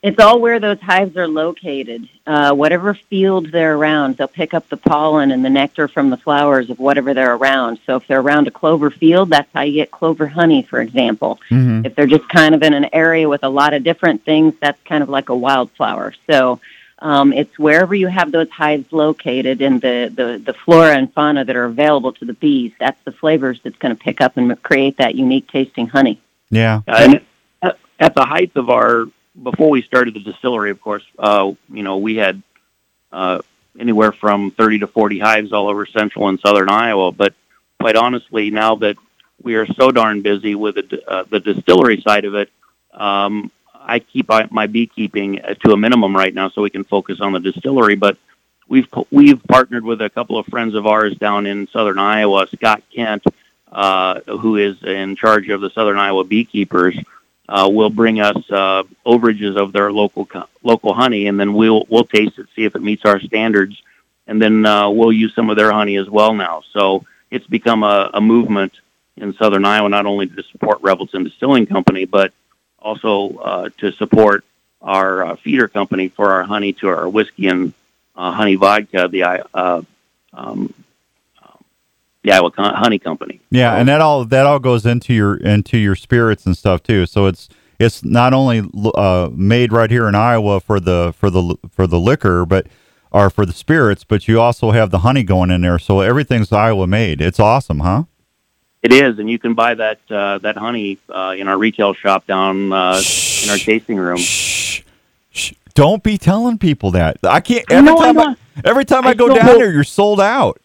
[0.01, 2.09] It's all where those hives are located.
[2.25, 6.17] Uh, whatever field they're around, they'll pick up the pollen and the nectar from the
[6.17, 7.79] flowers of whatever they're around.
[7.85, 11.39] So if they're around a clover field, that's how you get clover honey, for example.
[11.51, 11.85] Mm-hmm.
[11.85, 14.81] If they're just kind of in an area with a lot of different things, that's
[14.85, 16.15] kind of like a wildflower.
[16.27, 16.59] So
[17.01, 21.43] um, it's wherever you have those hives located and the, the, the flora and fauna
[21.43, 22.71] that are available to the bees.
[22.79, 26.21] That's the flavors that's going to pick up and create that unique tasting honey.
[26.51, 26.81] Yeah.
[26.87, 29.05] Uh, and at- at the height of our,
[29.41, 32.41] before we started the distillery, of course, uh, you know, we had
[33.11, 33.41] uh,
[33.79, 37.11] anywhere from 30 to 40 hives all over central and southern Iowa.
[37.11, 37.33] But
[37.79, 38.97] quite honestly, now that
[39.41, 42.49] we are so darn busy with the, uh, the distillery side of it,
[42.93, 43.51] um,
[43.91, 47.33] I keep my beekeeping uh, to a minimum right now so we can focus on
[47.33, 47.95] the distillery.
[47.95, 48.17] But
[48.67, 52.81] we've we've partnered with a couple of friends of ours down in southern Iowa, Scott
[52.95, 53.23] Kent,
[53.71, 56.97] uh, who is in charge of the southern Iowa beekeepers.
[57.49, 60.25] Uh, will bring us uh, overages of their local
[60.63, 63.75] local honey, and then we'll we'll taste it, see if it meets our standards,
[64.25, 66.63] and then uh, we'll use some of their honey as well now.
[66.71, 68.71] So it's become a, a movement
[69.17, 72.31] in southern Iowa, not only to support Revelton Distilling Company, but
[72.81, 74.43] also uh, to support
[74.81, 77.73] our uh, feeder company for our honey to our whiskey and
[78.15, 79.23] uh, honey vodka, the
[80.33, 80.73] um,
[82.23, 83.39] the Iowa Honey Company.
[83.49, 87.05] Yeah, and that all that all goes into your into your spirits and stuff too.
[87.05, 91.55] So it's it's not only uh, made right here in Iowa for the for the
[91.69, 92.67] for the liquor, but
[93.11, 95.79] or for the spirits, but you also have the honey going in there.
[95.79, 97.21] So everything's Iowa made.
[97.21, 98.03] It's awesome, huh?
[98.83, 102.25] It is, and you can buy that uh, that honey uh, in our retail shop
[102.25, 103.01] down uh,
[103.43, 104.17] in our tasting room.
[104.17, 104.81] Shh,
[105.31, 105.53] shh.
[105.75, 107.17] Don't be telling people that.
[107.23, 107.63] I can't.
[107.71, 110.59] Every I time I, every time I, I go down hope- there, you're sold out.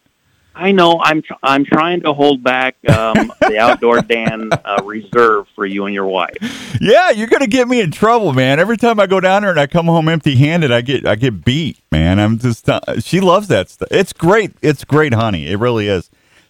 [0.59, 5.47] I know I'm tr- I'm trying to hold back um, the outdoor Dan uh, reserve
[5.55, 6.35] for you and your wife.
[6.81, 8.59] Yeah, you're gonna get me in trouble, man.
[8.59, 11.45] Every time I go down there and I come home empty-handed, I get I get
[11.45, 12.19] beat, man.
[12.19, 13.89] I'm just uh, she loves that stuff.
[13.91, 14.53] It's great.
[14.63, 15.47] It's great, honey.
[15.47, 16.09] It really is.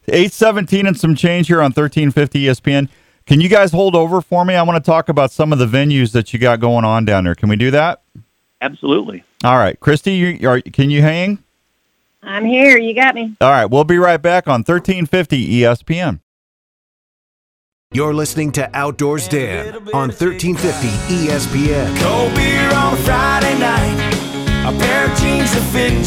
[0.09, 2.89] Eight seventeen and some change here on thirteen fifty E ESPN.
[3.27, 4.55] Can you guys hold over for me?
[4.55, 7.25] I want to talk about some of the venues that you got going on down
[7.25, 7.35] there.
[7.35, 8.03] Can we do that?
[8.61, 9.25] Absolutely.
[9.45, 11.43] All right, Christy, you are, can you hang?
[12.23, 12.79] I'm here.
[12.79, 13.37] You got me.
[13.41, 16.21] All right, we'll be right back on thirteen fifty E ESPN.
[17.93, 21.97] You're listening to Outdoors Dan on 1350 ESPN.
[22.03, 24.06] Cold beer on a Friday night.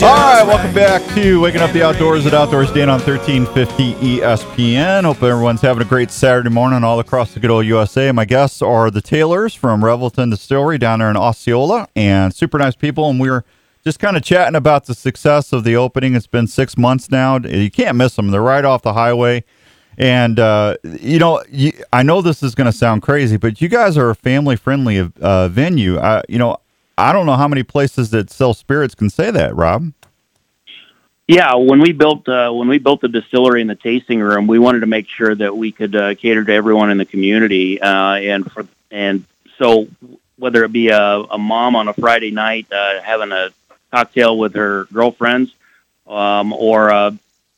[0.03, 5.05] All right, welcome back to Waking Up the Outdoors at Outdoors Dan on 1350 ESPN.
[5.05, 8.11] Hope everyone's having a great Saturday morning all across the good old USA.
[8.11, 12.75] My guests are the Taylors from Revelton Distillery down there in Osceola, and super nice
[12.75, 13.09] people.
[13.09, 13.45] And we were
[13.85, 16.13] just kind of chatting about the success of the opening.
[16.13, 17.37] It's been six months now.
[17.37, 18.29] You can't miss them.
[18.31, 19.45] They're right off the highway.
[19.97, 23.69] And, uh, you know, you, I know this is going to sound crazy, but you
[23.69, 25.97] guys are a family friendly uh, venue.
[25.97, 26.57] I, you know,
[26.99, 29.93] I don't know how many places that sell spirits can say that, Rob.
[31.27, 34.59] Yeah, when we built uh, when we built the distillery and the tasting room, we
[34.59, 38.15] wanted to make sure that we could uh, cater to everyone in the community, uh,
[38.15, 39.23] and for and
[39.57, 39.87] so
[40.37, 43.49] whether it be a, a mom on a Friday night uh, having a
[43.91, 45.53] cocktail with her girlfriends,
[46.07, 47.17] um, or a,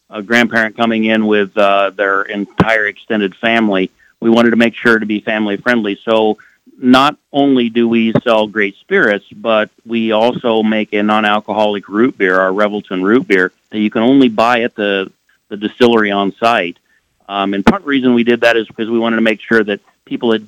[0.09, 3.89] a grandparent coming in with uh, their entire extended family,
[4.19, 5.99] we wanted to make sure to be family friendly.
[6.03, 6.37] So
[6.81, 12.39] not only do we sell great spirits, but we also make a non-alcoholic root beer,
[12.39, 15.11] our Revelton root beer, that you can only buy at the,
[15.49, 16.77] the distillery on site.
[17.29, 19.41] Um, and part of the reason we did that is because we wanted to make
[19.41, 20.43] sure that people that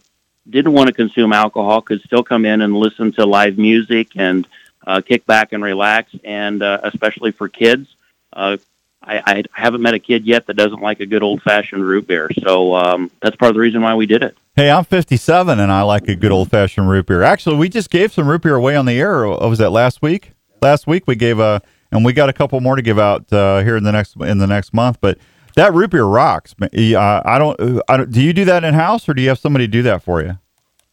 [0.49, 4.47] didn't want to consume alcohol could still come in and listen to live music and
[4.85, 6.11] uh, kick back and relax.
[6.23, 7.95] And uh, especially for kids,
[8.33, 8.57] uh,
[9.01, 12.29] I, I haven't met a kid yet that doesn't like a good old-fashioned root beer.
[12.41, 14.35] So um, that's part of the reason why we did it.
[14.55, 17.23] Hey, I'm 57 and I like a good old fashioned root beer.
[17.23, 19.27] Actually, we just gave some root beer away on the air.
[19.27, 20.33] Was that last week?
[20.61, 21.59] Last week we gave a,
[21.91, 24.37] and we got a couple more to give out uh, here in the next in
[24.37, 24.99] the next month.
[25.01, 25.17] But
[25.55, 26.53] that root beer rocks.
[26.61, 27.81] Uh, I don't.
[27.89, 28.11] I don't.
[28.11, 30.37] Do you do that in house or do you have somebody do that for you?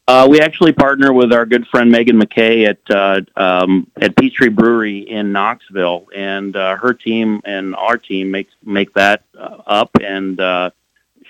[0.09, 4.33] Uh, we actually partner with our good friend Megan McKay at uh, um, at Peace
[4.33, 9.59] Tree Brewery in Knoxville, and uh, her team and our team makes make that uh,
[9.67, 10.71] up, and uh,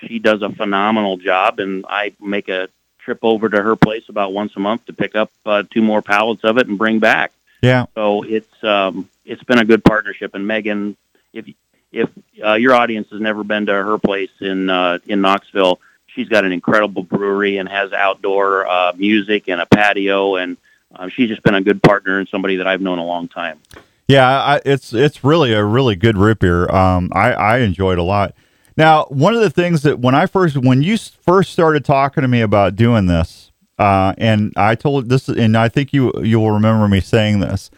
[0.01, 1.59] she does a phenomenal job.
[1.59, 5.15] And I make a trip over to her place about once a month to pick
[5.15, 7.31] up uh, two more pallets of it and bring back.
[7.61, 7.85] Yeah.
[7.95, 10.33] So it's um, it's been a good partnership.
[10.33, 10.97] And Megan,
[11.33, 11.47] if
[11.91, 12.09] if
[12.43, 16.45] uh, your audience has never been to her place in uh, in Knoxville, she's got
[16.45, 20.57] an incredible brewery and has outdoor uh, music and a patio, and
[20.95, 23.59] uh, she's just been a good partner and somebody that I've known a long time.
[24.07, 26.69] Yeah, I, it's it's really a really good root beer.
[26.69, 28.33] Um, I I enjoy it a lot.
[28.77, 32.27] Now, one of the things that when I first when you first started talking to
[32.27, 36.51] me about doing this, uh, and I told this, and I think you you will
[36.51, 37.69] remember me saying this.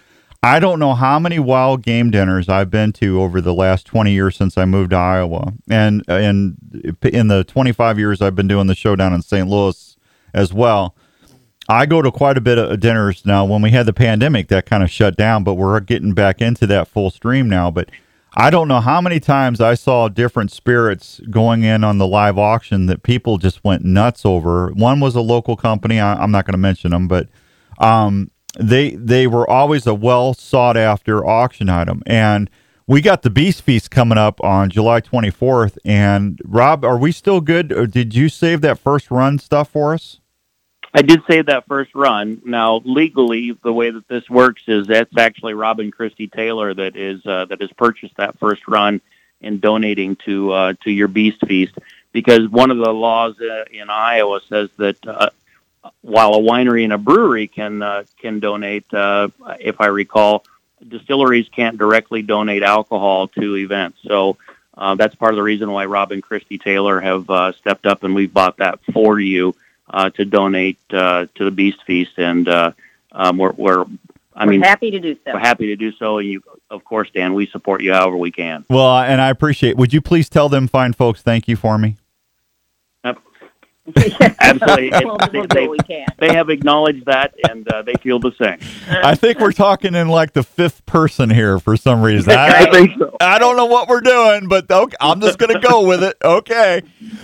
[0.46, 4.12] I don't know how many wild game dinners I've been to over the last 20
[4.12, 5.54] years since I moved to Iowa.
[5.70, 6.58] And and
[7.02, 9.48] in the 25 years I've been doing the show down in St.
[9.48, 9.96] Louis
[10.34, 10.96] as well.
[11.70, 13.46] I go to quite a bit of dinners now.
[13.46, 16.68] When we had the pandemic, that kind of shut down, but we're getting back into
[16.68, 17.72] that full stream now.
[17.72, 17.90] But
[18.36, 22.38] I don't know how many times I saw different spirits going in on the live
[22.38, 24.72] auction that people just went nuts over.
[24.72, 26.00] One was a local company.
[26.00, 27.28] I, I'm not going to mention them, but
[27.78, 32.02] um, they they were always a well sought after auction item.
[32.08, 32.50] And
[32.88, 35.78] we got the Beast Feast coming up on July 24th.
[35.86, 37.72] And Rob, are we still good?
[37.72, 40.20] Or did you save that first run stuff for us?
[40.94, 42.42] I did say that first run.
[42.46, 47.26] Now, legally, the way that this works is that's actually Robin Christie Taylor that is
[47.26, 49.02] uh, that has purchased that first run
[49.42, 51.78] and donating to uh, to your Beast Feast
[52.12, 55.30] because one of the laws uh, in Iowa says that uh,
[56.02, 59.30] while a winery and a brewery can uh, can donate, uh,
[59.60, 60.46] if I recall,
[60.88, 63.98] distilleries can't directly donate alcohol to events.
[64.08, 64.38] So
[64.78, 68.14] uh, that's part of the reason why Robin Christie Taylor have uh, stepped up and
[68.14, 69.56] we've bought that for you
[69.90, 72.18] uh, to donate uh, to the Beast Feast.
[72.18, 72.72] And uh,
[73.12, 73.86] um, we're, we're
[74.36, 75.34] I We're mean, happy to do so.
[75.34, 76.18] we're happy to do so.
[76.18, 78.66] And you, of course, Dan, we support you however we can.
[78.70, 79.78] Well, and I appreciate.
[79.78, 81.98] Would you please tell them fine folks thank you for me?
[84.40, 84.90] Absolutely.
[85.04, 86.06] we'll, It's- we'll do they, we can.
[86.18, 88.58] they have acknowledged that, and uh, they feel the same.
[88.90, 92.32] I think we're talking in like the fifth person here for some reason.
[92.32, 93.18] I, I think so.
[93.20, 96.16] I don't know what we're doing, but okay, I'm just going to go with it.
[96.24, 96.82] Okay.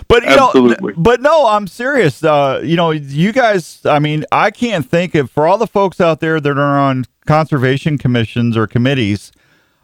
[0.10, 0.93] But you Absolutely.
[0.93, 2.24] know, but no, I'm serious.
[2.24, 6.01] Uh, you know, you guys, I mean, I can't think of for all the folks
[6.01, 9.32] out there that are on conservation commissions or committees,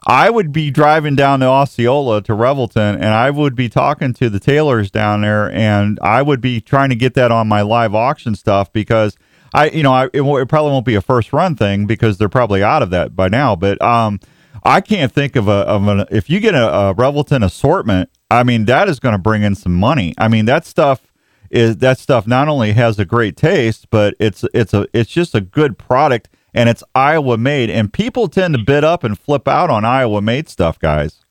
[0.08, 4.30] I would be driving down to Osceola to Revelton and I would be talking to
[4.30, 7.96] the Taylors down there and I would be trying to get that on my live
[7.96, 9.18] auction stuff because
[9.54, 12.18] I, you know, I, it, won't- it probably won't be a first run thing because
[12.18, 13.56] they're probably out of that by now.
[13.56, 14.20] But um,
[14.64, 18.10] I can't think of a of an if you get a, a Revelton assortment.
[18.30, 20.14] I mean, that is going to bring in some money.
[20.18, 21.12] I mean, that stuff
[21.50, 25.34] is that stuff not only has a great taste, but it's it's a it's just
[25.36, 27.70] a good product and it's Iowa made.
[27.70, 31.24] And people tend to bid up and flip out on Iowa made stuff, guys.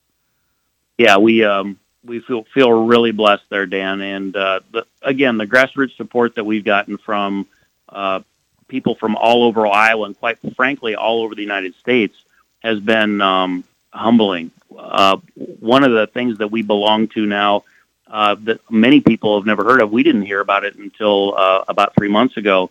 [0.97, 4.01] yeah, we um, we feel feel really blessed there, Dan.
[4.01, 7.47] And uh, the, again, the grassroots support that we've gotten from
[7.89, 8.21] uh,
[8.67, 12.15] people from all over Iowa and quite frankly all over the United States
[12.59, 14.51] has been um, humbling.
[14.77, 15.17] Uh,
[15.59, 17.63] one of the things that we belong to now
[18.07, 21.63] uh, that many people have never heard of, we didn't hear about it until uh,
[21.67, 22.69] about three months ago,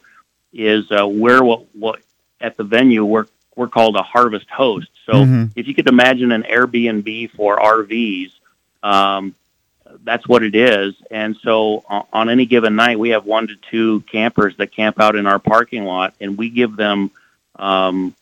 [0.52, 2.00] is uh, where what, what
[2.44, 3.26] at the venue we're
[3.56, 4.88] we're called a harvest host.
[5.06, 5.50] So Mhm.
[5.54, 8.32] if you could imagine an Airbnb for RVs,
[8.82, 9.34] um,
[10.02, 10.92] that's what it is.
[11.08, 15.00] And so on, on any given night, we have one to two campers that camp
[15.00, 17.12] out in our parking lot, and we give them
[17.56, 18.12] um,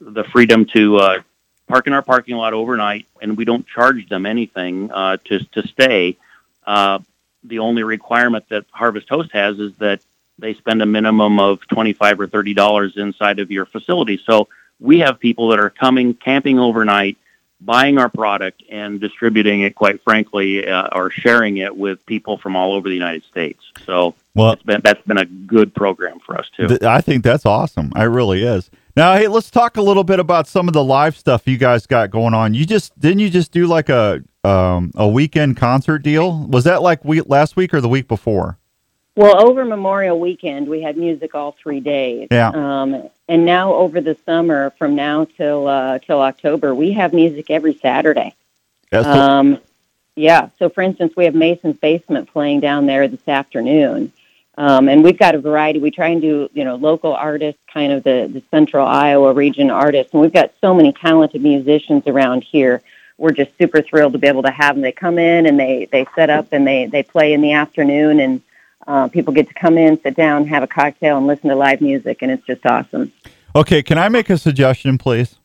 [0.00, 1.18] the freedom to uh,
[1.66, 5.66] park in our parking lot overnight, and we don't charge them anything uh, to to
[5.66, 6.16] stay.
[6.64, 7.00] Uh,
[7.42, 10.00] the only requirement that Harvest Host has is that
[10.38, 14.20] they spend a minimum of twenty five or thirty dollars inside of your facility.
[14.24, 14.48] So
[14.80, 17.16] we have people that are coming camping overnight,
[17.60, 19.74] buying our product and distributing it.
[19.74, 23.60] Quite frankly, uh, or sharing it with people from all over the United States.
[23.84, 26.68] So Well, been that's been a good program for us too.
[26.68, 27.92] Th- I think that's awesome.
[27.96, 28.70] It really is.
[28.96, 31.86] Now, hey, let's talk a little bit about some of the live stuff you guys
[31.86, 32.54] got going on.
[32.54, 36.46] You just didn't you just do like a um, a weekend concert deal?
[36.46, 38.58] Was that like we last week or the week before?
[39.18, 42.28] Well, over Memorial Weekend, we had music all three days.
[42.30, 42.50] Yeah.
[42.50, 47.50] Um, and now over the summer, from now till uh, till October, we have music
[47.50, 48.36] every Saturday.
[48.92, 49.58] That's Um,
[50.14, 50.50] yeah.
[50.60, 54.12] So, for instance, we have Mason's Basement playing down there this afternoon,
[54.56, 55.80] um, and we've got a variety.
[55.80, 59.68] We try and do you know local artists, kind of the the Central Iowa region
[59.68, 62.82] artists, and we've got so many talented musicians around here.
[63.16, 64.82] We're just super thrilled to be able to have them.
[64.82, 68.20] They come in and they they set up and they they play in the afternoon
[68.20, 68.42] and.
[68.88, 71.80] Uh, people get to come in, sit down, have a cocktail, and listen to live
[71.80, 73.12] music, and it's just awesome.
[73.54, 75.36] okay, can I make a suggestion, please?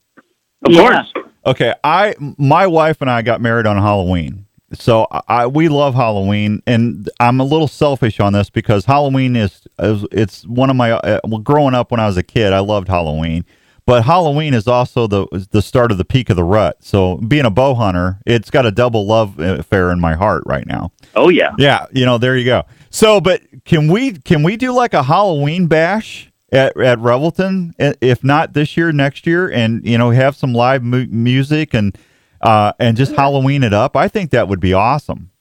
[0.66, 1.04] of yeah.
[1.14, 1.26] course.
[1.46, 4.46] Okay, I my wife and I got married on Halloween.
[4.74, 9.68] So I we love Halloween and I'm a little selfish on this because Halloween is,
[9.78, 12.60] is it's one of my uh, well growing up when I was a kid I
[12.60, 13.46] loved Halloween.
[13.86, 16.78] But Halloween is also the the start of the peak of the rut.
[16.80, 20.66] So being a bow hunter, it's got a double love affair in my heart right
[20.66, 20.92] now.
[21.14, 21.54] Oh yeah.
[21.58, 22.64] Yeah, you know, there you go.
[22.94, 27.74] So, but can we can we do like a Halloween bash at at Revelton?
[27.80, 31.98] If not this year, next year, and you know, have some live mu- music and
[32.42, 33.98] uh, and just Halloween it up.
[33.98, 35.32] I think that would be awesome.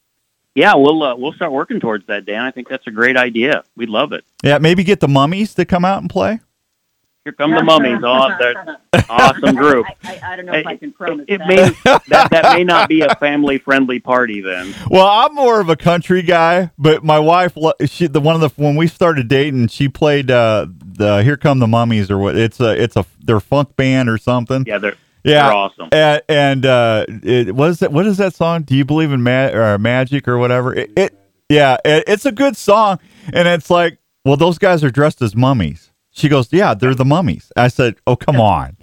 [0.55, 2.41] Yeah, we'll uh, we'll start working towards that, Dan.
[2.41, 3.65] I think that's a great idea.
[3.77, 4.25] We'd love it.
[4.43, 6.41] Yeah, maybe get the mummies to come out and play.
[7.25, 7.99] Here come the mummies.
[8.05, 8.79] Oh, they're
[9.09, 9.87] awesome group.
[10.05, 11.47] I, I, I don't know if I can promise It that.
[11.49, 11.57] may
[12.09, 14.75] that that may not be a family friendly party then.
[14.91, 18.49] Well, I'm more of a country guy, but my wife, she the one of the
[18.63, 22.37] when we started dating, she played uh, the "Here Come the Mummies" or what?
[22.37, 24.65] It's a it's a their funk band or something.
[24.67, 25.89] Yeah, they're Yeah, they're awesome.
[25.93, 27.93] And, and uh, it, what is that?
[27.93, 28.63] What is that song?
[28.63, 30.75] Do you believe in ma- or magic or whatever?
[30.75, 31.15] It, it
[31.49, 32.99] yeah, it, it's a good song,
[33.33, 35.92] and it's like, well, those guys are dressed as mummies.
[36.15, 37.51] She goes, yeah, they're the mummies.
[37.57, 38.77] I said, oh, come on.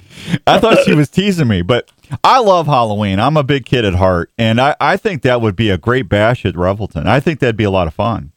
[0.47, 1.91] I thought she was teasing me, but
[2.23, 3.19] I love Halloween.
[3.19, 6.10] I'm a big kid at heart, and I, I think that would be a great
[6.10, 7.06] bash at Revelton.
[7.06, 8.31] I think that'd be a lot of fun.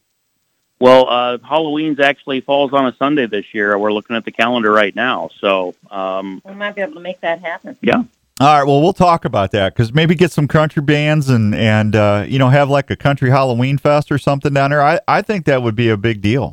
[0.78, 3.78] Well, uh, Halloween's actually falls on a Sunday this year.
[3.78, 7.20] We're looking at the calendar right now, so um, we might be able to make
[7.20, 7.76] that happen.
[7.80, 8.02] yeah,
[8.40, 11.94] All right, well, we'll talk about that because maybe get some country bands and and
[11.94, 14.82] uh, you know have like a country Halloween fest or something down there.
[14.82, 16.52] I I think that would be a big deal.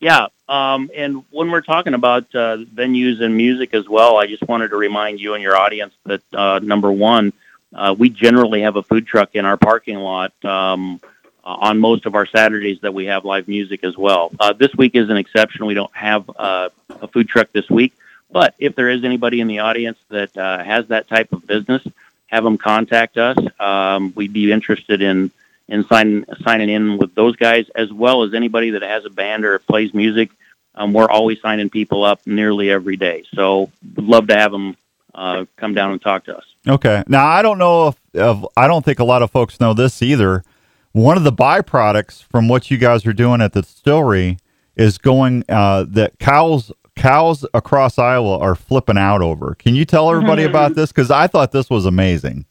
[0.00, 0.26] yeah.
[0.50, 4.68] Um, and when we're talking about uh, venues and music as well, I just wanted
[4.70, 7.32] to remind you and your audience that uh, number one,
[7.72, 10.32] uh, we generally have a food truck in our parking lot.
[10.44, 11.00] Um,
[11.42, 14.30] on most of our Saturdays that we have live music as well.
[14.38, 15.66] Uh, this week is an exception.
[15.66, 16.68] We don't have uh,
[17.00, 17.94] a food truck this week.
[18.30, 21.82] But if there is anybody in the audience that uh, has that type of business,
[22.26, 23.36] have them contact us.
[23.58, 25.30] Um, we'd be interested in
[25.70, 29.44] in signing signing in with those guys as well as anybody that has a band
[29.46, 30.30] or plays music.
[30.74, 34.76] Um, we're always signing people up nearly every day, so we'd love to have them
[35.14, 36.44] uh, come down and talk to us.
[36.68, 37.02] Okay.
[37.08, 40.02] Now I don't know if, if I don't think a lot of folks know this
[40.02, 40.44] either.
[40.92, 44.38] One of the byproducts from what you guys are doing at the distillery
[44.76, 49.54] is going uh, that cows cows across Iowa are flipping out over.
[49.56, 50.50] Can you tell everybody Mhm.
[50.50, 50.90] about this?
[50.92, 52.44] Because I thought this was amazing.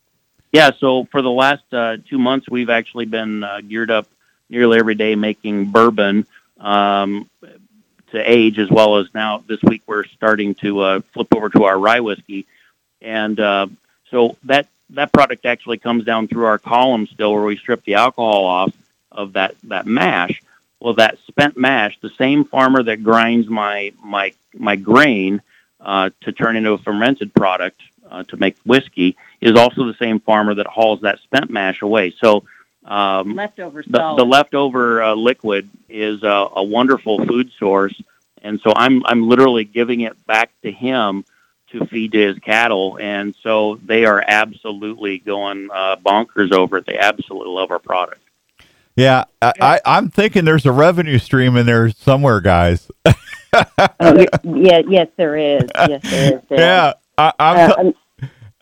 [0.52, 4.08] Yeah, so for the last uh, two months, we've actually been uh, geared up
[4.50, 6.26] nearly every day making bourbon
[6.60, 7.30] um,
[8.12, 11.66] to age, as well as now this week we're starting to uh, flip over to
[11.66, 12.48] our rye whiskey,
[13.02, 13.68] and uh,
[14.10, 17.94] so that that product actually comes down through our column still, where we strip the
[17.94, 18.74] alcohol off
[19.12, 20.42] of that that mash.
[20.80, 25.44] Well, that spent mash, the same farmer that grinds my my my grain
[25.80, 30.20] uh, to turn into a fermented product uh, to make whiskey, is also the same
[30.20, 32.14] farmer that hauls that spent mash away.
[32.22, 32.44] So
[32.86, 37.94] um, Leftover the, the leftover uh, liquid is a, a wonderful food source,
[38.42, 41.26] and so I'm I'm literally giving it back to him
[41.72, 46.86] to feed to his cattle, and so they are absolutely going uh, bonkers over it.
[46.86, 48.22] They absolutely love our product.
[48.96, 52.90] Yeah, I, I, I'm thinking there's a revenue stream in there somewhere, guys.
[53.52, 55.64] Oh, yeah, yes, there is.
[55.76, 56.42] Yes, there is.
[56.50, 56.60] Dan.
[56.60, 57.94] Yeah, I, I'm.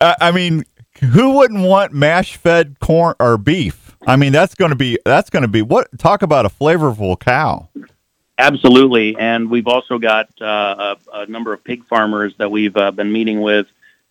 [0.00, 0.64] Uh, I I mean,
[1.12, 3.96] who wouldn't want mash-fed corn or beef?
[4.06, 7.18] I mean, that's going to be that's going to be what talk about a flavorful
[7.18, 7.68] cow.
[8.38, 12.92] Absolutely, and we've also got uh, a, a number of pig farmers that we've uh,
[12.92, 13.66] been meeting with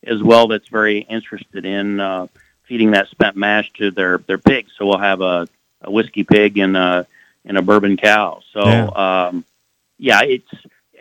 [0.05, 0.47] as well.
[0.47, 2.27] That's very interested in uh,
[2.63, 4.73] feeding that spent mash to their their pigs.
[4.77, 5.47] So we'll have a,
[5.81, 7.07] a whiskey pig and a
[7.45, 8.41] and a bourbon cow.
[8.51, 9.27] So Yeah.
[9.27, 9.45] um,
[9.97, 10.51] yeah, it's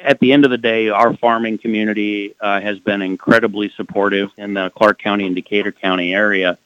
[0.02, 4.54] at the end of the day, our farming community uh, has been incredibly supportive in
[4.54, 6.58] the Clark County and Decatur County area,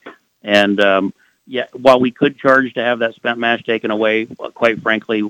[0.43, 1.15] and um,
[1.47, 5.23] yeah, while we could charge to have that spent mash taken away, quite frankly,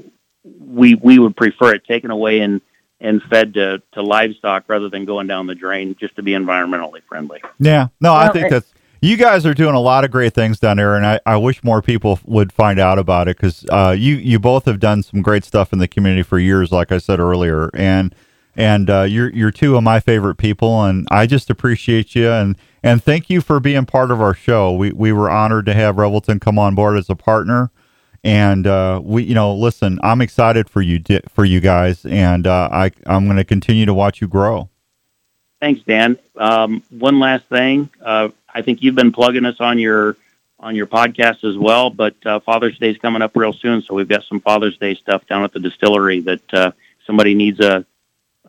[0.45, 2.61] we we would prefer it taken away and
[3.01, 7.03] and fed to, to livestock rather than going down the drain just to be environmentally
[7.09, 7.43] friendly.
[7.59, 8.70] Yeah, no, I think that's
[9.01, 11.65] you guys are doing a lot of great things down there, and I, I wish
[11.65, 15.23] more people would find out about it because uh, you you both have done some
[15.23, 18.15] great stuff in the community for years, like I said earlier, and
[18.57, 22.57] and uh, you're you're two of my favorite people, and I just appreciate you and
[22.83, 24.73] and thank you for being part of our show.
[24.73, 27.71] We we were honored to have Revelton come on board as a partner.
[28.23, 29.99] And uh, we, you know, listen.
[30.03, 33.95] I'm excited for you, for you guys, and uh, I, I'm going to continue to
[33.95, 34.69] watch you grow.
[35.61, 36.19] Thanks, Dan.
[36.37, 40.17] Um, one last thing, uh, I think you've been plugging us on your
[40.59, 43.95] on your podcast as well, but uh, Father's Day is coming up real soon, so
[43.95, 46.73] we've got some Father's Day stuff down at the distillery that uh,
[47.07, 47.85] somebody needs a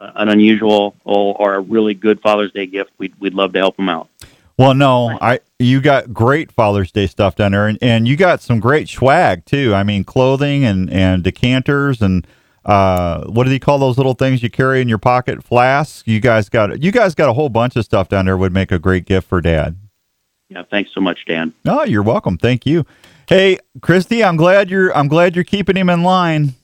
[0.02, 2.91] an unusual or, a really good Father's Day gift.
[2.98, 4.10] We'd we'd love to help them out.
[4.57, 8.41] Well, no, I you got great Father's Day stuff down there, and, and you got
[8.41, 9.73] some great swag too.
[9.73, 12.26] I mean, clothing and and decanters and
[12.65, 15.44] uh, what do they call those little things you carry in your pocket?
[15.44, 16.03] Flasks.
[16.06, 18.38] You guys got you guys got a whole bunch of stuff down there.
[18.38, 19.78] Would make a great gift for Dad.
[20.52, 21.53] Yeah, thanks so much, Dan.
[21.65, 22.38] Oh, you're welcome.
[22.38, 22.86] Thank you.
[23.28, 26.56] Hey, Christy, I'm glad you're I'm glad you're keeping him in line.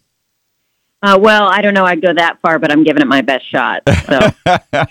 [1.02, 3.50] Uh, well, I don't know I'd go that far, but I'm giving it my best
[3.50, 3.84] shot.
[4.08, 4.20] So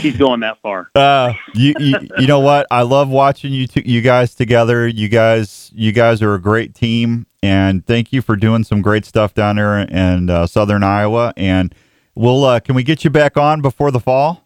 [0.00, 0.90] She's going that far.
[0.94, 2.68] Uh, you, you you know what?
[2.70, 4.86] I love watching you two, you guys together.
[4.86, 9.04] You guys you guys are a great team, and thank you for doing some great
[9.04, 11.32] stuff down there in uh, Southern Iowa.
[11.36, 11.74] And
[12.14, 14.45] we'll uh, can we get you back on before the fall?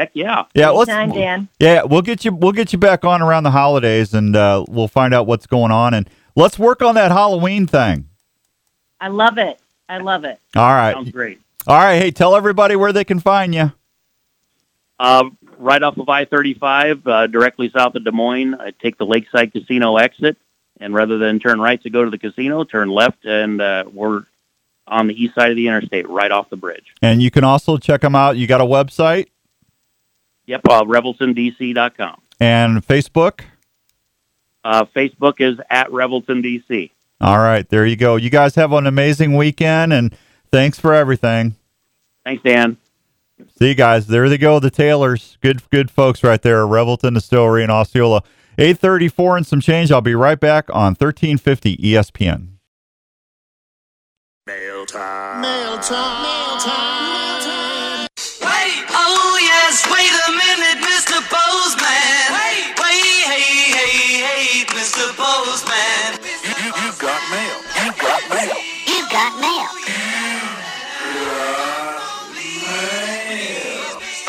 [0.00, 0.46] Heck yeah.
[0.54, 0.88] Yeah, let's.
[0.88, 1.48] anytime, Dan.
[1.58, 4.88] Yeah, we'll get you we'll get you back on around the holidays, and uh, we'll
[4.88, 8.08] find out what's going on, and let's work on that Halloween thing.
[8.98, 9.60] I love it.
[9.90, 10.40] I love it.
[10.56, 11.38] All right, Sounds great.
[11.66, 12.00] all right.
[12.00, 13.72] Hey, tell everybody where they can find you.
[14.98, 15.24] Uh,
[15.58, 18.54] right off of I-35, uh, directly south of Des Moines.
[18.54, 20.38] I take the Lakeside Casino exit,
[20.80, 24.24] and rather than turn right to go to the casino, turn left, and uh, we're
[24.86, 26.94] on the east side of the interstate, right off the bridge.
[27.02, 28.38] And you can also check them out.
[28.38, 29.26] You got a website
[30.50, 32.20] Yep, uh, ReveltonDC.com.
[32.40, 33.42] and Facebook.
[34.64, 36.90] Uh, Facebook is at Revelton DC.
[37.20, 38.16] All right, there you go.
[38.16, 40.16] You guys have an amazing weekend, and
[40.50, 41.54] thanks for everything.
[42.24, 42.76] Thanks, Dan.
[43.58, 44.08] See you guys.
[44.08, 45.38] There they go, the Taylors.
[45.40, 46.64] Good, good folks right there.
[46.66, 48.22] Revelton Distillery in Osceola.
[48.58, 49.92] Eight thirty-four and some change.
[49.92, 52.48] I'll be right back on thirteen fifty E ESPN.
[54.46, 55.40] Mail time.
[55.40, 56.22] Mail time.
[56.24, 56.58] Mail
[57.40, 58.08] time.
[58.42, 60.39] Wait, oh yes, wait a minute,
[61.20, 61.28] Mr.
[61.28, 62.32] Postman.
[62.32, 65.12] Wait, wait, hey, hey, hey, Mr.
[65.16, 66.16] Postman.
[66.40, 67.60] You, you, you've got mail.
[67.84, 68.56] You've got mail.
[68.86, 69.68] You've got mail.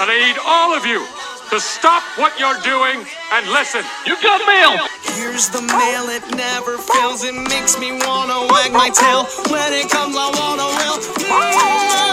[0.02, 1.06] And I need all of you
[1.52, 3.86] to stop what you're doing and listen.
[4.06, 4.88] You got mail.
[5.16, 7.24] Here's the mail, it never fails.
[7.24, 9.26] It makes me wanna wag my tail.
[9.50, 12.11] When it comes, I wanna will.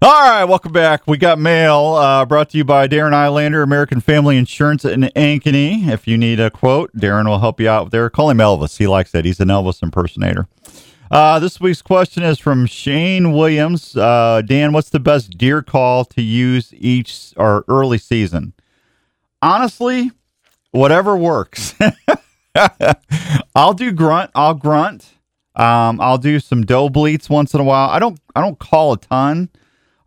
[0.00, 1.08] All right, welcome back.
[1.08, 5.88] We got mail uh, brought to you by Darren Eilander, American Family Insurance in Ankeny.
[5.88, 8.08] If you need a quote, Darren will help you out there.
[8.08, 8.78] Call him Elvis.
[8.78, 9.24] He likes that.
[9.24, 10.46] He's an Elvis impersonator.
[11.10, 13.96] Uh, this week's question is from Shane Williams.
[13.96, 18.52] Uh, Dan, what's the best deer call to use each or early season?
[19.42, 20.12] Honestly,
[20.70, 21.74] whatever works.
[23.56, 24.30] I'll do grunt.
[24.36, 25.14] I'll grunt.
[25.56, 27.90] Um, I'll do some doe bleats once in a while.
[27.90, 28.20] I don't.
[28.36, 29.48] I don't call a ton.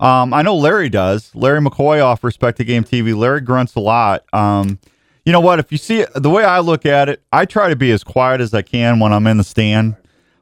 [0.02, 1.34] Um, I know Larry does.
[1.36, 3.16] Larry McCoy off Respected Game TV.
[3.16, 4.24] Larry grunts a lot.
[4.34, 4.80] Um,
[5.26, 5.60] you know what?
[5.60, 8.04] If you see it, the way I look at it, I try to be as
[8.04, 9.96] quiet as I can when I'm in the stand.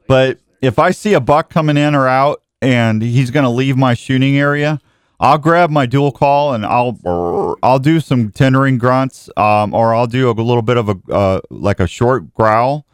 [0.08, 3.76] But if I see a buck coming in or out and he's going to leave
[3.76, 4.80] my shooting area,
[5.20, 10.06] I'll grab my dual call and I'll I'll do some tending grunts, um, or I'll
[10.06, 12.86] do a little bit of a uh, like a short growl.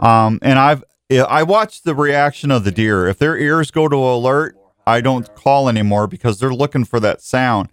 [0.00, 3.06] Um, and I've I watch the reaction of the deer.
[3.06, 4.55] If their ears go to alert,
[4.86, 7.68] I don't call anymore because they're looking for that sound.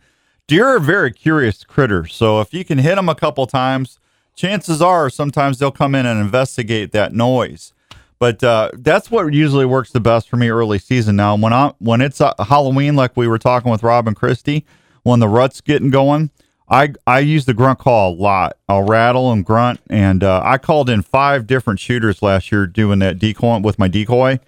[0.47, 3.99] Deer are very curious critters, so if you can hit them a couple times,
[4.35, 7.73] chances are sometimes they'll come in and investigate that noise.
[8.19, 11.17] But uh, that's what usually works the best for me early season.
[11.17, 14.65] Now, when I when it's uh, Halloween, like we were talking with Rob and Christy,
[15.03, 16.29] when the rut's getting going,
[16.69, 18.57] I I use the grunt call a lot.
[18.69, 22.99] I'll rattle and grunt, and uh, I called in five different shooters last year doing
[22.99, 24.39] that decoy with my decoy.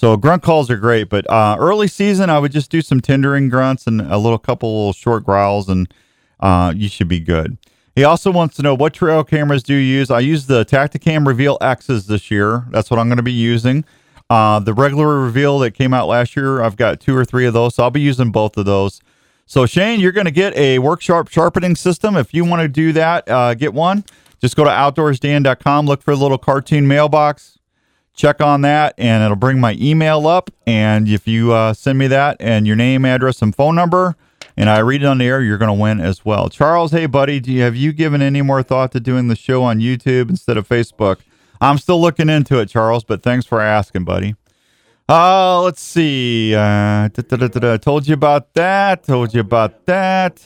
[0.00, 3.50] So grunt calls are great, but uh, early season I would just do some tending
[3.50, 5.92] grunts and a little couple little short growls, and
[6.40, 7.58] uh, you should be good.
[7.94, 10.10] He also wants to know what trail cameras do you use?
[10.10, 12.64] I use the Tacticam Reveal X's this year.
[12.70, 13.84] That's what I'm going to be using.
[14.30, 17.52] Uh, the regular Reveal that came out last year, I've got two or three of
[17.52, 19.02] those, so I'll be using both of those.
[19.44, 22.16] So Shane, you're going to get a work sharp sharpening system.
[22.16, 24.06] If you want to do that, uh, get one.
[24.40, 27.58] Just go to outdoorsdan.com, look for a little cartoon mailbox,
[28.14, 30.50] check on that, and it'll bring my email up.
[30.66, 34.16] And if you uh, send me that and your name, address, and phone number,
[34.56, 36.48] and I read it on the air, you're going to win as well.
[36.48, 39.62] Charles, hey buddy, do you, have you given any more thought to doing the show
[39.62, 41.20] on YouTube instead of Facebook?
[41.60, 44.34] I'm still looking into it, Charles, but thanks for asking, buddy.
[45.08, 46.54] Uh, let's see.
[46.54, 49.02] Uh, told you about that.
[49.02, 50.44] Told you about that.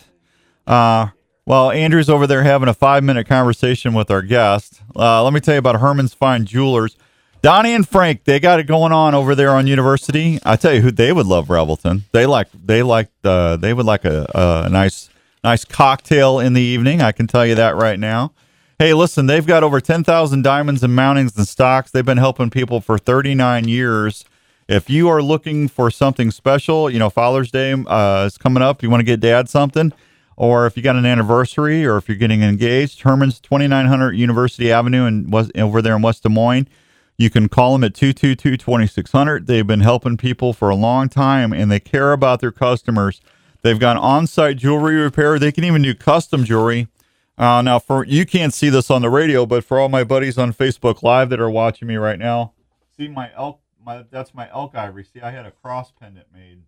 [0.67, 1.09] Uh,
[1.45, 4.81] well, Andrew's over there having a five minute conversation with our guest.
[4.97, 6.97] Uh, let me tell you about Herman's Fine Jewelers.
[7.45, 10.39] Donnie and Frank, they got it going on over there on University.
[10.47, 12.05] I tell you who they would love Revelton.
[12.11, 15.11] They like they like uh, they would like a, a nice
[15.45, 17.03] nice cocktail in the evening.
[17.03, 18.33] I can tell you that right now.
[18.79, 21.91] Hey, listen, they've got over 10,000 diamonds and mountings and stocks.
[21.91, 24.25] They've been helping people for 39 years.
[24.67, 28.83] If you are looking for something special, you know, Father's Day uh, is coming up.
[28.83, 29.93] You want to get dad something,
[30.39, 35.05] or if you got an anniversary, or if you're getting engaged, Herman's 2900 University Avenue
[35.05, 36.67] and was over there in West Des Moines.
[37.17, 39.47] You can call them at 222 2600.
[39.47, 43.21] They've been helping people for a long time and they care about their customers.
[43.63, 45.39] They've got on site jewelry repair.
[45.39, 46.89] They can even do custom jewelry.
[47.37, 50.39] Uh, now, for you can't see this on the radio, but for all my buddies
[50.39, 52.53] on Facebook Live that are watching me right now,
[52.97, 53.61] see my elk.
[53.85, 55.05] My that's my elk ivory.
[55.05, 56.63] See, I had a cross pendant made.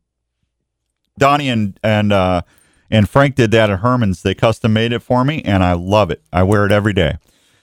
[1.18, 2.42] Donnie and and uh,
[2.90, 4.22] and Frank did that at Herman's.
[4.22, 6.22] They custom made it for me, and I love it.
[6.32, 7.18] I wear it every day.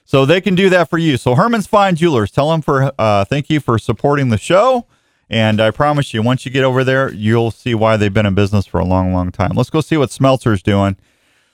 [0.05, 1.17] So they can do that for you.
[1.17, 4.85] So Herman's Fine Jewelers, tell them for uh, thank you for supporting the show.
[5.29, 8.35] And I promise you, once you get over there, you'll see why they've been in
[8.35, 9.51] business for a long, long time.
[9.55, 10.97] Let's go see what Smeltzer's doing.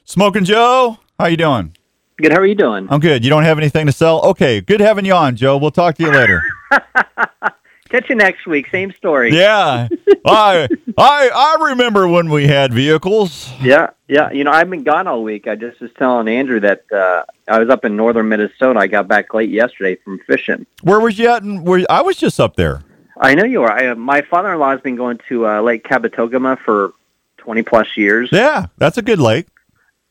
[0.04, 1.76] Smoking Joe, how you doing?
[2.18, 2.34] Good.
[2.34, 2.88] How are you doing?
[2.90, 3.24] I'm good.
[3.24, 4.22] You don't have anything to sell?
[4.22, 4.60] Okay.
[4.60, 5.56] Good having you on, Joe.
[5.58, 6.42] We'll talk to you later.
[7.90, 8.68] Catch you next week.
[8.72, 9.36] Same story.
[9.36, 9.88] yeah.
[10.26, 10.68] I
[10.98, 13.52] I I remember when we had vehicles.
[13.62, 13.90] Yeah.
[14.08, 14.32] Yeah.
[14.32, 15.48] You know, I've been gone all week.
[15.48, 18.80] I just was telling Andrew that uh, I was up in northern Minnesota.
[18.80, 20.66] I got back late yesterday from fishing.
[20.84, 21.42] Where was you at?
[21.44, 22.84] And where I was just up there.
[23.20, 23.72] I know you are.
[23.72, 26.94] I, uh, my father-in-law has been going to uh, Lake Kabetogama for
[27.38, 28.30] 20 plus years.
[28.32, 29.48] Yeah, that's a good lake.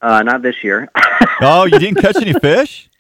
[0.03, 0.89] Uh, not this year.
[1.41, 2.91] oh, you didn't catch any fish?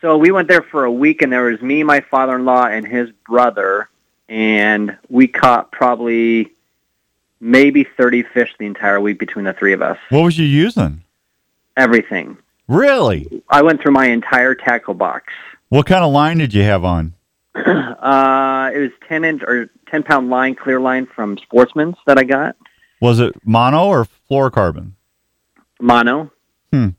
[0.00, 3.10] So we went there for a week, and there was me, my father-in-law, and his
[3.26, 3.89] brother,
[4.30, 6.52] and we caught probably
[7.40, 9.98] maybe 30 fish the entire week between the three of us.
[10.08, 11.02] What was you using?
[11.76, 12.38] Everything.
[12.68, 13.42] Really?
[13.48, 15.32] I went through my entire tackle box.
[15.68, 17.14] What kind of line did you have on?
[17.54, 22.22] uh, it was 10 inch or 10 pound line, clear line from Sportsman's that I
[22.22, 22.56] got.
[23.00, 24.92] Was it mono or fluorocarbon?
[25.80, 26.30] Mono.
[26.72, 26.90] Hmm.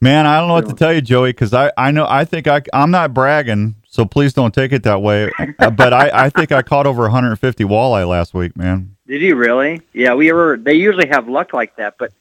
[0.00, 2.46] Man, I don't know what to tell you, Joey, because I, I know I think
[2.48, 5.30] I I'm not bragging, so please don't take it that way.
[5.58, 8.96] Uh, but I, I think I caught over 150 walleye last week, man.
[9.06, 9.82] Did you really?
[9.92, 10.56] Yeah, we were.
[10.56, 12.12] They usually have luck like that, but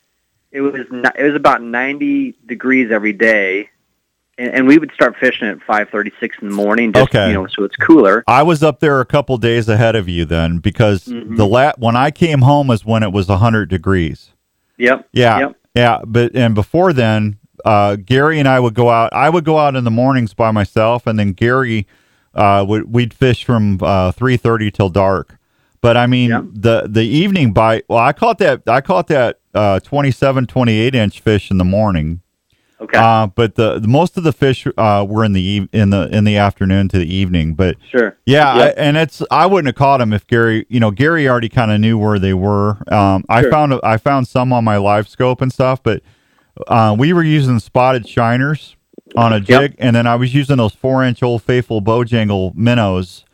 [0.51, 3.69] it was ni- it was about 90 degrees every day,
[4.37, 6.91] and, and we would start fishing at 5:36 in the morning.
[6.91, 7.29] Just, Okay.
[7.29, 8.25] you know, so it's cooler.
[8.27, 11.37] I was up there a couple days ahead of you then because Mhm.
[11.37, 14.31] the la- when I came home is when it was 100 degrees.
[14.77, 15.07] Yep.
[15.13, 15.55] Yeah, Yep.
[15.75, 16.01] yeah.
[16.05, 19.11] But and before then, uh, Gary and I would go out.
[19.13, 21.87] I would go out in the mornings by myself, and then Gary
[22.33, 25.37] uh, would we'd fish from uh, three thirty till dark.
[25.81, 27.85] But I mean, the the evening bite.
[27.87, 28.63] Well, I caught that.
[28.67, 32.21] I caught that uh, 27, 28 inch fish in the morning.
[32.81, 32.97] Okay.
[32.97, 36.23] Uh, but the, the most of the fish uh, were in the in the in
[36.23, 37.53] the afternoon to the evening.
[37.53, 38.17] But Sure.
[38.25, 38.77] yeah, Yep.
[38.77, 41.71] I, and it's I wouldn't have caught them if Gary, you know, Gary already kind
[41.71, 42.77] of knew where they were.
[42.93, 46.01] Um, I found I found some on my live scope and stuff, but
[46.67, 48.75] uh, we were using spotted shiners
[49.15, 53.25] on a jig, and then I was using those four inch old faithful bojangle minnows.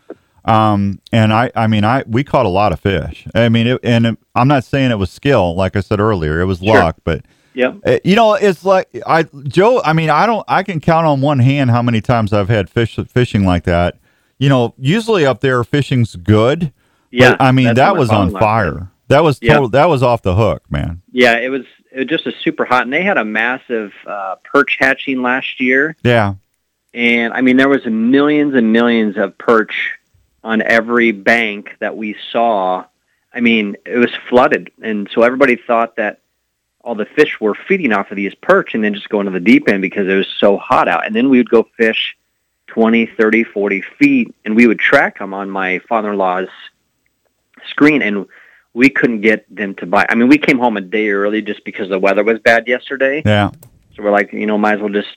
[0.46, 3.28] Um, and I, I mean, I we caught a lot of fish.
[3.34, 6.40] I mean, it, and it, I'm not saying it was skill, like I said earlier,
[6.40, 6.76] it was Sure.
[6.76, 7.24] luck, but.
[7.56, 7.78] Yep.
[7.86, 9.82] Uh, You know, it's like I Joe.
[9.86, 10.44] I mean, I don't.
[10.48, 13.98] I can count on one hand how many times I've had fish fishing like that.
[14.38, 16.74] You know, usually up there fishing's good.
[17.12, 18.92] Yeah, but, I mean that was on fire.
[19.08, 19.54] That was Yeah.
[19.54, 19.70] total.
[19.70, 21.02] That was off the hook, man.
[21.14, 21.62] Yeah, it was
[21.96, 25.62] it was just a super hot, and they had a massive uh, perch hatching last
[25.62, 26.36] year, Yeah,
[26.94, 29.98] and I mean there was millions and millions of perch
[30.44, 32.86] on every bank that we saw.
[33.34, 36.20] I mean, it was flooded, and so everybody thought that
[36.82, 39.40] all the fish were feeding off of these perch and then just going to the
[39.40, 41.06] deep end because it was so hot out.
[41.06, 42.16] And then we would go fish
[42.68, 46.50] 20, 30, 40 feet, and we would track them on my father-in-law's
[47.68, 48.28] screen, and
[48.76, 50.06] we couldn't get them to buy.
[50.08, 53.24] I mean, we came home a day early just because the weather was bad yesterday.
[53.26, 53.50] yeah.
[53.96, 55.16] So we're like, you know, might as well just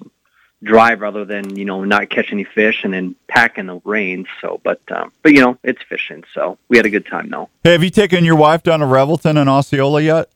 [0.62, 4.26] drive rather than you know not catch any fish and then pack in the rain.
[4.40, 7.48] So, but um, but you know, it's fishing, so we had a good time though.
[7.64, 10.30] Hey, have you taken your wife down to Revelton and Osceola yet?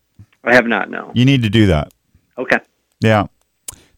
[0.44, 1.12] I have not no.
[1.14, 1.94] You need to do that.
[2.36, 2.58] Okay,
[3.00, 3.26] Yeah,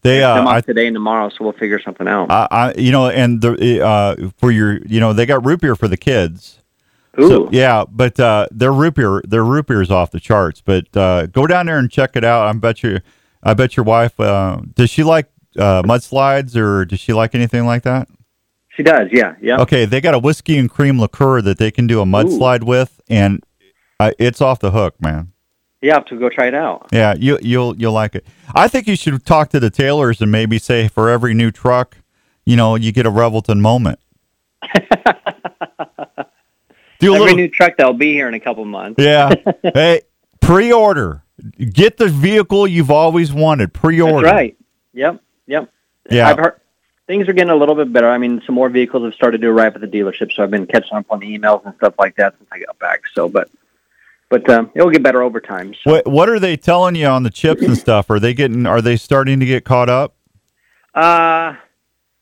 [0.03, 0.23] they.
[0.23, 2.31] Uh, I'm off today and tomorrow, so we'll figure something out.
[2.31, 5.77] I, I, you know, and the uh, for your, you know, they got root beer
[5.77, 6.59] for the kids.
[7.21, 7.29] Ooh.
[7.29, 10.61] So, yeah, but uh, their root beer, their root beer is off the charts.
[10.61, 12.47] But uh, go down there and check it out.
[12.47, 13.01] I bet you,
[13.43, 14.19] I bet your wife.
[14.19, 18.09] Uh, does she like uh, mudslides or does she like anything like that?
[18.77, 19.61] she does, yeah, yeah.
[19.61, 23.01] Okay, they got a whiskey and cream liqueur that they can do a mudslide with,
[23.09, 23.45] and
[24.01, 25.33] uh, it's off the hook, man.
[25.81, 26.89] Yeah, have to go try it out.
[26.93, 28.27] Yeah, you you'll you'll like it.
[28.55, 31.99] I think you should talk to the Taylors and maybe say for every new truck,
[32.45, 34.01] you know, you get a Revelton moment.
[37.05, 39.03] Do a Every little, new truck that'll be here in a couple months.
[39.03, 39.35] yeah.
[39.75, 40.03] hey,
[40.41, 41.23] pre-order.
[41.59, 43.73] Get the vehicle you've always wanted.
[43.73, 44.27] Pre-order.
[44.27, 44.57] That's right.
[44.93, 45.71] Yep, yep.
[46.11, 46.29] Yeah.
[46.29, 46.61] I've heard
[47.07, 48.09] things are getting a little bit better.
[48.09, 50.67] I mean, some more vehicles have started to arrive at the dealership, so I've been
[50.67, 53.03] catching up on the emails and stuff like that since I got back.
[53.13, 53.51] So, but
[54.31, 55.75] but um, it'll get better over time.
[55.83, 58.09] So, What what are they telling you on the chips and stuff?
[58.11, 58.65] Are they getting?
[58.65, 60.15] Are they starting to get caught up?
[60.95, 61.55] uh,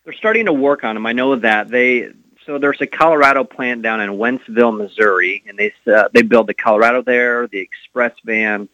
[0.05, 1.07] they're starting to work on them.
[1.07, 2.09] I know that they.
[2.47, 6.55] So there's a Colorado plant down in Wentzville, Missouri, and they uh, they build the
[6.55, 8.69] Colorado there, the Express van,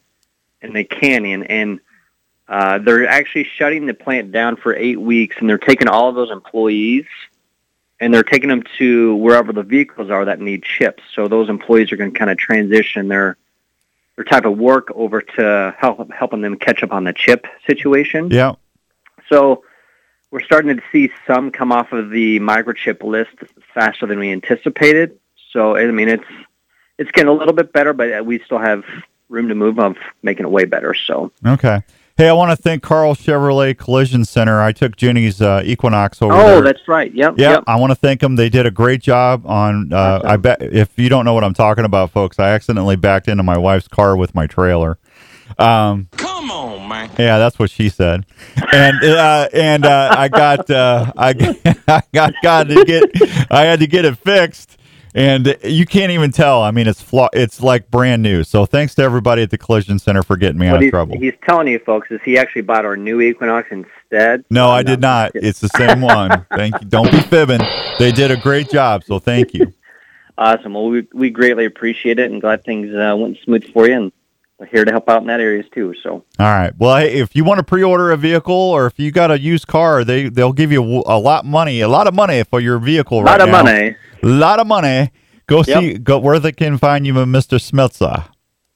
[0.63, 1.81] and the Canyon, and
[2.49, 6.15] uh, they're actually shutting the plant down for eight weeks, and they're taking all of
[6.15, 7.05] those employees
[8.01, 11.03] and they're taking them to wherever the vehicles are that need chips.
[11.15, 13.37] So those employees are going to kind of transition their
[14.17, 18.31] their type of work over to help helping them catch up on the chip situation.
[18.31, 18.55] Yeah.
[19.29, 19.65] So
[20.31, 23.31] we're starting to see some come off of the microchip list
[23.75, 25.19] faster than we anticipated.
[25.53, 26.25] So I mean, it's
[26.99, 28.85] it's getting a little bit better, but we still have
[29.29, 30.95] room to move of making it way better.
[30.95, 31.83] So Okay.
[32.19, 34.61] Hey, I want to thank Karl Chevrolet Collision Center.
[34.61, 36.63] I took Jenny's uh, Equinox over oh, there.
[36.63, 37.15] that's right.
[37.15, 37.35] Yep.
[37.37, 37.65] Yeah, Yep.
[37.69, 38.35] I want to thank them.
[38.35, 39.93] They did a great job on.
[39.93, 43.29] Uh, I bet if you don't know what I'm talking about, folks, I accidentally backed
[43.29, 44.99] into my wife's car with my trailer.
[45.59, 47.11] Um, Come on, man.
[47.19, 48.27] yeah, that's what she said,
[48.73, 51.31] and uh, and uh, I got uh, I,
[51.89, 53.05] I got got to get
[53.51, 54.77] I had to get it fixed,
[55.15, 56.63] and you can't even tell.
[56.63, 57.29] I mean, it's flaw.
[57.33, 58.45] It's like brand new.
[58.45, 61.19] So thanks to everybody at the Collision Center for getting me out of trouble.
[61.19, 64.45] he's telling you folks is he actually bought our new Equinox instead.
[64.51, 65.33] No, I did not.
[65.35, 66.47] It's the same one.
[66.55, 66.89] Thank you.
[66.89, 67.61] Don't be fibbing.
[67.99, 69.73] They did a great job, so thank you.
[70.37, 70.75] Awesome.
[70.75, 74.05] Well, we we greatly appreciate it and glad things uh, went smooth for you, and
[74.05, 74.18] we're
[74.67, 75.95] here to help out in that areas too.
[76.03, 76.73] So All right.
[76.79, 79.67] Well, hey, if you want to pre-order a vehicle or if you got a used
[79.67, 83.23] car, they they'll give you a lot money, a lot of money for your vehicle
[83.23, 83.63] Right a lot of now.
[83.63, 83.97] money.
[84.23, 85.11] A lot of money.
[85.47, 85.81] Go Yep.
[85.81, 87.59] see go where they can find you, Mr.
[87.59, 88.25] Smeltzer.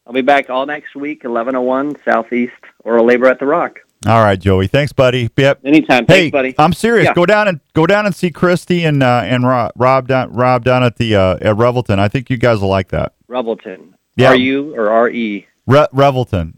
[0.06, 2.52] I'll be back all next week, eleven oh one Southeast
[2.84, 3.78] Oralabor at the Rock.
[4.06, 4.66] All right, Joey.
[4.66, 5.30] Thanks, buddy.
[5.36, 5.60] Yep.
[5.64, 6.06] Anytime.
[6.08, 6.54] Hey, Thanks, buddy.
[6.58, 7.06] I'm serious.
[7.06, 7.14] Yeah.
[7.14, 10.64] Go down and go down and see Christy and uh, and Rob, Rob down Rob
[10.64, 11.98] down at the uh, at Revelton.
[12.00, 13.14] I think you guys will like that.
[13.28, 13.94] Revelton.
[14.16, 14.28] Yeah.
[14.30, 15.46] R U or R E?
[15.66, 16.54] Re- Revelton.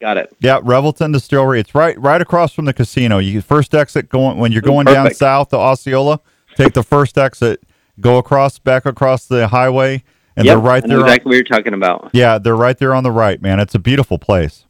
[0.00, 0.34] Got it.
[0.40, 1.60] Yeah, Revelton Distillery.
[1.60, 3.18] It's right right across from the casino.
[3.18, 6.20] You first exit going when you're going down south to Osceola.
[6.56, 7.62] Take the first exit.
[8.00, 10.02] Go across back across the highway,
[10.36, 10.96] and Yep, they're right there.
[10.98, 12.10] on- exactly what you're talking about.
[12.14, 13.60] yeah, they're right there on the right, man.
[13.60, 14.64] It's a beautiful place.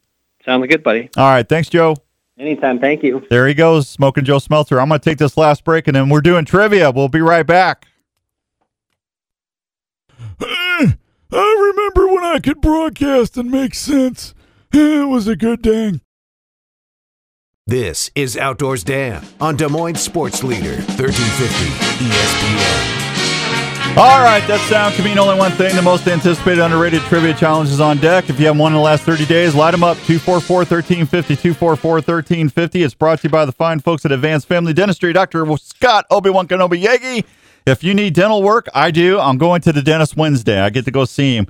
[0.45, 1.09] Sounds good, buddy.
[1.17, 1.95] All right, thanks, Joe.
[2.39, 2.81] Anytime.
[2.81, 3.25] Thank you.
[3.31, 4.81] There he goes, smoking Joe Smeltzer.
[4.83, 6.91] I'm going to take this last break, and then we're doing trivia.
[6.91, 7.87] We'll be right back.
[11.33, 14.35] I remember when I could broadcast and make sense.
[14.73, 16.01] It was a good dang.
[17.67, 23.01] This is Outdoors Dan on Des Moines Sports Leader, 1350 ESPN.
[23.97, 25.75] All right, that sound can mean only one thing.
[25.75, 28.31] The most anticipated underrated trivia challenge is on deck.
[28.31, 29.97] If you haven't won in the last 30 days, light them up.
[29.99, 32.85] 244-1350, 244-1350.
[32.85, 35.13] It's brought to you by the fine folks at Advanced Family Dentistry.
[35.13, 35.45] Dr.
[35.57, 37.25] Scott Obi-Wan Kenobi Yagi.
[37.71, 39.21] If you need dental work, I do.
[39.21, 40.59] I'm going to the dentist Wednesday.
[40.59, 41.47] I get to go see him.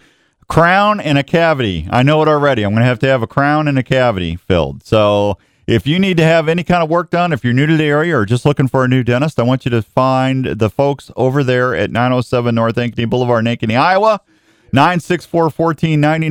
[0.49, 1.89] Crown and a cavity.
[1.91, 2.63] I know it already.
[2.63, 4.85] I'm going to have to have a crown and a cavity filled.
[4.85, 7.75] So if you need to have any kind of work done, if you're new to
[7.75, 10.69] the area or just looking for a new dentist, I want you to find the
[10.69, 14.21] folks over there at 907 North Ankeny Boulevard in Ankeny, Iowa.
[14.75, 16.29] 964-1490,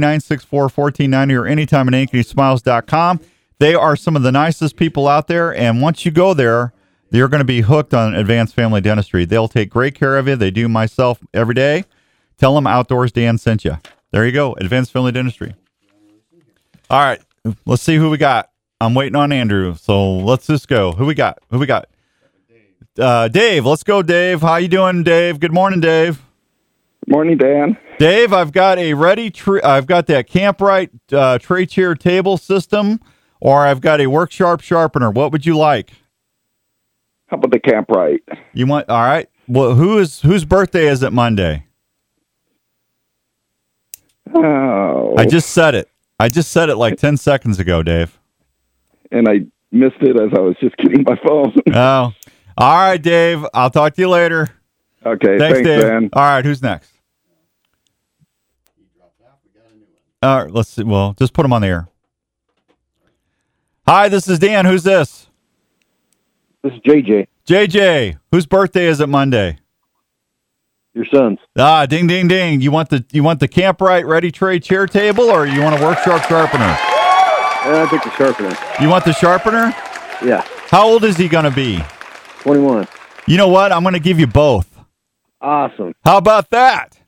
[0.49, 3.22] 964-1490, or anytime at ankenysmiles.com.
[3.57, 6.74] They are some of the nicest people out there, and once you go there,
[7.11, 9.26] you're going to be hooked on advanced family dentistry.
[9.26, 10.36] They'll take great care of you.
[10.36, 11.86] They do myself every day.
[12.38, 13.77] Tell them Outdoors Dan sent you.
[14.11, 15.53] There you go, Advanced Family Dentistry.
[16.90, 17.19] All right,
[17.65, 18.49] let's see who we got.
[18.81, 20.94] I'm waiting on Andrew, so let's just go.
[20.94, 21.40] Who we got?
[21.52, 21.90] Who we got?
[22.98, 23.65] Uh, Dave.
[23.65, 24.41] Let's go, Dave.
[24.41, 25.40] How you doing, Dave?
[25.40, 26.22] Good morning, Dave.
[27.07, 27.77] Morning, Dan.
[27.98, 29.34] Dave, I've got a ready.
[29.64, 32.99] I've got that Camprite uh, tray chair table system,
[33.40, 35.11] or I've got a Work Sharp sharpener.
[35.11, 35.91] What would you like?
[37.30, 38.20] How about the Camprite?
[38.54, 38.90] You want?
[38.90, 39.30] All right.
[39.48, 41.66] Well, who is whose birthday is it Monday?
[44.34, 45.16] Oh.
[45.18, 45.90] I just said it.
[46.20, 48.20] I just said it like ten seconds ago, Dave.
[49.12, 49.42] and I
[49.72, 51.54] missed it as I was just getting my phone.
[51.74, 52.14] Oh,
[52.58, 53.46] all right, Dave.
[53.54, 54.50] I'll talk to you later.
[55.06, 55.82] okay, Thanks, thanks, Dave.
[55.82, 56.10] Dan.
[56.14, 56.92] All right, who's next?
[60.22, 60.84] All right, let's see.
[60.84, 61.88] Well, just put him on the air.
[63.88, 64.66] Hi, this is Dan.
[64.66, 65.29] Who's this?
[66.64, 68.19] This is JJ, JJ.
[68.31, 69.57] Whose birthday is it Monday?
[70.94, 71.38] your son's.
[71.57, 72.60] Ah, ding, ding, ding.
[72.61, 75.84] You want the you want the Camprite Ready Tray chair table, or you want a
[75.84, 76.65] Work Sharp sharpener?
[76.65, 78.56] Yeah, I think the sharpener.
[78.81, 79.73] You want the sharpener?
[80.26, 81.80] Yeah, How old is he gonna be?
[82.41, 82.88] 21.
[83.27, 83.72] You know what?
[83.72, 84.68] I'm gonna give you both.
[85.40, 85.94] Awesome.
[86.03, 86.99] How about that?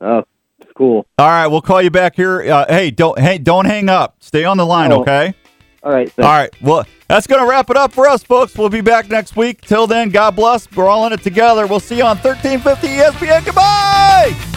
[0.00, 0.22] Oh,
[0.60, 1.04] it's cool.
[1.18, 2.42] All right, we'll call you back here.
[2.42, 4.16] Uh, hey, don't hey, don't hang up.
[4.20, 5.34] Stay on the line, Oh, okay?
[5.82, 6.12] All right.
[6.18, 6.50] All right.
[6.60, 8.56] Well, that's going to wrap it up for us, folks.
[8.56, 9.62] We'll be back next week.
[9.62, 10.70] Till then, God bless.
[10.72, 11.66] We're all in it together.
[11.66, 13.44] We'll see you on 1350 ESPN.
[13.44, 14.49] Goodbye.